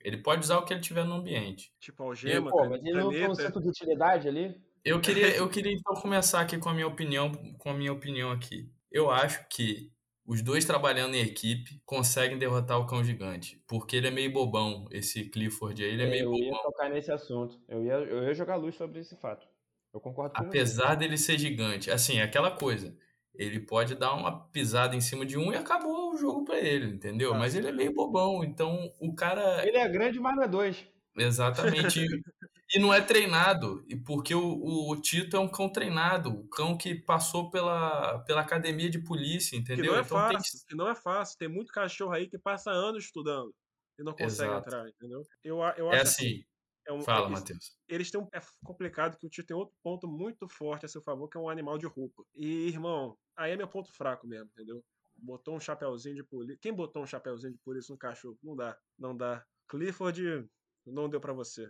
Ele 0.04 0.16
pode 0.18 0.40
usar 0.42 0.58
o 0.58 0.64
que 0.64 0.74
ele 0.74 0.80
tiver 0.80 1.04
no 1.04 1.14
ambiente. 1.14 1.72
Tipo 1.80 2.02
algema, 2.02 2.50
Pô, 2.50 2.56
can- 2.58 2.70
mas 2.70 2.84
ele 2.84 2.98
não 3.00 3.08
tem 3.10 3.30
um 3.30 3.34
centro 3.34 3.60
de 3.62 3.68
utilidade 3.68 4.26
ali? 4.28 4.60
Eu 4.84 5.00
queria, 5.00 5.28
eu 5.36 5.48
queria 5.48 5.72
então 5.72 5.94
começar 5.94 6.40
aqui 6.40 6.58
com 6.58 6.68
a 6.68 6.74
minha 6.74 6.88
opinião, 6.88 7.30
com 7.56 7.70
a 7.70 7.74
minha 7.74 7.92
opinião 7.92 8.32
aqui. 8.32 8.68
Eu 8.90 9.10
acho 9.12 9.46
que 9.48 9.91
os 10.26 10.42
dois 10.42 10.64
trabalhando 10.64 11.14
em 11.14 11.20
equipe 11.22 11.80
conseguem 11.84 12.38
derrotar 12.38 12.78
o 12.78 12.86
cão 12.86 13.02
gigante, 13.04 13.62
porque 13.66 13.96
ele 13.96 14.08
é 14.08 14.10
meio 14.10 14.32
bobão, 14.32 14.86
esse 14.90 15.28
Clifford 15.30 15.82
aí, 15.84 15.90
ele 15.90 16.02
é 16.04 16.06
meio 16.06 16.24
eu 16.24 16.36
ia 16.38 16.52
bobão. 16.52 16.62
tocar 16.62 16.88
nesse 16.90 17.10
assunto. 17.12 17.60
Eu 17.68 17.82
ia, 17.84 17.94
eu 17.94 18.24
ia 18.24 18.34
jogar 18.34 18.56
luz 18.56 18.74
sobre 18.76 19.00
esse 19.00 19.16
fato. 19.16 19.46
Eu 19.92 20.00
concordo 20.00 20.34
com 20.34 20.44
você. 20.44 20.60
Apesar 20.60 20.94
dele 20.94 21.16
ser 21.18 21.38
gigante, 21.38 21.90
assim, 21.90 22.18
é 22.18 22.22
aquela 22.22 22.50
coisa. 22.50 22.96
ele 23.34 23.60
pode 23.60 23.94
dar 23.94 24.14
uma 24.14 24.48
pisada 24.50 24.94
em 24.96 25.00
cima 25.00 25.24
de 25.26 25.38
um 25.38 25.52
e 25.52 25.56
acabou 25.56 26.12
o 26.12 26.16
jogo 26.16 26.44
para 26.44 26.58
ele, 26.60 26.86
entendeu? 26.86 27.34
Mas 27.34 27.54
ele 27.54 27.68
é 27.68 27.72
meio 27.72 27.94
bobão, 27.94 28.44
então 28.44 28.92
o 29.00 29.14
cara. 29.14 29.66
Ele 29.66 29.76
é 29.78 29.88
grande, 29.88 30.20
mas 30.20 30.36
não 30.36 30.42
é 30.42 30.48
dois. 30.48 30.86
Exatamente. 31.16 32.06
e 32.74 32.78
não 32.78 32.92
é 32.92 33.00
treinado, 33.00 33.84
e 33.88 33.96
porque 33.96 34.34
o, 34.34 34.90
o, 34.90 35.00
Tito 35.00 35.36
é 35.36 35.40
um 35.40 35.48
cão 35.48 35.68
treinado, 35.68 36.30
o 36.30 36.48
cão 36.48 36.76
que 36.76 36.94
passou 36.94 37.50
pela, 37.50 38.20
pela 38.20 38.40
academia 38.40 38.88
de 38.88 38.98
polícia, 38.98 39.56
entendeu? 39.56 39.84
Que 39.84 39.90
não 39.90 39.96
é 39.98 40.00
então 40.00 40.18
fácil, 40.18 40.58
tem... 40.58 40.66
que 40.68 40.74
não 40.74 40.88
é 40.88 40.94
fácil. 40.94 41.38
Tem 41.38 41.48
muito 41.48 41.72
cachorro 41.72 42.12
aí 42.12 42.28
que 42.28 42.38
passa 42.38 42.70
anos 42.70 43.04
estudando 43.04 43.54
e 43.98 44.02
não 44.02 44.12
consegue 44.12 44.50
Exato. 44.50 44.68
entrar, 44.68 44.88
entendeu? 44.88 45.22
Eu, 45.44 45.58
eu 45.76 45.92
é 45.92 45.96
acho 45.96 46.02
assim. 46.02 46.26
assim 46.26 46.44
é 46.86 46.92
um, 46.92 47.02
Fala, 47.02 47.28
Matheus. 47.28 47.76
Eles 47.88 48.10
têm 48.10 48.20
um, 48.20 48.28
é 48.32 48.40
complicado 48.64 49.16
que 49.16 49.26
o 49.26 49.30
Tito 49.30 49.46
tem 49.46 49.56
outro 49.56 49.76
ponto 49.82 50.08
muito 50.08 50.48
forte 50.48 50.84
a 50.84 50.88
seu 50.88 51.00
favor, 51.00 51.28
que 51.28 51.36
é 51.36 51.40
um 51.40 51.48
animal 51.48 51.78
de 51.78 51.86
roupa. 51.86 52.24
E, 52.34 52.66
irmão, 52.68 53.16
aí 53.36 53.52
é 53.52 53.56
meu 53.56 53.68
ponto 53.68 53.92
fraco 53.92 54.26
mesmo, 54.26 54.50
entendeu? 54.52 54.84
Botou 55.16 55.54
um 55.54 55.60
chapéuzinho 55.60 56.16
de 56.16 56.24
polícia. 56.24 56.58
Quem 56.60 56.72
botou 56.72 57.02
um 57.02 57.06
chapéuzinho 57.06 57.52
de 57.52 57.58
polícia 57.60 57.92
no 57.92 57.98
cachorro? 57.98 58.36
Não 58.42 58.56
dá, 58.56 58.76
não 58.98 59.16
dá. 59.16 59.44
Clifford 59.68 60.48
não 60.86 61.08
deu 61.08 61.20
para 61.20 61.32
você. 61.32 61.68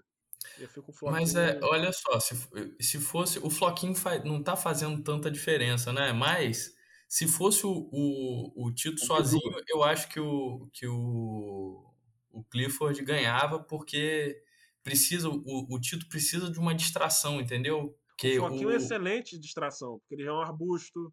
Eu 0.59 0.69
fico 0.69 0.93
floquinho. 0.93 1.21
Mas 1.21 1.35
é, 1.35 1.59
olha 1.63 1.93
só, 1.93 2.19
se, 2.19 2.35
se 2.81 2.99
fosse. 2.99 3.39
O 3.39 3.51
Floquinho 3.51 3.95
faz, 3.95 4.25
não 4.25 4.43
tá 4.43 4.57
fazendo 4.57 5.03
tanta 5.03 5.31
diferença, 5.31 5.93
né? 5.93 6.13
Mas 6.13 6.75
se 7.09 7.29
fosse 7.29 7.67
o, 7.67 7.89
o, 7.93 8.67
o 8.67 8.73
Tito 8.73 9.05
sozinho, 9.05 9.53
eu 9.69 9.83
acho 9.85 10.09
que 10.09 10.19
o, 10.19 10.69
que 10.73 10.87
o, 10.87 11.85
o 12.31 12.45
Clifford 12.45 13.03
ganhava, 13.05 13.63
porque 13.63 14.43
precisa, 14.83 15.29
o, 15.29 15.43
o 15.45 15.81
Tito 15.81 16.09
precisa 16.09 16.51
de 16.51 16.59
uma 16.59 16.75
distração, 16.75 17.41
entendeu? 17.41 17.97
Que 18.17 18.39
o 18.39 18.47
Floquinho 18.47 18.69
o... 18.69 18.73
é 18.73 18.77
excelente 18.77 19.39
distração, 19.39 19.99
porque 20.01 20.15
ele 20.15 20.29
é 20.29 20.33
um 20.33 20.41
arbusto. 20.41 21.13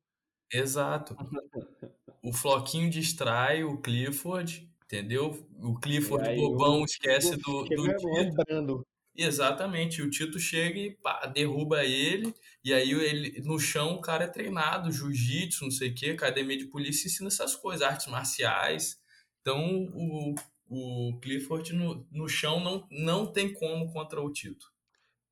Exato. 0.52 1.16
o 2.24 2.34
Floquinho 2.34 2.90
distrai 2.90 3.64
o 3.64 3.78
Clifford, 3.80 4.69
entendeu? 4.90 5.48
O 5.62 5.80
Clifford 5.80 6.36
bobão 6.36 6.84
esquece 6.84 7.38
do, 7.38 7.64
do 7.64 7.84
Tito. 7.96 8.88
Exatamente, 9.16 10.02
o 10.02 10.10
Tito 10.10 10.40
chega 10.40 10.80
e 10.80 10.96
pá, 10.96 11.26
derruba 11.28 11.84
ele, 11.84 12.34
e 12.64 12.74
aí 12.74 12.92
ele 12.92 13.42
no 13.42 13.60
chão 13.60 13.96
o 13.96 14.02
cara 14.02 14.24
é 14.24 14.28
treinado, 14.28 14.92
jiu-jitsu, 14.92 15.66
não 15.66 15.72
sei 15.72 15.90
o 15.90 15.94
que, 15.94 16.12
academia 16.12 16.58
de 16.58 16.66
polícia 16.66 17.08
ensina 17.08 17.28
essas 17.28 17.54
coisas, 17.56 17.86
artes 17.86 18.08
marciais. 18.08 18.98
Então 19.42 19.90
o, 19.94 20.36
o 20.68 21.20
Clifford 21.20 21.74
no, 21.74 22.08
no 22.12 22.30
chão 22.30 22.60
não, 22.62 22.88
não 22.90 23.32
tem 23.32 23.54
como 23.54 23.92
contra 23.92 24.22
o 24.22 24.32
Tito. 24.32 24.68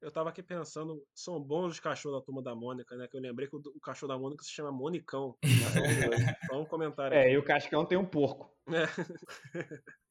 Eu 0.01 0.11
tava 0.11 0.29
aqui 0.29 0.43
pensando, 0.43 1.01
são 1.15 1.41
bons 1.41 1.73
os 1.73 1.79
cachorros 1.79 2.19
da 2.19 2.25
turma 2.25 2.43
da 2.43 2.53
Mônica, 2.53 2.95
né? 2.95 3.07
Que 3.07 3.17
eu 3.17 3.21
lembrei 3.21 3.47
que 3.47 3.55
o, 3.55 3.61
o 3.73 3.79
cachorro 3.79 4.13
da 4.13 4.19
Mônica 4.19 4.43
se 4.43 4.51
chama 4.51 4.71
Monicão. 4.71 5.35
Só 6.47 6.61
um 6.61 6.65
comentário. 6.65 7.17
É, 7.17 7.31
e 7.31 7.37
o 7.37 7.43
Cascão 7.43 7.83
tem 7.83 7.97
um 7.97 8.05
porco. 8.05 8.56
É. 8.69 8.87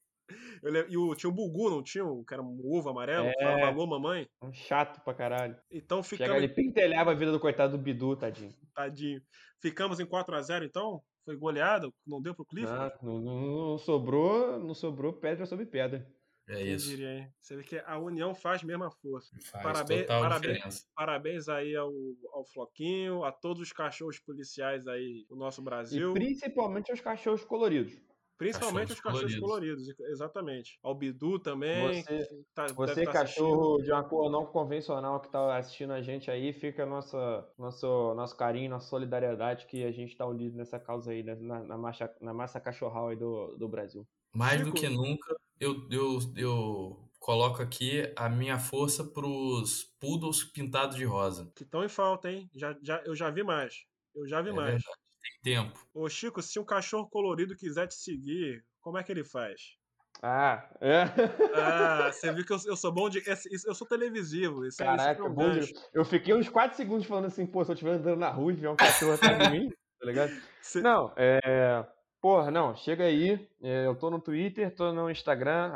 Eu, 0.63 0.91
e 0.91 0.97
o, 0.97 1.15
tinha 1.15 1.31
um 1.31 1.35
Bugu, 1.35 1.71
não 1.71 1.83
tinha? 1.83 2.05
Que 2.27 2.35
era 2.35 2.43
um 2.43 2.61
ovo 2.65 2.89
amarelo, 2.89 3.29
é, 3.29 3.35
falava 3.35 3.67
alô, 3.67 3.87
mamãe. 3.87 4.29
Um 4.43 4.53
chato 4.53 5.01
pra 5.05 5.15
caralho. 5.15 5.57
Então 5.71 6.03
ficamos. 6.03 6.33
Chega, 6.33 6.45
ele 6.45 6.53
pentelhava 6.53 7.13
a 7.13 7.15
vida 7.15 7.31
do 7.31 7.39
coitado 7.39 7.77
do 7.77 7.83
Bidu, 7.83 8.17
tadinho. 8.17 8.53
Tadinho. 8.75 9.23
Ficamos 9.61 10.01
em 10.01 10.07
4x0, 10.07 10.65
então? 10.65 11.01
Foi 11.25 11.37
goleado? 11.37 11.93
Não 12.07 12.21
deu 12.21 12.35
pro 12.35 12.45
Clifford? 12.45 12.93
Ah, 12.93 12.99
não, 13.03 13.21
não, 13.21 13.41
não, 13.41 13.79
sobrou, 13.79 14.59
não 14.59 14.75
sobrou 14.75 15.13
pedra 15.13 15.47
sobre 15.47 15.67
pedra. 15.67 16.07
É 16.49 16.63
isso. 16.63 16.91
Diria, 16.91 17.19
hein? 17.19 17.33
Você 17.41 17.57
vê 17.57 17.63
que 17.65 17.83
a 17.85 17.99
união 17.99 18.33
faz 18.33 18.63
mesmo 18.63 18.85
a 18.85 18.91
força. 18.91 19.37
Faz 19.51 19.65
parabéns, 19.65 20.07
parabéns, 20.07 20.55
diferença. 20.55 20.87
parabéns 20.95 21.49
aí 21.49 21.75
ao, 21.75 21.93
ao 22.33 22.45
Floquinho, 22.45 23.25
a 23.25 23.33
todos 23.33 23.61
os 23.61 23.73
cachorros 23.73 24.21
policiais 24.21 24.87
aí 24.87 25.27
do 25.29 25.35
nosso 25.35 25.61
Brasil. 25.61 26.13
E 26.13 26.15
principalmente 26.15 26.93
aos 26.93 27.01
cachorros 27.01 27.45
coloridos. 27.45 28.01
Principalmente 28.39 28.89
cachorros 28.89 28.97
os 28.97 29.01
cachorros 29.01 29.41
coloridos. 29.41 29.87
coloridos. 29.87 30.11
exatamente. 30.11 30.79
Ao 30.83 30.95
Bidu 30.95 31.39
também. 31.39 32.03
Você, 32.03 32.45
tá, 32.55 32.67
você 32.67 33.05
tá 33.05 33.13
cachorro 33.13 33.83
de 33.83 33.91
uma 33.91 34.05
cor 34.05 34.31
não 34.31 34.45
convencional 34.45 35.21
que 35.21 35.27
está 35.27 35.57
assistindo 35.57 35.93
a 35.93 36.03
gente 36.03 36.31
aí, 36.31 36.53
fica 36.53 36.85
nossa, 36.85 37.49
nosso, 37.59 38.15
nosso 38.15 38.37
carinho, 38.37 38.71
nossa 38.71 38.89
solidariedade 38.89 39.67
que 39.67 39.85
a 39.85 39.91
gente 39.91 40.11
está 40.11 40.27
unido 40.27 40.57
nessa 40.57 40.79
causa 40.79 41.13
aí, 41.13 41.23
né, 41.23 41.35
na, 41.37 41.61
na, 41.61 41.79
massa, 41.79 42.15
na 42.21 42.35
massa 42.35 42.61
cachorral 42.61 43.09
aí 43.09 43.17
do, 43.17 43.57
do 43.57 43.69
Brasil. 43.69 44.07
Mais 44.35 44.59
Chico. 44.59 44.71
do 44.71 44.75
que 44.75 44.89
nunca, 44.89 45.35
eu, 45.59 45.89
eu, 45.91 46.19
eu 46.37 47.11
coloco 47.19 47.63
aqui 47.63 48.13
a 48.15 48.29
minha 48.29 48.59
força 48.59 49.03
pros 49.03 49.85
poodles 49.99 50.45
pintados 50.45 50.97
de 50.97 51.07
rosa. 51.07 51.51
Que 51.57 51.63
estão 51.63 51.83
em 51.83 51.89
falta, 51.89 52.31
hein? 52.31 52.51
Já, 52.55 52.77
já, 52.83 53.03
eu 53.07 53.17
já 53.17 53.31
vi 53.31 53.43
mais. 53.43 53.87
Eu 54.15 54.27
já 54.29 54.43
vi 54.43 54.51
é 54.51 54.53
mais. 54.53 54.73
Verdade 54.73 55.06
tempo. 55.43 55.79
Ô, 55.95 56.09
Chico, 56.09 56.43
se 56.43 56.59
um 56.59 56.65
cachorro 56.65 57.09
colorido 57.09 57.57
quiser 57.57 57.87
te 57.87 57.95
seguir, 57.95 58.65
como 58.81 58.99
é 58.99 59.03
que 59.03 59.13
ele 59.13 59.25
faz? 59.25 59.77
Ah, 60.23 60.69
é. 60.81 61.03
Ah, 61.55 62.11
você 62.13 62.33
viu 62.33 62.45
que 62.45 62.53
eu, 62.53 62.59
eu 62.67 62.77
sou 62.77 62.93
bom 62.93 63.09
de. 63.09 63.23
Eu 63.67 63.75
sou 63.75 63.87
televisivo. 63.87 64.65
Isso 64.65 64.79
Caraca, 64.79 65.25
é, 65.25 65.29
bom 65.29 65.51
de... 65.51 65.75
Eu 65.93 66.05
fiquei 66.05 66.35
uns 66.35 66.49
4 66.49 66.77
segundos 66.77 67.07
falando 67.07 67.27
assim, 67.27 67.47
pô, 67.47 67.65
se 67.65 67.71
eu 67.71 67.75
estiver 67.75 67.93
andando 67.93 68.19
na 68.19 68.31
rua 68.31 68.53
e 68.53 68.57
tiver 68.57 68.71
um 68.71 68.77
cachorro 68.77 69.13
atrás 69.13 69.39
de 69.39 69.51
mim, 69.51 69.69
tá 70.01 70.07
ligado? 70.07 70.31
Cê... 70.63 70.81
Não, 70.81 71.13
é. 71.17 71.87
Porra, 72.21 72.51
não, 72.51 72.75
chega 72.75 73.05
aí. 73.05 73.49
É, 73.63 73.87
eu 73.87 73.95
tô 73.95 74.11
no 74.11 74.21
Twitter, 74.21 74.75
tô 74.75 74.93
no 74.93 75.11
Instagram, 75.11 75.73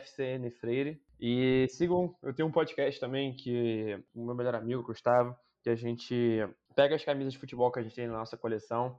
FCNFreire. 0.00 1.00
E 1.20 1.66
sigam, 1.70 2.14
eu 2.22 2.32
tenho 2.32 2.48
um 2.48 2.52
podcast 2.52 3.00
também 3.00 3.34
que 3.34 3.98
o 4.14 4.24
meu 4.24 4.34
melhor 4.34 4.54
amigo, 4.54 4.82
Gustavo, 4.82 5.34
que 5.62 5.70
a 5.70 5.74
gente 5.74 6.46
pega 6.78 6.94
as 6.94 7.04
camisas 7.04 7.32
de 7.32 7.40
futebol 7.40 7.72
que 7.72 7.80
a 7.80 7.82
gente 7.82 7.96
tem 7.96 8.06
na 8.06 8.12
nossa 8.12 8.36
coleção 8.36 8.96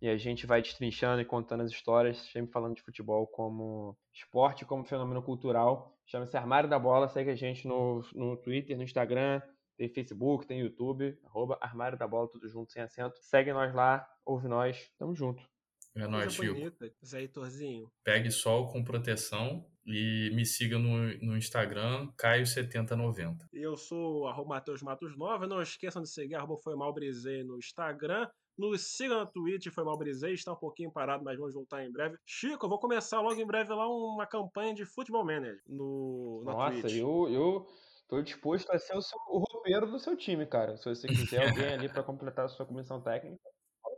e 0.00 0.08
a 0.08 0.16
gente 0.16 0.44
vai 0.44 0.60
destrinchando 0.60 1.22
e 1.22 1.24
contando 1.24 1.62
as 1.62 1.70
histórias, 1.70 2.18
sempre 2.32 2.50
falando 2.50 2.74
de 2.74 2.82
futebol 2.82 3.28
como 3.28 3.96
esporte, 4.12 4.64
como 4.64 4.82
fenômeno 4.82 5.22
cultural. 5.22 5.96
Chama-se 6.04 6.36
Armário 6.36 6.68
da 6.68 6.80
Bola, 6.80 7.06
segue 7.06 7.30
a 7.30 7.36
gente 7.36 7.68
no, 7.68 8.04
no 8.12 8.36
Twitter, 8.36 8.76
no 8.76 8.82
Instagram, 8.82 9.40
tem 9.76 9.88
Facebook, 9.88 10.48
tem 10.48 10.58
YouTube, 10.58 11.16
arroba 11.22 11.56
Armário 11.60 11.96
da 11.96 12.08
Bola, 12.08 12.28
tudo 12.28 12.48
junto, 12.48 12.72
sem 12.72 12.82
acento. 12.82 13.16
Segue 13.20 13.52
nós 13.52 13.72
lá, 13.72 14.04
ouve 14.26 14.48
nós, 14.48 14.90
tamo 14.98 15.14
junto. 15.14 15.48
É 15.94 16.08
nóis, 16.08 16.34
tio. 16.34 16.56
Zé 17.04 17.20
Heitorzinho. 17.20 17.88
Pegue 18.02 18.32
sol 18.32 18.66
com 18.66 18.82
proteção 18.82 19.64
e 19.84 20.30
me 20.34 20.44
siga 20.44 20.78
no, 20.78 20.98
no 21.18 21.36
Instagram, 21.36 22.08
Caio7090. 22.18 23.48
Eu 23.52 23.76
sou 23.76 24.26
arroba 24.28 24.50
Matheus 24.50 24.82
Matos 24.82 25.16
Nova. 25.16 25.46
Não 25.46 25.60
esqueçam 25.60 26.02
de 26.02 26.08
seguir 26.08 26.34
arroba 26.34 26.56
Foi 26.62 26.76
Mal 26.76 26.92
Brisei 26.92 27.42
no 27.42 27.58
Instagram. 27.58 28.28
Nos 28.56 28.96
siga 28.96 29.18
no 29.18 29.26
Twitch, 29.26 29.68
foi 29.68 29.82
mal 29.82 29.96
brisei, 29.96 30.34
está 30.34 30.52
um 30.52 30.56
pouquinho 30.56 30.92
parado, 30.92 31.24
mas 31.24 31.38
vamos 31.38 31.54
voltar 31.54 31.84
em 31.84 31.90
breve. 31.90 32.18
Chico, 32.26 32.66
eu 32.66 32.68
vou 32.68 32.78
começar 32.78 33.20
logo 33.20 33.40
em 33.40 33.46
breve 33.46 33.72
lá 33.72 33.88
uma 33.88 34.26
campanha 34.26 34.74
de 34.74 34.84
Futebol 34.84 35.24
Manager 35.24 35.62
no, 35.66 36.42
na 36.44 36.52
Nossa, 36.52 36.82
Twitch. 36.82 36.96
eu, 36.96 37.28
eu 37.30 37.66
tô 38.08 38.20
disposto 38.20 38.70
a 38.70 38.78
ser 38.78 38.94
o, 38.94 39.00
seu, 39.00 39.18
o 39.30 39.38
roupeiro 39.38 39.90
do 39.90 39.98
seu 39.98 40.14
time, 40.16 40.44
cara. 40.44 40.76
Se 40.76 40.84
você 40.84 41.08
quiser 41.08 41.48
alguém 41.48 41.72
ali 41.72 41.88
para 41.88 42.02
completar 42.02 42.44
a 42.44 42.48
sua 42.48 42.66
comissão 42.66 43.00
técnica, 43.00 43.42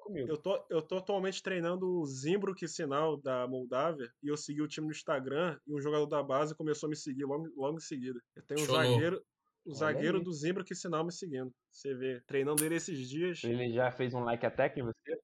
comigo. 0.05 0.29
Eu 0.29 0.37
tô, 0.37 0.64
eu 0.71 0.83
tô 0.83 0.99
atualmente 0.99 1.43
treinando 1.43 1.87
o 1.87 2.07
Zimbruck 2.07 2.67
Sinal 2.69 3.17
da 3.17 3.47
Moldávia 3.49 4.12
e 4.23 4.29
eu 4.29 4.37
segui 4.37 4.62
o 4.62 4.69
time 4.69 4.87
no 4.87 4.93
Instagram 4.93 5.59
e 5.67 5.75
um 5.75 5.81
jogador 5.81 6.07
da 6.07 6.23
base 6.23 6.55
começou 6.55 6.87
a 6.87 6.90
me 6.90 6.97
seguir 6.97 7.25
logo, 7.25 7.51
logo 7.57 7.79
em 7.79 7.81
seguida. 7.81 8.21
Eu 8.37 8.43
tenho 8.43 8.61
um 8.61 8.67
zagueiro, 8.67 9.25
o 9.64 9.71
Olha 9.71 9.79
zagueiro 9.79 10.19
aí. 10.19 10.25
do 10.25 10.33
Zimbruck 10.33 10.75
Sinal 10.75 11.05
me 11.05 11.12
seguindo. 11.12 11.51
Você 11.71 11.95
vê, 11.95 12.21
treinando 12.27 12.64
ele 12.64 12.77
esses 12.77 13.09
dias. 13.09 13.43
Ele 13.43 13.73
já 13.73 13.90
fez 13.90 14.14
um 14.14 14.23
like 14.23 14.45
attack 14.45 14.79
em 14.79 14.85
você? 14.85 15.19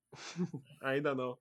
Ainda 0.82 1.14
não. 1.14 1.38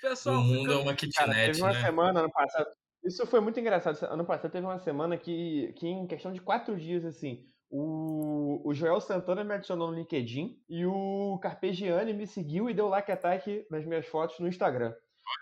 Pessoal, 0.00 0.40
o 0.40 0.44
mundo 0.44 0.60
fica... 0.62 0.72
é 0.72 0.76
uma 0.76 0.94
kitnet, 0.94 1.14
Cara, 1.14 1.34
teve 1.34 1.60
uma 1.60 1.72
né? 1.72 1.80
semana 1.80 2.20
ano 2.20 2.30
passado. 2.32 2.70
Isso 3.04 3.26
foi 3.26 3.40
muito 3.40 3.58
engraçado. 3.58 4.02
Ano 4.04 4.24
passado 4.24 4.50
teve 4.50 4.66
uma 4.66 4.78
semana 4.78 5.16
que, 5.18 5.72
que 5.76 5.86
em 5.86 6.06
questão 6.06 6.32
de 6.32 6.40
quatro 6.40 6.76
dias, 6.76 7.04
assim, 7.04 7.46
o, 7.70 8.60
o 8.64 8.74
Joel 8.74 9.00
Santana 9.00 9.44
me 9.44 9.54
adicionou 9.54 9.90
no 9.90 9.96
LinkedIn 9.96 10.58
e 10.68 10.84
o 10.84 11.38
Carpegiani 11.40 12.12
me 12.12 12.26
seguiu 12.26 12.68
e 12.68 12.74
deu 12.74 12.88
like 12.88 13.10
attack 13.10 13.64
nas 13.70 13.86
minhas 13.86 14.06
fotos 14.06 14.38
no 14.40 14.48
Instagram. 14.48 14.92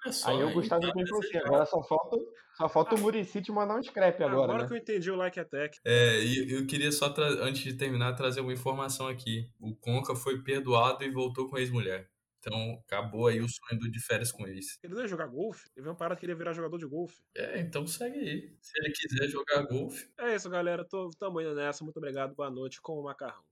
Olha 0.05 0.12
só, 0.12 0.29
aí 0.29 0.45
o 0.45 0.53
Gustavo 0.53 0.87
tá 0.87 0.93
pensou 0.93 1.19
assim, 1.19 1.38
agora 1.38 1.64
só 1.64 1.83
falta, 1.83 2.17
só 2.59 2.69
falta 2.69 2.95
o 2.95 2.99
Murici 2.99 3.41
te 3.41 3.51
mandar 3.51 3.77
um 3.77 3.83
scrap 3.83 4.23
agora. 4.23 4.45
Agora 4.45 4.62
né? 4.62 4.69
que 4.69 4.75
eu 4.75 4.77
entendi 4.77 5.11
o 5.11 5.17
like 5.17 5.41
attack. 5.41 5.79
É, 5.83 6.21
e 6.21 6.53
eu 6.53 6.67
queria 6.67 6.93
só, 6.93 7.14
antes 7.41 7.62
de 7.62 7.73
terminar, 7.73 8.12
trazer 8.12 8.43
uma 8.43 8.53
informação 8.53 9.09
aqui. 9.09 9.51
O 9.59 9.75
Conca 9.75 10.14
foi 10.14 10.43
perdoado 10.43 11.03
e 11.03 11.11
voltou 11.11 11.49
com 11.49 11.57
a 11.57 11.61
ex-mulher. 11.61 12.11
Então, 12.38 12.83
acabou 12.87 13.27
aí 13.27 13.40
o 13.40 13.48
sonho 13.48 13.81
do 13.81 13.90
de 13.90 14.01
férias 14.01 14.31
com 14.31 14.46
eles. 14.46 14.79
Ele 14.83 14.94
não 14.94 15.03
ia 15.03 15.09
jogar 15.09 15.27
golfe? 15.27 15.68
Ele 15.74 15.83
veio 15.83 15.92
uma 15.92 15.98
parada 15.98 16.16
que 16.16 16.20
queria 16.20 16.37
virar 16.37 16.53
jogador 16.53 16.79
de 16.79 16.87
golfe. 16.87 17.20
É, 17.35 17.61
então 17.61 17.87
segue 17.87 18.18
aí. 18.18 18.57
Se 18.61 18.79
ele 18.79 18.92
quiser 18.92 19.29
jogar 19.29 19.62
golfe. 19.62 20.09
É 20.18 20.35
isso, 20.35 20.48
galera. 20.48 20.85
Tô, 20.85 21.11
tamo 21.18 21.40
indo 21.40 21.55
nessa. 21.55 21.85
Muito 21.85 21.96
obrigado. 21.96 22.35
Boa 22.35 22.51
noite 22.51 22.81
com 22.81 22.98
o 23.01 23.05
Macarrão. 23.05 23.48